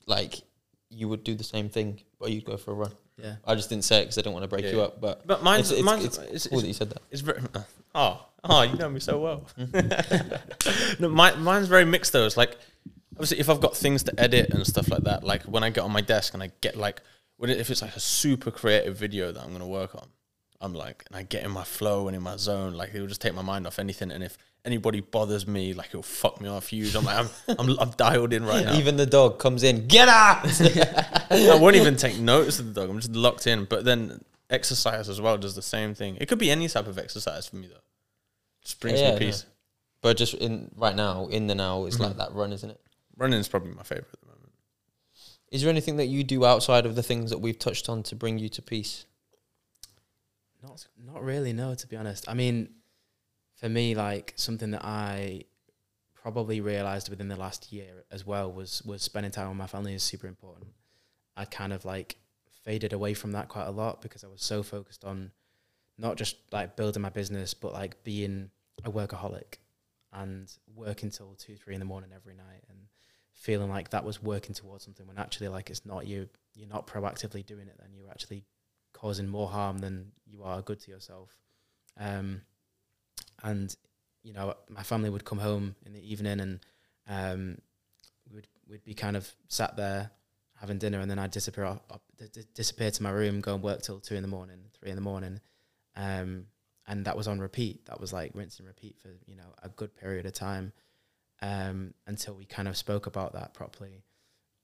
[0.06, 0.42] like
[0.90, 2.92] you would do the same thing, but you'd go for a run.
[3.16, 3.36] Yeah.
[3.44, 4.84] I just didn't say it because I don't want to break Yeah, you yeah.
[4.84, 7.02] up, but But mine's it's, it's, mine's it's it's, cool it's, that you said that.
[7.10, 7.40] it's very
[7.94, 9.46] oh oh you know me so well.
[10.99, 12.26] no, mine, mine's very mixed though.
[12.26, 12.57] It's like
[13.14, 15.82] obviously if I've got things to edit and stuff like that, like when I get
[15.82, 17.00] on my desk and I get like
[17.36, 20.08] when it, if it's like a super creative video that I'm gonna work on,
[20.61, 23.06] I'm like and I get in my flow and in my zone, like it will
[23.08, 24.11] just take my mind off anything.
[24.11, 26.94] And if anybody bothers me, like it'll fuck me off huge.
[26.94, 27.28] I'm like I'm
[27.58, 28.74] I'm, I'm dialed in right now.
[28.76, 30.44] Even the dog comes in, get out.
[31.30, 32.90] I won't even take notice of the dog.
[32.90, 33.64] I'm just locked in.
[33.64, 36.16] But then exercise as well does the same thing.
[36.20, 37.80] It could be any type of exercise for me though.
[38.62, 39.44] Just brings Yeah, me peace.
[40.00, 42.00] but just in right now, in the now, it's Mhm.
[42.00, 42.80] like that run, isn't it?
[43.16, 44.24] Running is probably my favorite at the moment.
[45.50, 48.16] Is there anything that you do outside of the things that we've touched on to
[48.16, 49.07] bring you to peace?
[50.62, 52.29] Not not really, no, to be honest.
[52.29, 52.71] I mean,
[53.54, 55.45] for me, like something that I
[56.14, 59.95] probably realized within the last year as well was was spending time with my family
[59.95, 60.68] is super important.
[61.37, 62.16] I kind of like
[62.64, 65.33] faded away from that quite a lot because I was so focused on
[65.99, 68.50] not just like building my business, but like being
[68.84, 69.58] a workaholic
[70.12, 72.79] and working till two, three in the morning every night and
[73.34, 76.86] feeling like that was working towards something when actually like it's not you you're not
[76.86, 78.44] proactively doing it then you're actually
[78.94, 81.36] causing more harm than you are good to yourself.
[82.00, 82.40] Um,
[83.42, 83.76] and
[84.22, 86.61] you know, my family would come home in the evening and
[87.06, 87.58] um,
[88.32, 90.11] we'd we'd be kind of sat there
[90.58, 91.80] having dinner, and then I'd disappear off,
[92.16, 94.94] d- disappear to my room, go and work till two in the morning, three in
[94.94, 95.40] the morning,
[95.96, 96.46] um,
[96.86, 97.84] and that was on repeat.
[97.86, 100.72] That was like rinse and repeat for you know a good period of time,
[101.42, 104.04] um, until we kind of spoke about that properly,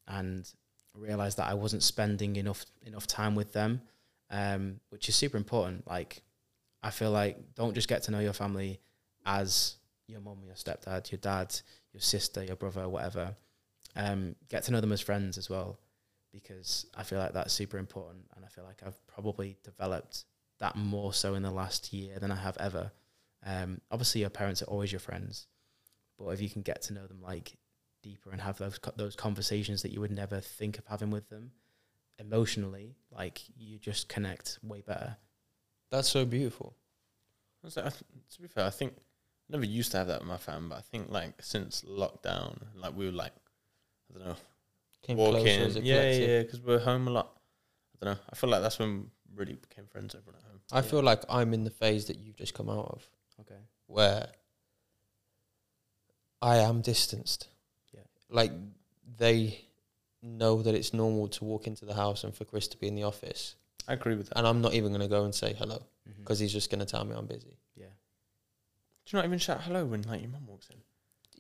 [0.07, 0.49] and
[0.95, 3.83] realized that I wasn't spending enough enough time with them,
[4.31, 5.87] um, which is super important.
[5.87, 6.23] Like,
[6.83, 8.81] I feel like don't just get to know your family
[9.25, 9.77] as
[10.07, 11.55] your mum, your stepdad, your dad,
[11.93, 13.37] your sister, your brother, whatever.
[13.97, 15.79] Um, get to know them as friends as well,
[16.33, 20.25] because I feel like that's super important, and I feel like I've probably developed
[20.59, 22.93] that more so in the last year than I have ever.
[23.45, 25.47] Um, obviously, your parents are always your friends,
[26.27, 27.57] but if you can get to know them like
[28.03, 31.29] deeper and have those co- those conversations that you would never think of having with
[31.29, 31.53] them,
[32.19, 35.17] emotionally, like you just connect way better.
[35.91, 36.77] That's so beautiful.
[37.69, 40.29] So, I th- to be fair, I think I never used to have that with
[40.29, 43.33] my fam, but I think like since lockdown, like we were like,
[44.15, 44.37] I don't know,
[45.03, 46.29] Came walking, closer as a yeah, collective.
[46.31, 47.37] yeah, because we're home a lot.
[48.01, 48.21] I don't know.
[48.31, 50.15] I feel like that's when really became friends.
[50.15, 50.61] Everyone at home.
[50.73, 53.11] I feel like I'm in the phase that you've just come out of,
[53.41, 53.61] Okay.
[53.87, 54.29] where
[56.43, 57.49] I am distanced.
[57.93, 58.01] Yeah.
[58.31, 58.53] Like
[59.19, 59.61] they
[60.23, 62.95] know that it's normal to walk into the house and for Chris to be in
[62.95, 63.57] the office,
[63.89, 64.39] I agree with that.
[64.39, 65.83] and I'm not even going to go and say hello
[66.19, 67.57] because he's just going to tell me I'm busy.
[67.77, 67.87] yeah.
[69.07, 70.77] Do you not even shout hello when like your mum walks in?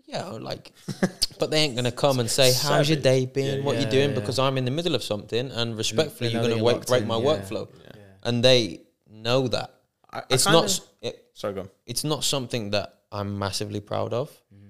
[0.06, 0.72] Yeah, like,
[1.38, 3.58] but they ain't gonna come and say, "How's your day been?
[3.60, 4.20] Yeah, what yeah, you doing?" yeah, yeah.
[4.20, 6.88] Because I'm in the middle of something, and respectfully, you're gonna that wake, you're locked
[6.88, 7.24] break in, my yeah.
[7.24, 7.90] workflow, Yeah.
[7.94, 8.02] Yeah.
[8.24, 9.72] and they know that.
[10.10, 10.80] I, I It's kinda- not.
[11.00, 11.70] It, Sorry, go on.
[11.86, 14.69] it's not something that I'm massively proud of, Mhm.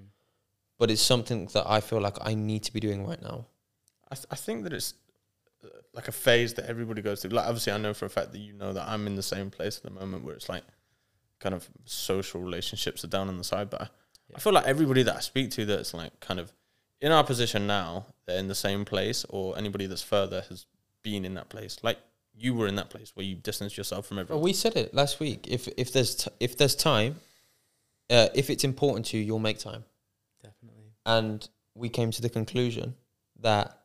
[0.81, 3.45] But it's something that I feel like I need to be doing right now.
[4.11, 4.95] I, th- I think that it's
[5.63, 7.29] uh, like a phase that everybody goes through.
[7.37, 9.51] Like, obviously, I know for a fact that you know that I'm in the same
[9.51, 10.63] place at the moment where it's like
[11.39, 13.69] kind of social relationships are down on the side.
[13.69, 13.87] But I,
[14.37, 16.51] I feel like everybody that I speak to that's like kind of
[16.99, 20.65] in our position now, they're in the same place, or anybody that's further has
[21.03, 21.77] been in that place.
[21.83, 21.99] Like,
[22.33, 24.43] you were in that place where you distanced yourself from Well, everyone.
[24.45, 25.47] we said it last week.
[25.47, 27.19] If if there's t- if there's time,
[28.09, 29.83] uh, if it's important to you, you'll make time.
[31.05, 31.29] Definitely.
[31.29, 32.95] and we came to the conclusion
[33.39, 33.77] that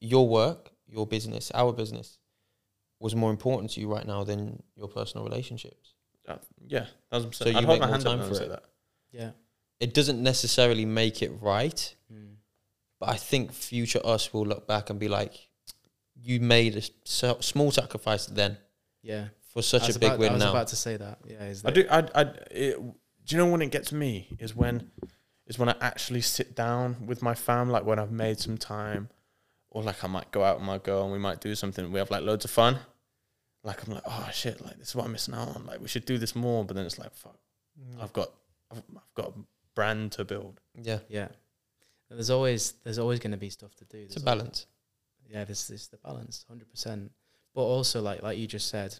[0.00, 2.18] your work, your business, our business,
[3.00, 5.94] was more important to you right now than your personal relationships.
[6.26, 7.50] Uh, yeah, thousand So percent.
[7.54, 8.48] you I'd hold make my more hand up time for say it.
[8.50, 8.64] that.
[9.12, 9.30] Yeah.
[9.80, 12.34] It doesn't necessarily make it right, Mm.
[13.00, 15.48] but I think future us will look back and be like,
[16.14, 18.58] "You made a s- small sacrifice then
[19.02, 19.28] Yeah.
[19.52, 21.18] for such was a big about, win I was now." about to say that.
[21.24, 21.44] Yeah.
[21.44, 21.88] Is I that do.
[21.90, 22.22] I.
[22.22, 22.22] I.
[22.50, 22.76] It,
[23.24, 24.90] do you know when it gets me is when
[25.48, 29.08] is when I actually sit down with my fam, like when I've made some time,
[29.70, 31.90] or like I might go out with my girl and we might do something.
[31.90, 32.78] We have like loads of fun.
[33.64, 35.66] Like I'm like, oh shit, like this is what I'm missing out on.
[35.66, 36.64] Like we should do this more.
[36.64, 37.36] But then it's like, fuck,
[38.00, 38.30] I've got,
[38.70, 39.32] I've, I've got a
[39.74, 40.60] brand to build.
[40.80, 41.28] yeah, Yeah.
[42.10, 43.98] There's always there's always going to be stuff to do.
[43.98, 44.66] it's a balance.
[44.66, 47.10] always- yeah, this is the balance, hundred percent.
[47.54, 48.98] But also, like like you just said,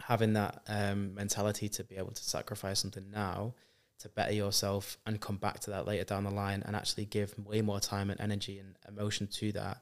[0.00, 3.54] having that um, mentality to be able to sacrifice something now
[4.00, 7.38] to better yourself and come back to that later down the line and actually give
[7.38, 9.78] way more time and energy and emotion to that.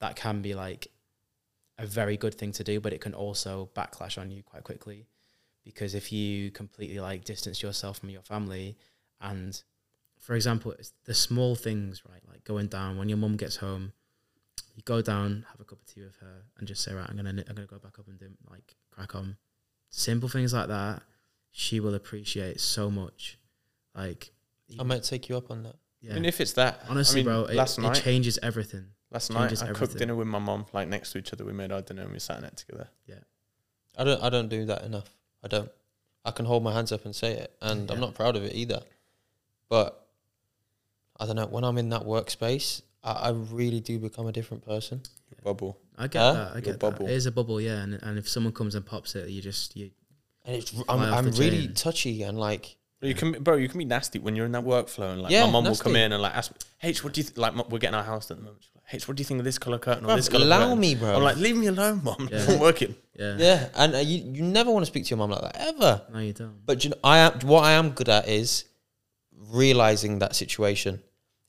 [0.00, 0.88] That can be like
[1.78, 5.06] a very good thing to do, but it can also backlash on you quite quickly
[5.64, 8.76] because if you completely like distance yourself from your family
[9.20, 9.62] and
[10.18, 13.92] for example it's the small things right like going down when your mum gets home
[14.76, 17.16] you go down have a cup of tea with her and just say right i'm
[17.16, 19.36] gonna i'm gonna go back up and do like crack on
[19.88, 21.02] simple things like that
[21.56, 23.38] she will appreciate so much
[23.94, 24.32] like
[24.78, 25.76] I might take you up on that.
[26.00, 28.40] yeah I mean, if it's that, honestly I mean, bro it, last it night, changes
[28.42, 31.44] everything last night changes I cooked dinner with my mom, like next to each other.
[31.44, 32.88] We made our dinner and we sat in it together.
[33.06, 33.22] Yeah,
[33.96, 34.20] I don't.
[34.20, 35.08] I don't do that enough.
[35.44, 35.70] I don't.
[36.24, 38.54] I can hold my hands up and say it, and I'm not proud of it
[38.54, 38.82] either.
[39.68, 40.04] But
[41.20, 41.46] I don't know.
[41.46, 45.02] When I'm in that workspace, I, I really do become a different person.
[45.44, 45.78] Bubble.
[45.98, 46.32] i get Huh?
[46.32, 47.04] that i Your get bubble.
[47.06, 49.42] that it is a bubble yeah and, and if someone comes and pops it you
[49.42, 49.90] just you
[50.44, 50.76] And it's.
[50.76, 51.00] r- I'm.
[51.00, 51.74] I'm really chain.
[51.74, 52.76] touchy and like.
[53.00, 53.56] Bro, you can, bro.
[53.56, 55.76] You can be nasty when you're in that workflow, and like Yeah, my mom will
[55.76, 57.36] come in and like ask, me, "H, what do you th-?
[57.36, 58.62] like?" We're getting our house at the moment.
[58.74, 60.58] Like, "H, what do you think of this color curtain or Bruv, this color allow
[60.66, 61.16] curtain?" me, bro.
[61.16, 62.28] I'm like, "Leave me alone, mom.
[62.32, 62.44] Yeah.
[62.48, 65.30] I'm working." yeah yeah, and uh, you you never want to speak to your mom
[65.30, 66.02] like that ever.
[66.12, 68.64] no you don't But you know, I am what I am good at is
[69.32, 71.02] realizing that situation,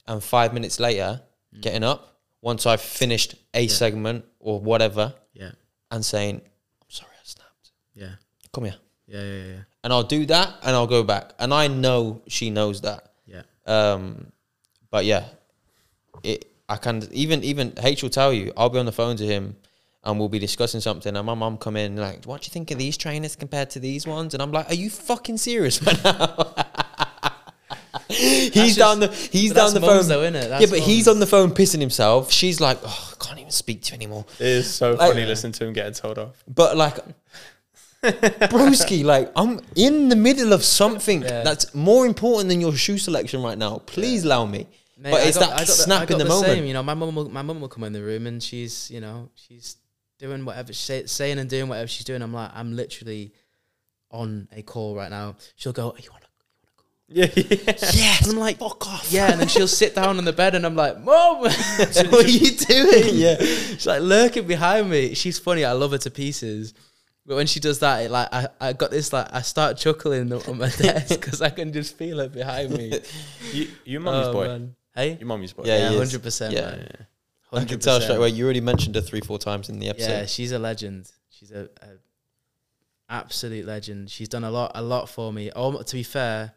[0.07, 1.21] and five minutes later,
[1.61, 3.69] getting up once I've finished a Yeah.
[3.69, 5.51] segment or whatever, yeah
[5.91, 6.41] and saying,
[6.81, 7.71] "I'm sorry, I snapped.
[7.93, 8.15] yeah
[8.53, 8.75] Come here."
[9.07, 11.33] Yeah yeah yeah and I'll do that and I'll go back.
[11.39, 13.11] And I know she knows that.
[13.27, 14.31] yeah Um,
[14.91, 15.25] but yeah,
[16.23, 19.25] it I can even even H will tell you I'll be on the phone to
[19.25, 19.55] him
[20.03, 22.69] and we'll be discussing something, and my mom come in like, "What do you think
[22.71, 26.03] of these trainers compared to these ones?" And I'm like, "Are you fucking serious right
[26.03, 26.53] now?"
[28.09, 30.07] he's just- down the he's down the phone.
[30.07, 30.43] though, innit?
[30.43, 32.31] yeah, That's but he's on the phone pissing himself.
[32.31, 35.25] She's like, "Oh, I can't even speak to you anymore." It is so Like- funny
[35.25, 36.43] listening to him getting told off.
[36.47, 36.97] But like,
[38.11, 41.43] broski, like I'm in the middle of something Yeah.
[41.43, 43.79] that's more important than your shoe selection right now.
[43.85, 44.67] Please allow me.
[44.97, 46.45] Mate, but I it's got- that I got snap I in got the, moment.
[46.45, 48.89] Same, you know, my mum, will, my mum will come in the room and she's,
[48.89, 49.75] you know, she's
[50.19, 52.21] doing whatever, she's saying and doing whatever she's doing.
[52.21, 53.33] I'm like, I'm literally
[54.11, 55.35] on a call right now.
[55.57, 56.29] She'll go, oh, you want to?
[57.07, 57.43] Yeah, yeah.
[57.93, 58.21] Yes.
[58.23, 59.11] And I'm like, fuck off.
[59.11, 59.31] yeah.
[59.31, 62.51] And then she'll sit down on the bed and I'm like, mom, what are you
[62.51, 63.09] doing?
[63.13, 63.35] yeah.
[63.37, 65.13] She's like lurking behind me.
[65.13, 65.65] She's funny.
[65.65, 66.73] I love her to pieces.
[67.25, 70.31] But when she does that, it, like I, I got this like I start chuckling
[70.31, 72.99] on my desk because I can just feel her behind me.
[73.51, 74.47] You, you mummy's Oh, boy.
[74.47, 74.75] man.
[74.93, 75.63] Hey, Your mummy's boy.
[75.65, 75.99] Yeah, yeah, he is.
[76.11, 76.53] hundred percent.
[76.53, 76.61] Yeah.
[76.71, 77.07] man.
[77.51, 78.03] I can tell 100%.
[78.03, 78.29] straight away.
[78.29, 80.09] You already mentioned her three, four times in the episode.
[80.11, 81.11] Yeah, she's a legend.
[81.29, 81.87] She's a, a
[83.09, 84.09] absolute legend.
[84.09, 85.51] She's done a lot, a lot for me.
[85.55, 86.53] Oh, to be fair,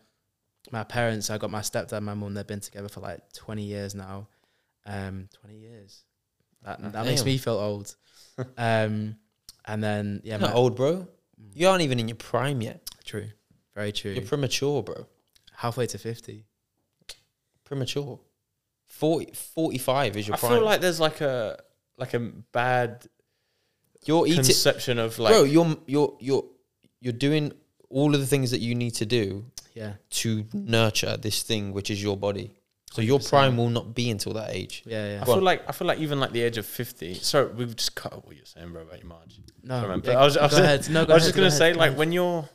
[0.70, 2.34] my parents, I got my stepdad, and my mum.
[2.34, 4.28] They've been together for like twenty years now.
[4.86, 6.02] Um, twenty years.
[6.64, 7.94] That that makes me feel old.
[8.56, 9.16] um,
[9.68, 10.94] and then yeah, You're my, not old, bro.
[10.94, 11.06] Mm.
[11.54, 12.82] You aren't even in your prime yet.
[13.04, 13.28] true,
[13.74, 14.12] very true.
[14.12, 15.06] You're premature, bro.
[15.54, 16.46] Halfway to fifty.
[17.64, 18.18] Premature.
[18.86, 20.46] 40, 45 is your prime.
[20.46, 20.58] I prime.
[20.58, 21.58] feel like there's like a
[21.98, 23.06] like a bad
[24.06, 25.44] you're eating, conception of like bro.
[25.44, 26.44] You're you're you're
[27.00, 27.52] you're doing
[27.90, 31.90] all of the things that you need to do Yeah, to nurture this thing, which
[31.90, 32.57] is your body.
[32.92, 34.82] So your prime will not be until that age.
[34.86, 35.16] yeah, yeah.
[35.16, 35.44] I Go feel on.
[35.44, 37.14] like I feel like even like the age of fifty.
[37.14, 39.38] Sorry, we've just cut what you're saying, bro, about your march.
[39.62, 40.10] No, remember.
[40.10, 40.88] yeah, I was, I was, go ahead.
[40.88, 41.98] No, go I was ahead, just go gonna ahead, say, go like ahead.
[41.98, 42.48] when you're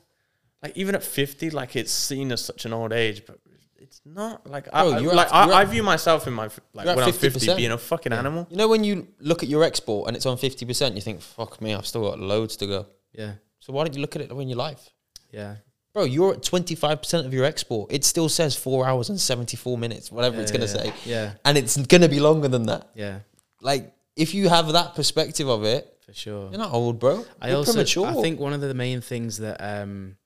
[0.63, 3.37] like even at fifty, like it's seen as such an old age, but
[3.77, 4.47] it's not.
[4.49, 6.45] Like I, Bro, I- you're like at- I, you're I at- view myself in my
[6.45, 7.55] f- like you're at when I'm fifty 50.
[7.55, 8.19] being a fucking Yeah.
[8.19, 8.47] animal.
[8.49, 11.21] You know when you look at your export and it's on fifty percent, you think,
[11.21, 14.23] "Fuck me, I've still got loads to go." yeah, So why don't you look at
[14.23, 14.89] it when you're life,
[15.31, 15.57] yeah.
[15.93, 16.03] Bro?
[16.03, 17.91] You're at twenty five percent of your export.
[17.91, 21.33] It still says four hours and seventy four minutes, whatever it's gonna yeah, say, Yeah,
[21.45, 22.89] and it's gonna be longer than that.
[22.95, 23.19] yeah,
[23.61, 26.49] Like if you have that perspective of it, for sure.
[26.49, 27.25] you're not old, bro.
[27.41, 28.07] I You're also premature.
[28.07, 30.17] I think one of the main things that um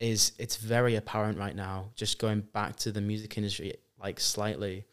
[0.00, 4.84] is it's very apparent right now, just going back to the music industry like slightly,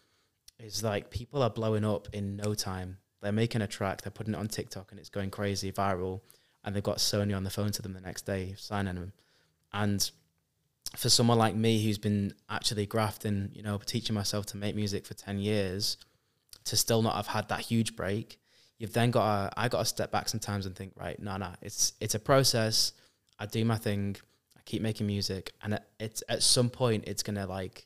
[0.60, 2.98] is like people are blowing up in no time.
[3.22, 6.22] They're making a track, they're putting it on TikTok and it's going crazy viral
[6.64, 9.14] and they've got Sony on the phone to them the next day, signing them.
[9.74, 10.10] And
[10.96, 15.06] for someone like me who's been actually grafting, you know, teaching myself to make music
[15.06, 15.98] for 10 years,
[16.66, 18.40] to still not have had that huge break,
[18.78, 21.50] you've then got to, I got to step back sometimes and think, right, no, no,
[21.62, 22.94] it's, it's a process.
[23.38, 24.16] I do my thing.
[24.58, 27.86] I keep making music and it, it's at some point it's going to like,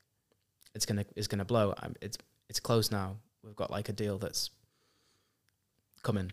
[0.74, 1.74] it's going to, it's going to blow.
[1.78, 2.18] I'm, it's,
[2.50, 3.18] it's close now.
[3.44, 4.50] We've got like a deal that's
[6.04, 6.32] coming.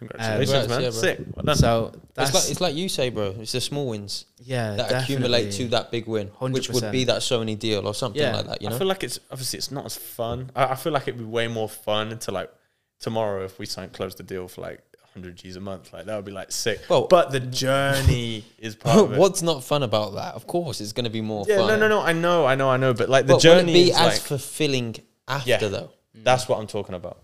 [0.00, 0.82] Congratulations, Congrats, man!
[0.82, 0.90] yeah.
[0.90, 1.18] Sick.
[1.36, 1.56] Well done.
[1.56, 3.34] So that's, it's like it's like you say, bro.
[3.38, 7.18] It's the small wins yeah, that accumulate to that big win, which would be that
[7.20, 8.62] Sony deal or something Yeah, like that.
[8.62, 10.50] You know, I feel like it's obviously it's not as fun.
[10.56, 12.50] I, I feel like it'd be way more fun to like
[12.98, 14.80] tomorrow if we signed close the deal for like
[15.14, 15.92] 100 G's a month.
[15.92, 16.80] Like that would be like sick.
[16.88, 19.18] Well- but the journey is part of it.
[19.18, 20.34] what's not fun about that?
[20.34, 21.68] Of course, it's going to be more Yeah, fun.
[21.68, 22.00] no, no, no.
[22.00, 22.94] I know, I know, I know.
[22.94, 24.96] But like the But will it journey be is as like fulfilling
[25.28, 25.58] after Yeah.
[25.68, 25.90] though?
[26.14, 27.18] that's what I'm talking about.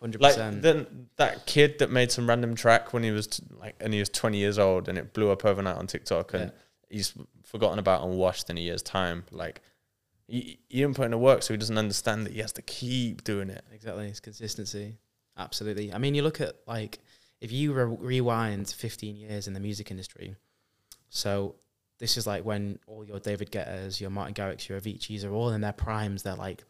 [0.00, 0.62] Hundred Like percent.
[0.62, 3.98] then that kid that made some random track when he was t- like and he
[3.98, 6.50] was 20 years old and it blew up overnight on TikTok and Yeah.
[6.88, 7.14] he's
[7.44, 9.24] forgotten about and washed in a year's time.
[9.32, 9.60] Like
[10.28, 12.62] he, he didn't put in the work, so he doesn't understand that he has to
[12.62, 13.64] keep doing it.
[13.72, 14.98] Exactly, it's consistency.
[15.36, 15.92] Absolutely.
[15.92, 16.98] I mean, you look at like
[17.40, 20.36] if you re- rewind 15 years in the music industry.
[21.10, 21.54] So
[21.98, 25.50] this is like when all your David Guettas, your Martin Garrix, your Avicii's are all
[25.50, 26.22] in their primes.
[26.22, 26.64] They're like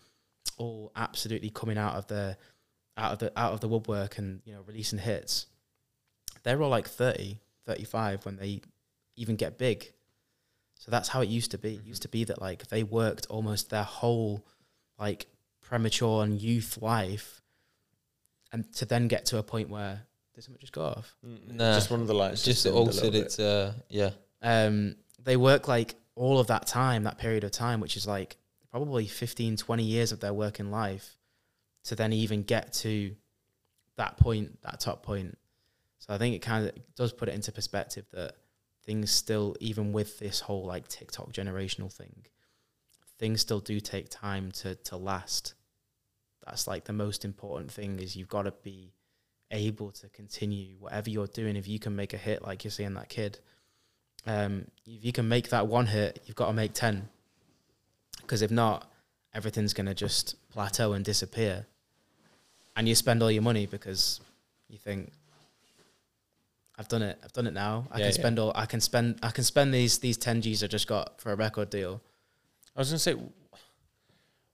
[0.56, 2.36] all absolutely coming out of the
[2.98, 5.46] out of the out of the woodwork and you know releasing hits.
[6.42, 8.60] They're all like 30, 35 when they
[9.16, 9.92] even get big.
[10.74, 11.74] So that's how it used to be.
[11.74, 14.44] It used to be that like they worked almost their whole
[14.98, 15.26] like
[15.60, 17.42] premature and youth life
[18.52, 20.02] and to then get to a point where
[20.34, 21.16] did someone just go off?
[21.22, 22.34] Nah, just one of the lights.
[22.34, 22.94] It's just dimmed a altered.
[22.94, 23.22] little bit.
[23.22, 24.10] It's uh, yeah.
[24.40, 28.36] Um, they work like all of that time, that period of time, which is like
[28.70, 31.17] probably 15, 20 years of their working life
[31.88, 33.14] to then even get to
[33.96, 35.36] that point, that top point.
[35.98, 38.34] So I think it kind of does put it into perspective that
[38.84, 42.26] things still, even with this whole like TikTok generational thing,
[43.18, 45.54] things still do take time to to last.
[46.46, 48.92] That's like the most important thing is you've got to be
[49.50, 51.56] able to continue whatever you're doing.
[51.56, 53.38] If you can make a hit, like you're seeing that kid,
[54.26, 57.08] um, if you can make that one hit, you've got to make ten.
[58.20, 58.90] Because if not,
[59.34, 61.66] everything's gonna just plateau and disappear,
[62.78, 64.20] and you spend all your money because
[64.68, 65.12] you think
[66.78, 67.18] I've done it.
[67.24, 67.88] I've done it now.
[67.90, 68.20] I Yeah, can yeah.
[68.22, 68.52] spend all.
[68.54, 69.18] I can spend.
[69.20, 72.00] I can spend these these ten G's I just got for a record deal.
[72.76, 73.16] I was gonna say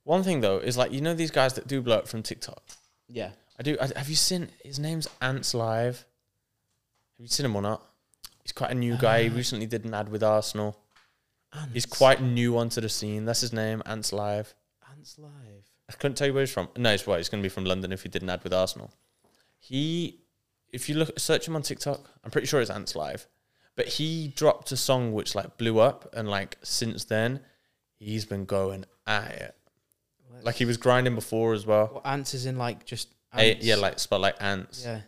[0.04, 2.62] one thing though is like you know these guys that do blow up from TikTok.
[3.08, 3.30] Yeah.
[3.58, 3.76] I do.
[3.80, 5.98] I, have you seen his name's Ants Live?
[7.18, 7.82] Have you seen him or not?
[8.42, 9.24] He's quite a new guy.
[9.24, 9.36] He ah.
[9.36, 10.76] recently did an ad with Arsenal.
[11.72, 13.26] He's quite new onto the scene.
[13.26, 14.54] That's his name, Ants Live.
[14.90, 15.53] Ants live.
[15.88, 16.68] I couldn't tell you where he's from.
[16.76, 17.18] No, it's right.
[17.18, 18.90] He's going to be from London if he did an ad with Arsenal.
[19.58, 20.20] He,
[20.72, 23.26] if you look, search him on TikTok, I'm pretty sure it's Ants Live.
[23.76, 27.40] But he dropped a song which like blew up, and like since then,
[27.96, 29.56] he's been going at it.
[30.42, 31.90] Like he was grinding before as well.
[31.92, 33.08] Well, ants is in like just.
[33.36, 34.84] A- yeah, like spelled like ants.
[34.84, 35.00] Yeah.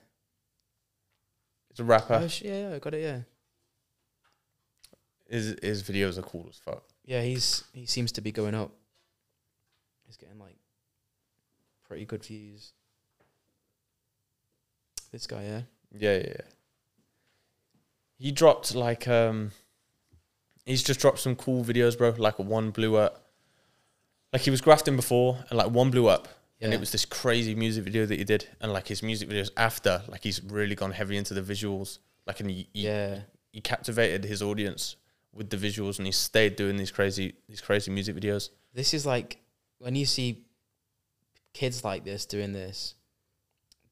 [1.71, 2.15] it's a rapper.
[2.23, 3.03] Oh, yeah, yeah, I got it.
[3.03, 3.21] Yeah.
[5.29, 6.85] His his videos are cool as fuck.
[7.05, 8.73] Yeah, he's he seems to be going up.
[10.07, 10.57] He's getting like
[11.89, 12.73] pretty good views.
[15.13, 15.61] This guy, yeah.
[15.97, 16.27] Yeah, yeah.
[16.29, 16.41] yeah.
[18.19, 19.53] He dropped like um
[20.65, 22.15] he's just dropped some cool videos, bro.
[22.17, 23.27] Like one blew up.
[24.33, 26.29] Like he was grafting before and like one blew up.
[26.59, 28.49] And it was this crazy music video that he did.
[28.63, 31.99] And like his music videos after, like he's really gone heavy into the visuals.
[32.27, 33.21] Like and he, he, Yeah.
[33.53, 34.97] he captivated his audience
[35.35, 38.49] with the visuals and he stayed doing these crazy these crazy music videos.
[38.73, 39.39] This is like
[39.79, 40.46] when you see
[41.57, 42.95] kids like this doing this,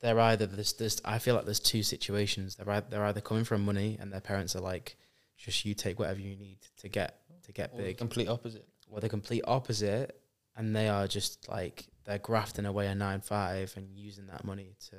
[0.00, 2.56] they're either this this I feel like there's two situations.
[2.56, 4.96] They're either, they're either coming from money and their parents are like,
[5.36, 7.98] just you take whatever you need to get to get Or the big.
[7.98, 8.66] complete opposite.
[8.90, 10.20] Or the complete opposite
[10.56, 14.76] and they are just like they're grafting away a nine five and using that money
[14.90, 14.96] to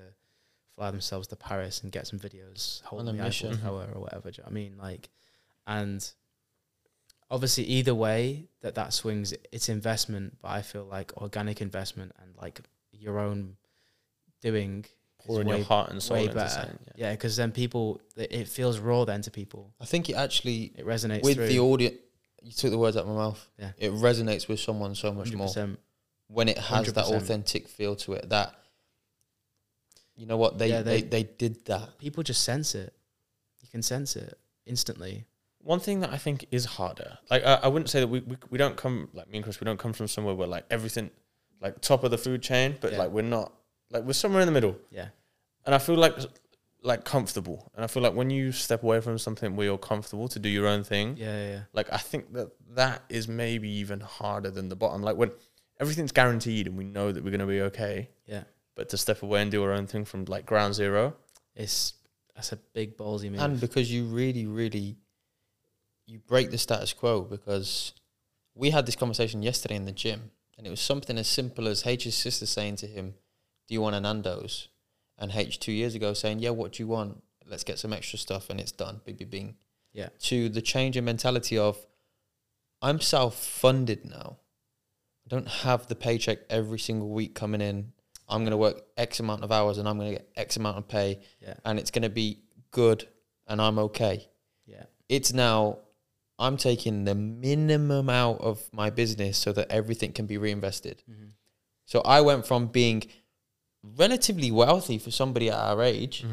[0.76, 3.54] fly themselves to Paris and get some videos holding a the mission.
[3.56, 3.62] Mhm.
[3.62, 4.32] Tower or whatever.
[4.32, 4.78] Do you know what I mean?
[4.78, 5.10] Like,
[5.68, 6.02] and
[7.36, 10.38] obviously either way that that swings, it's investment.
[10.42, 13.58] But I feel like organic investment and like your own
[14.42, 16.50] doing is Pouring way, your heart and soul way into better.
[16.50, 16.80] something.
[16.96, 17.08] Yeah.
[17.08, 19.74] Yeah, because then people, it it feels raw then to people.
[19.82, 21.48] I think it actually It resonates with through.
[21.48, 21.98] the audience.
[22.44, 23.42] You took the words out of my mouth.
[23.60, 23.72] Yeah.
[23.78, 25.78] It resonates with someone so much more 100%.
[26.28, 27.16] when it has that 100%.
[27.18, 28.30] authentic feel to it.
[28.30, 28.54] That
[30.16, 31.98] you know what they, Yeah, they, they- they did that.
[31.98, 32.94] People just sense it.
[33.62, 35.26] You can sense it instantly.
[35.74, 38.38] One thing that I think is harder, like I, I wouldn't say that we, we
[38.52, 41.10] we don't come like me and Chris, we don't come from somewhere where like everything,
[41.60, 43.00] like top of the food chain, but Yeah.
[43.00, 43.52] like we're not,
[43.90, 45.08] like we're somewhere in the middle, Yeah.
[45.66, 46.16] and I feel like
[46.84, 50.28] like comfortable, and I feel like when you step away from something where you're comfortable
[50.28, 51.62] to do your own thing, Yeah, yeah, yeah.
[51.74, 55.02] like I think that that is maybe even harder than the bottom.
[55.02, 55.32] Like when
[55.80, 58.44] everything's guaranteed and we know that we're gonna be okay, Yeah.
[58.76, 61.16] but to step away and do our own thing from like ground zero,
[61.56, 61.94] It's
[62.36, 63.40] that's a big ballsy move.
[63.40, 64.98] And because you really, really,
[66.08, 67.94] you break the status quo because
[68.54, 71.86] we had this conversation yesterday in the gym and it was something as simple as
[71.86, 73.16] H's sister saying to him,
[73.68, 74.70] do you want a Nando's?
[75.18, 77.24] And H two years ago saying, yeah, what do you want?
[77.48, 79.02] Let's get some extra stuff and it's done.
[79.06, 79.56] Bing, bing, bing.
[79.94, 81.78] yeah, To the change in mentality of,
[82.82, 84.38] I'm self-funded now.
[85.26, 87.94] I don't have the paycheck every single week coming in.
[88.28, 90.78] I'm going to work X amount of hours and I'm going to get X amount
[90.78, 92.40] of pay yeah, and it's going to be
[92.72, 93.08] good
[93.48, 94.28] and I'm okay.
[94.66, 95.80] yeah, It's now
[96.38, 101.04] I'm taking the minimum out of my business so that everything can be reinvested.
[101.10, 101.30] mm-hmm.
[101.86, 103.04] So I went from being
[103.98, 106.26] relatively wealthy for somebody at our age,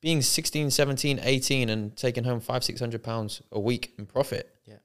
[0.00, 4.54] being 16, 17, 18 and taking home five, 600 pounds a week in profit.
[4.66, 4.76] Yeah.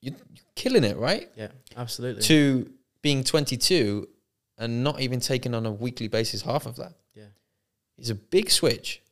[0.00, 1.28] You're, you're killing it, right?
[1.36, 2.22] yeah, absolutely.
[2.22, 2.70] To
[3.02, 4.08] being 22
[4.58, 6.94] and not even taking on a weekly basis half of that.
[7.14, 7.24] yeah,
[7.96, 9.02] It's a big switch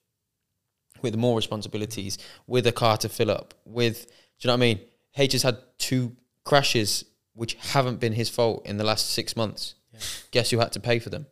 [1.07, 4.69] with more responsibilities, with a car to fill up, with, do you know what I
[4.69, 4.81] mean?
[5.17, 7.05] H has had two crashes
[7.35, 9.75] which haven't been his fault in the last six months.
[9.93, 10.01] Yeah.
[10.33, 11.27] Guess who had to pay for them?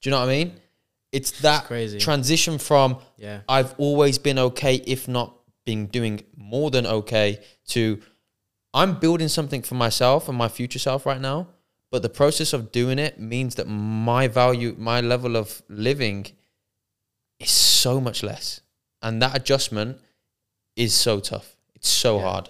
[0.00, 0.52] Do you know what I mean?
[1.12, 1.98] It's that crazy.
[1.98, 7.38] transition from yeah, I've always been okay, if not been doing more than okay,
[7.68, 8.00] to
[8.74, 11.48] I'm building something for myself and my future self right now.
[11.90, 16.26] But the process of doing it means that my value, my level of living
[17.42, 18.60] is so much less.
[19.02, 20.00] And that adjustment
[20.76, 21.56] is so tough.
[21.74, 22.22] It's so Yeah.
[22.22, 22.48] hard.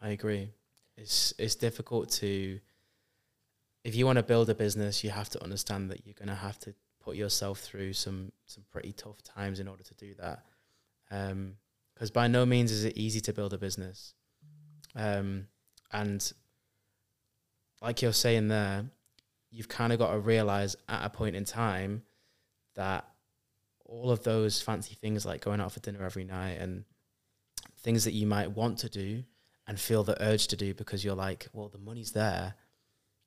[0.00, 0.52] I agree.
[0.96, 2.60] It's it's difficult to
[3.84, 6.34] if you want to build a business, you have to understand that you're going to
[6.34, 10.44] have to put yourself through some some pretty tough times in order to do that.
[11.94, 14.14] Because by no means is it easy to build a business.
[14.94, 15.46] Um,
[15.92, 16.32] and
[17.80, 18.86] like you're saying there,
[19.50, 22.02] you've kind of got to realize at a point in time
[22.74, 23.08] that
[23.88, 26.84] all of those fancy things like going out for dinner every night and
[27.78, 29.22] things that you might want to do
[29.66, 32.54] and feel the urge to do because you're like, well, the money's there,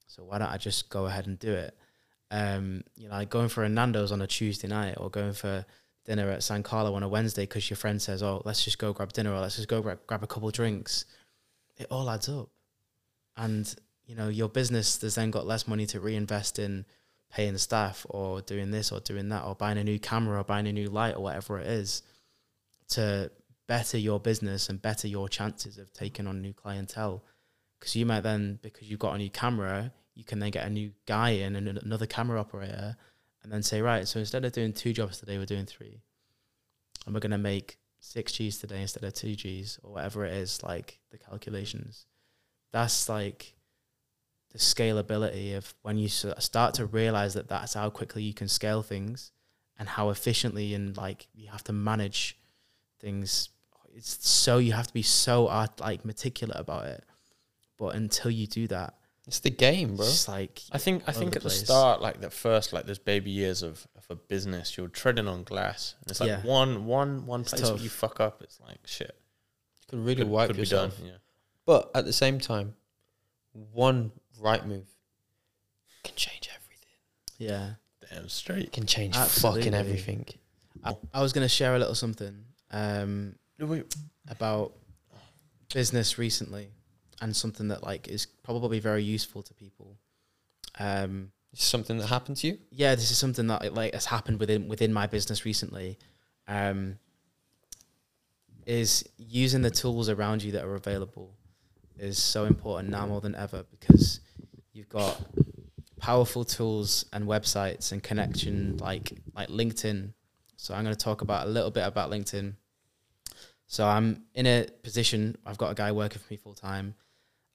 [0.08, 1.78] so why don't I just go ahead and do it?
[2.32, 5.66] Um, you know, like going for a Nando's on a Tuesday night or going for
[6.06, 8.94] dinner at San Carlo on a Wednesday because your friend says, "Oh, let's just go
[8.94, 11.06] grab dinner or let's just go grab, grab a couple drinks,"
[11.78, 12.50] it all adds up,
[13.38, 13.74] and
[14.06, 16.86] you know your business has then got less money to reinvest in
[17.32, 20.44] paying the staff or doing this or doing that or buying a new camera or
[20.44, 22.02] buying a new light or whatever it is
[22.90, 23.32] to
[23.68, 27.24] better your business and better your chances of taking on new clientele.
[27.80, 30.70] Because you might then because you've got a new camera you can then get a
[30.70, 32.98] new guy in and another camera operator
[33.42, 36.02] and then say right so instead of doing two jobs today we're doing three.
[37.06, 40.34] And we're going to make six g's today instead of two g's or whatever it
[40.34, 42.06] is like the calculations.
[42.74, 43.56] That's like
[44.52, 48.82] the scalability of when you start to realize that that's how quickly you can scale
[48.82, 49.32] things
[49.78, 52.38] and how efficiently and like you have to manage
[53.00, 53.50] things
[53.96, 57.04] it's so you have to be so art, like meticulous about it
[57.78, 58.94] but until you do that
[59.28, 60.06] It's the game, bro.
[60.06, 62.86] it's like I think I think over at the the start, like the first like
[62.88, 65.96] those baby years of, of a business, you're treading on glass.
[66.02, 66.42] And it's like Yeah.
[66.42, 69.16] one one one It's place where you fuck up, it's like shit.
[69.82, 70.96] you Could really Could, wipe could yourself.
[70.98, 71.12] be done.
[71.12, 71.18] Yeah.
[71.66, 72.74] But at the same time,
[73.74, 74.88] one right move
[76.04, 76.96] can change everything.
[77.38, 77.72] yeah
[78.10, 78.72] Damn straight.
[78.72, 79.62] Can change Absolutely.
[79.62, 80.26] fucking everything.
[80.84, 83.96] I, I was going to share a little something um, No, wait.
[84.28, 84.74] about
[85.72, 86.70] business recently
[87.22, 89.98] and something that like is probably very useful to people
[90.80, 92.58] um, It's something that happened to you.
[92.72, 96.00] yeah, this is something that like has happened within within my business recently.
[96.48, 96.98] Um,
[98.66, 101.36] is using the tools around you that are available
[101.98, 104.20] is so important now more than ever because
[104.80, 105.22] you've got
[106.00, 110.14] powerful tools and websites and connection like like LinkedIn.
[110.56, 112.54] So I'm going to talk about a little bit about LinkedIn.
[113.68, 115.38] So I'm in a position.
[115.46, 116.96] I've got a guy working for me full time.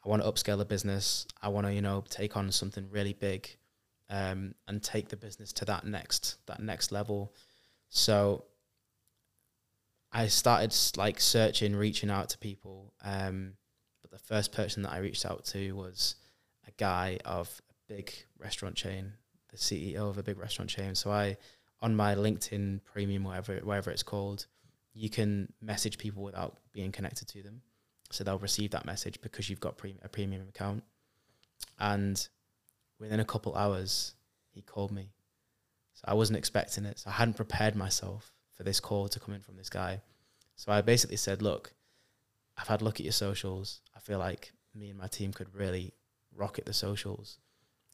[0.04, 1.26] I want to upscale the business.
[1.42, 3.48] I want to you know take on something really big
[4.10, 7.32] um, and take the business to that next that next level.
[7.88, 8.44] So
[10.12, 12.92] I started like searching, reaching out to people.
[13.02, 13.54] Um,
[14.02, 16.16] but the first person that I reached out to was
[16.66, 19.12] a guy of a big restaurant chain,
[19.50, 20.94] the CEO of a big restaurant chain.
[20.94, 21.36] So I
[21.82, 24.46] on my LinkedIn Premium, whatever it's called,
[24.94, 27.60] you can message people without being connected to them.
[28.10, 30.84] So they'll receive that message because you've got pre- a premium account.
[31.78, 32.26] And
[32.98, 34.14] within a couple hours,
[34.52, 35.10] he called me.
[35.94, 37.00] So I wasn't expecting it.
[37.00, 40.00] So I hadn't prepared myself for this call to come in from this guy.
[40.56, 41.74] So I basically said, look,
[42.56, 43.80] I've had a look at your socials.
[43.96, 45.92] I feel like me and my team could really
[46.36, 47.38] rocket the socials.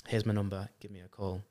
[0.07, 0.69] Here's my number.
[0.81, 1.43] Give me a call.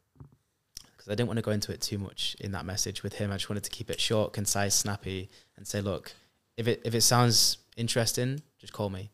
[0.75, 3.31] Because I didn't want to go into it too much in that message with him.
[3.31, 6.11] I just wanted to keep it short, concise, snappy, and say, look,
[6.57, 9.11] if it if it sounds interesting, just call me.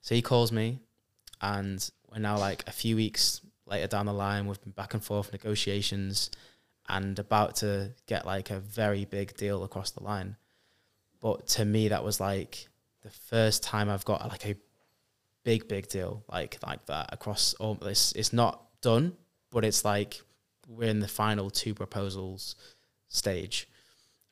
[0.00, 0.80] So he calls me,
[1.42, 4.46] and we're now like a few weeks later down the line.
[4.46, 6.30] We've been back and forth negotiations,
[6.88, 10.36] and about to get like a very big deal across the line.
[11.20, 12.68] But to me, that was like
[13.02, 14.56] the first time I've got like a
[15.46, 18.12] big, big deal like like that across all this.
[18.16, 19.16] It's not done,
[19.52, 20.20] but it's like
[20.66, 22.56] we're in the final two proposals
[23.08, 23.68] stage.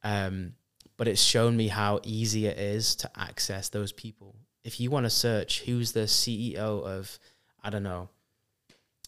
[0.02, 0.54] Um,
[0.96, 4.34] but it's shown me how easy it is to access those people.
[4.64, 7.18] If you want to search who's the CEO of,
[7.62, 8.08] I don't know,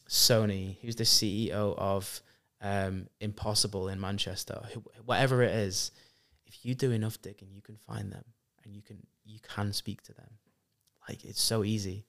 [0.09, 2.23] Sony, who's the CEO of
[2.61, 5.91] um, Impossible in Manchester, who, whatever it is,
[6.47, 8.25] if you do enough digging, you can find them
[8.65, 10.31] and you can you can speak to them.
[11.09, 12.05] Like it's so easy.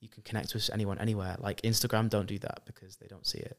[0.00, 1.36] You can connect with anyone anywhere.
[1.38, 3.56] Like Instagram, don't do that because they don't see it.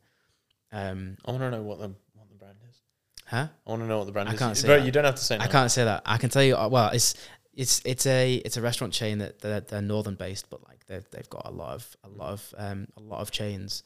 [0.72, 2.82] Um, I want to know what the what the brand is.
[3.26, 3.48] huh?
[3.66, 4.40] I want to know what the brand I is.
[4.40, 4.86] can't say Bro, that.
[4.86, 5.38] you don't have to say.
[5.40, 6.02] I can't say that.
[6.06, 6.56] I can tell you.
[6.58, 7.16] uh, Well, it's
[7.54, 11.06] it's it's a it's a restaurant chain that they're, they're northern based, but like they've
[11.12, 13.84] they've got a lot of a lot of um a lot of chains,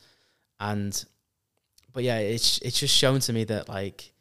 [0.60, 1.04] and
[1.94, 4.14] but yeah, it's it's just shown to me that like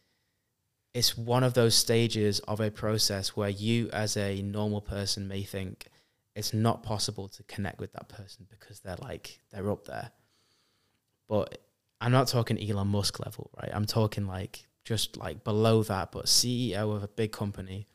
[0.92, 5.42] it's one of those stages of a process where you as a normal person may
[5.42, 5.86] think
[6.36, 10.10] it's not possible to connect with that person because they're like they're up there,
[11.28, 11.58] but
[12.00, 13.70] I'm not talking Elon Musk level, right?
[13.72, 17.88] I'm talking like just like below that, but CEO of a big company.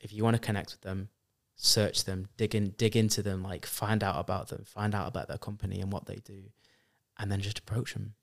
[0.00, 1.10] If you want to connect with them,
[1.54, 5.28] search them, dig in, dig into them, like find out about them, find out about
[5.28, 6.42] their company and what they do,
[7.18, 8.14] and then just approach them.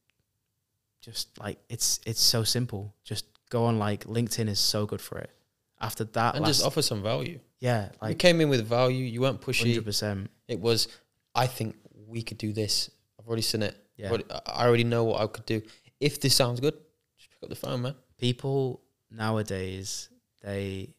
[1.02, 2.94] Just like it's it's so simple.
[3.06, 5.32] Just go on like LinkedIn is so good for it.
[5.80, 7.40] After that, and last, just offer some value.
[7.60, 9.06] yeah, you came in with value.
[9.06, 9.68] You weren't pushy.
[9.68, 10.30] hundred percent.
[10.48, 10.88] It was,
[11.36, 11.76] I think
[12.08, 12.90] we could do this.
[13.20, 13.76] I've already seen it.
[13.96, 15.62] Yeah, I already know what I could do.
[16.00, 16.74] If this sounds good,
[17.18, 17.96] just pick up the phone, man.
[18.18, 18.82] people
[19.12, 20.10] nowadays
[20.42, 20.90] they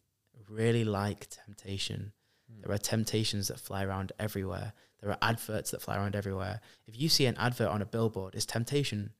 [0.48, 2.12] really like temptation.
[2.50, 2.62] Hmm.
[2.62, 4.72] There are temptations that fly around everywhere.
[5.00, 6.60] There are adverts that fly around everywhere.
[6.86, 9.10] If you see an advert on a billboard, it's temptation.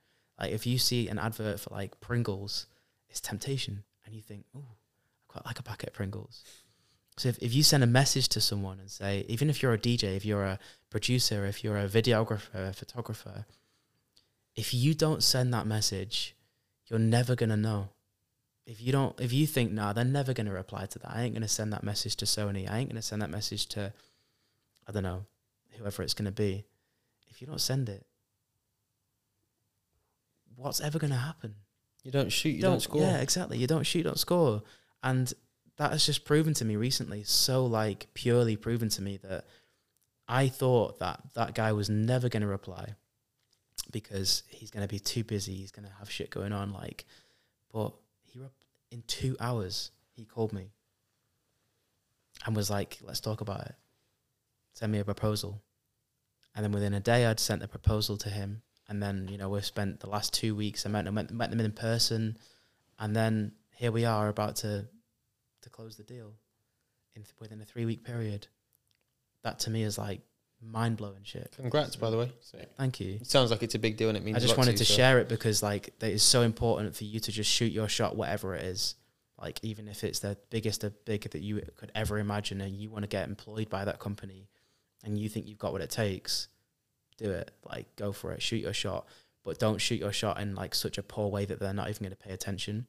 [0.40, 2.66] Like if you see an advert for like Pringles,
[3.09, 4.64] it's temptation, and you think, oh,
[5.44, 6.44] I like a packet of Pringles.
[7.16, 9.78] So if, if you send a message to someone and say, even if you're a
[9.78, 10.59] DJ, if you're a
[10.89, 13.44] producer, if you're a videographer, a photographer,
[14.55, 16.36] if you don't send that message,
[16.86, 17.89] you're never gonna know.
[18.66, 21.10] If you don't, if you think, nah, they're never gonna reply to that.
[21.10, 22.70] I ain't gonna send that message to Sony.
[22.70, 23.93] I ain't gonna send that message to,
[24.86, 25.24] I don't know,
[25.78, 26.65] whoever it's gonna be.
[27.31, 28.06] If you don't send it,
[30.55, 31.55] what's ever gonna happen?
[32.05, 33.02] You don't shoot, you don't, score.
[33.02, 33.59] Yeah, exactly.
[33.59, 34.62] You don't shoot, you don't score.
[35.03, 35.33] And
[35.77, 39.45] that has just proven to me recently, so like purely proven to me that
[40.27, 42.95] I thought that that guy was never going to reply
[43.91, 45.55] because he's going to be too busy.
[45.55, 46.73] He's going to have shit going on.
[46.73, 47.07] Like,
[47.73, 48.53] but he rep-
[48.91, 50.73] in two hours he called me
[52.45, 53.75] and was like, "Let's talk about it.
[54.75, 55.62] Send me a proposal."
[56.55, 58.62] And then within a day, I'd sent the proposal to him.
[58.89, 60.85] And then you know we've spent the last two weeks.
[60.85, 62.37] I met met, met them in person,
[62.99, 64.86] and then here we are about to
[65.62, 66.32] to close the deal
[67.14, 68.48] in th- within a three week period.
[69.44, 70.20] That to me is like
[70.60, 71.55] mind blowing shit.
[71.56, 72.32] Congrats, by the way.
[72.76, 73.18] Thank you.
[73.20, 74.78] It sounds like it's a big deal and it means I a just wanted to,
[74.78, 77.72] to so- share it because like that is so important for you to just shoot
[77.72, 78.96] your shot, whatever it is.
[79.40, 82.90] Like even if it's the biggest of big that you could ever imagine, and you
[82.90, 84.48] want to get employed by that company,
[85.05, 86.48] and you think you've got what it takes,
[87.18, 87.52] do it.
[87.64, 88.42] Like go for it.
[88.42, 89.06] Shoot your shot,
[89.44, 92.00] but don't shoot your shot in like such a poor way that they're not even
[92.02, 92.88] going to pay attention.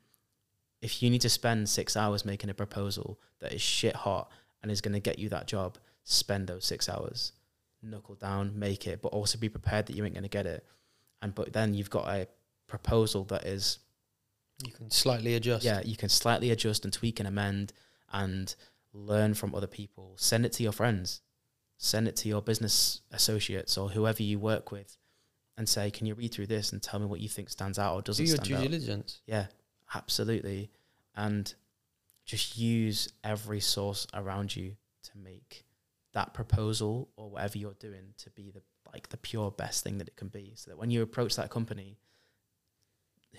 [0.81, 4.31] If you need to spend six hours making a proposal that is shit hot
[4.61, 7.33] and is going to get you that job, spend those six hours.
[7.81, 10.65] Knuckle down, make it, but also be prepared that you ain't going to get it.
[11.21, 12.27] And but then you've got a
[12.67, 13.79] proposal that is
[14.65, 15.63] You can slightly adjust.
[15.65, 17.73] yeah, you can slightly adjust and tweak and amend
[18.11, 18.53] and
[18.93, 20.13] learn from other people.
[20.17, 21.21] Send it to your friends,
[21.77, 24.97] send it to your business associates or whoever you work with,
[25.57, 27.95] and say, "Can you read through this and tell me what you think stands out
[27.95, 29.21] or doesn't Do your stand due out?" diligence.
[29.25, 29.47] Yeah,
[29.93, 30.71] absolutely,
[31.15, 31.53] and
[32.25, 35.65] just use every source around you to make
[36.13, 38.61] that proposal or whatever you're doing to be the
[38.93, 40.53] like the pure best thing that it can be.
[40.55, 41.97] So that when you approach that company,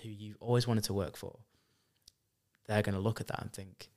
[0.01, 1.39] who you've always wanted to work for,
[2.67, 3.89] they're going to look at that and think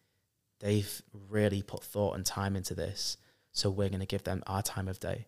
[0.60, 3.16] they've really put thought and time into this.
[3.52, 5.26] So we're going to give them our time of day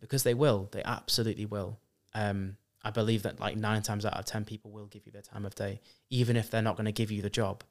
[0.00, 0.68] because they will.
[0.72, 1.78] They absolutely will.
[2.14, 5.22] Um, I believe that like nine times out of ten people will give you their
[5.22, 5.80] time of day,
[6.10, 7.62] even if they're not going to give you the job.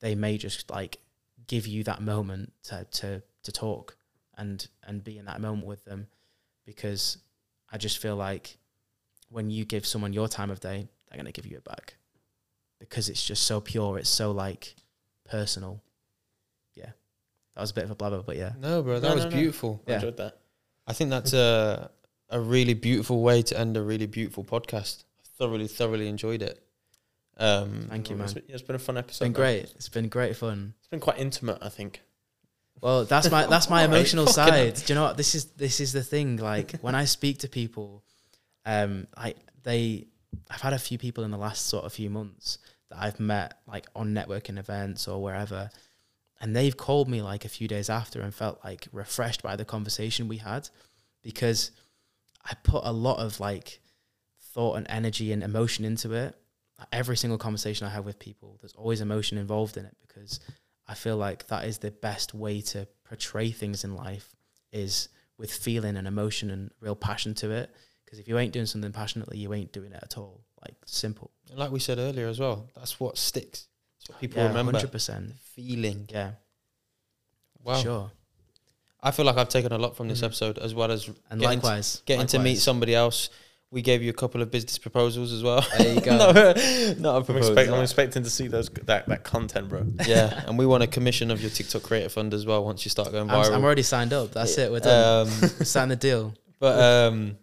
[0.00, 0.98] They may just like
[1.46, 3.96] give you that moment to to to talk
[4.36, 6.06] and and be in that moment with them,
[6.64, 7.18] because
[7.70, 8.56] I just feel like
[9.28, 11.94] when you give someone your time of day, they're going to give you it back,
[12.78, 13.98] because it's just so pure.
[13.98, 14.74] It's so like
[15.24, 15.82] personal.
[16.74, 16.90] Yeah,
[17.54, 19.30] that was a bit of a blabber, but yeah, No, bro, that No, was no,
[19.30, 19.36] no.
[19.36, 19.82] beautiful.
[19.86, 19.94] I Yeah.
[19.96, 20.38] enjoyed that.
[20.86, 21.90] I think that's a
[22.32, 25.04] a really beautiful way to end a really beautiful podcast.
[25.20, 26.62] I thoroughly, thoroughly enjoyed it.
[27.36, 28.42] Um, Thank you, It's man.
[28.46, 29.10] been, it's been a fun episode.
[29.10, 29.52] It's been man.
[29.54, 29.72] great.
[29.76, 30.74] It's been great fun.
[30.78, 32.00] It's been quite intimate, I think.
[32.80, 34.74] Well, that's my that's my emotional side.
[34.74, 35.16] Do you know what?
[35.16, 36.36] This is this is the thing.
[36.36, 38.02] Like when I speak to people,
[38.66, 40.08] um, I they
[40.50, 42.58] I've had a few people in the last sort of few months
[42.90, 45.70] that I've met like on networking events or wherever,
[46.40, 49.64] and they've called me like a few days after and felt like refreshed by the
[49.64, 50.68] conversation we had,
[51.22, 51.70] because
[52.44, 53.80] I put a lot of like
[54.52, 56.34] thought and energy and emotion into it.
[56.92, 60.40] Every single conversation I have with people, there's always emotion involved in it because
[60.88, 64.34] I feel like that is the best way to portray things in life
[64.72, 65.08] is
[65.38, 67.70] with feeling and emotion and real passion to it.
[68.04, 70.42] Because if you ain't doing something passionately, you ain't doing it at all.
[70.60, 71.30] Like simple.
[71.50, 73.68] and like we said earlier as well, that's what sticks.
[73.98, 74.72] That's what people yeah, remember.
[74.72, 75.32] hundred percent.
[75.54, 76.08] Feeling.
[76.10, 76.32] Yeah,
[77.62, 77.74] Wow.
[77.76, 78.10] sure.
[79.02, 80.24] I feel like I've taken a lot from this Mhm.
[80.26, 83.28] episode, as well as And getting to- likewise, getting to meet somebody else.
[83.70, 85.64] We gave you a couple of business proposals as well.
[85.78, 86.10] There you go.
[86.18, 86.32] no,
[86.98, 89.86] not a I'm, expect, I'm expecting to see those that, that content, bro.
[90.06, 92.90] yeah, and we want a commission of your TikTok creator fund as well once you
[92.90, 93.54] start going I'm, viral.
[93.54, 94.32] I'm already signed up.
[94.32, 94.70] That's it.
[94.70, 95.26] We're done.
[95.26, 96.34] Um, We're signing the deal.
[96.60, 97.38] but um,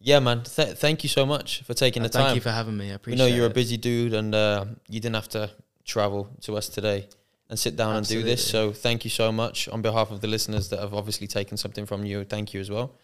[0.00, 2.34] yeah, man, th- thank you so much for taking the And thank time.
[2.36, 2.90] you for having me.
[2.90, 3.18] I appreciate.
[3.18, 3.30] we appreciate.
[3.32, 5.50] know you're a busy dude, and uh, you didn't have to
[5.84, 7.06] travel to us today
[7.48, 8.48] and sit down and do this.
[8.48, 11.86] So thank you so much on behalf of the listeners that have obviously taken something
[11.86, 12.24] from you.
[12.24, 12.94] Thank you as well.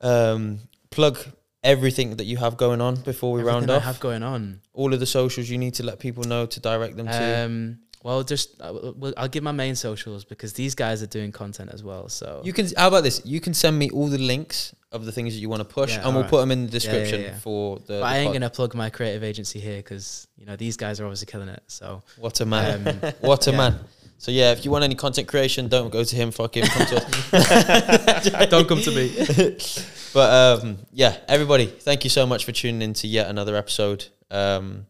[0.00, 0.60] Um,
[0.90, 1.18] plug
[1.64, 3.82] everything that you have going on before we round Everything I off.
[3.84, 4.60] have going on.
[4.72, 7.78] All of the socials you need to let people know to direct them to.
[8.04, 11.82] Well, just uh, I'll give my main socials because these guys are doing content as
[11.82, 12.08] well.
[12.08, 12.66] So You can.
[12.76, 13.20] How about this?
[13.24, 15.90] You can send me all the links of the things that you want to push,
[15.90, 16.30] Yeah, and we'll alright.
[16.30, 17.38] put them in the yeah, description yeah.
[17.38, 18.00] for the.
[18.00, 18.34] But I ain't pod.
[18.34, 21.62] gonna plug my creative agency here because you know these guys are obviously killing it.
[21.66, 22.86] So What a man!
[22.88, 23.56] um, what a yeah.
[23.56, 23.78] man!
[24.18, 26.30] So yeah, if you want any content creation, don't go to him.
[26.30, 26.66] Fuck him.
[26.66, 26.96] Come to
[27.36, 28.48] us.
[28.50, 29.56] don't come to me.
[30.14, 34.06] But um, yeah, everybody, thank you so much for tuning in to yet another episode.
[34.30, 34.86] Um,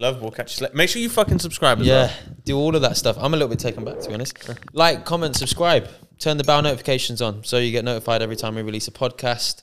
[0.00, 0.20] Love.
[0.22, 0.76] We'll catch you later.
[0.76, 2.12] Make sure you fucking subscribe as Yeah, well.
[2.44, 3.16] do all of that stuff.
[3.20, 4.34] I'm a little bit taken back to be honest.
[4.72, 8.62] Like, comment, subscribe, turn the bell notifications on so you get notified every time we
[8.62, 9.62] release a podcast.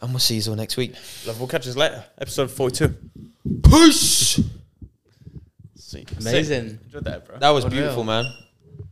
[0.00, 0.94] And we'll see you all next week.
[1.26, 1.38] Love.
[1.38, 2.04] We'll catch you later.
[2.18, 2.94] Episode 42.
[3.68, 4.40] Peace.
[5.76, 6.04] See.
[6.20, 6.78] Amazing.
[6.84, 7.38] Enjoyed that, bro.
[7.38, 7.82] That was Unreal.
[7.82, 8.24] beautiful, man.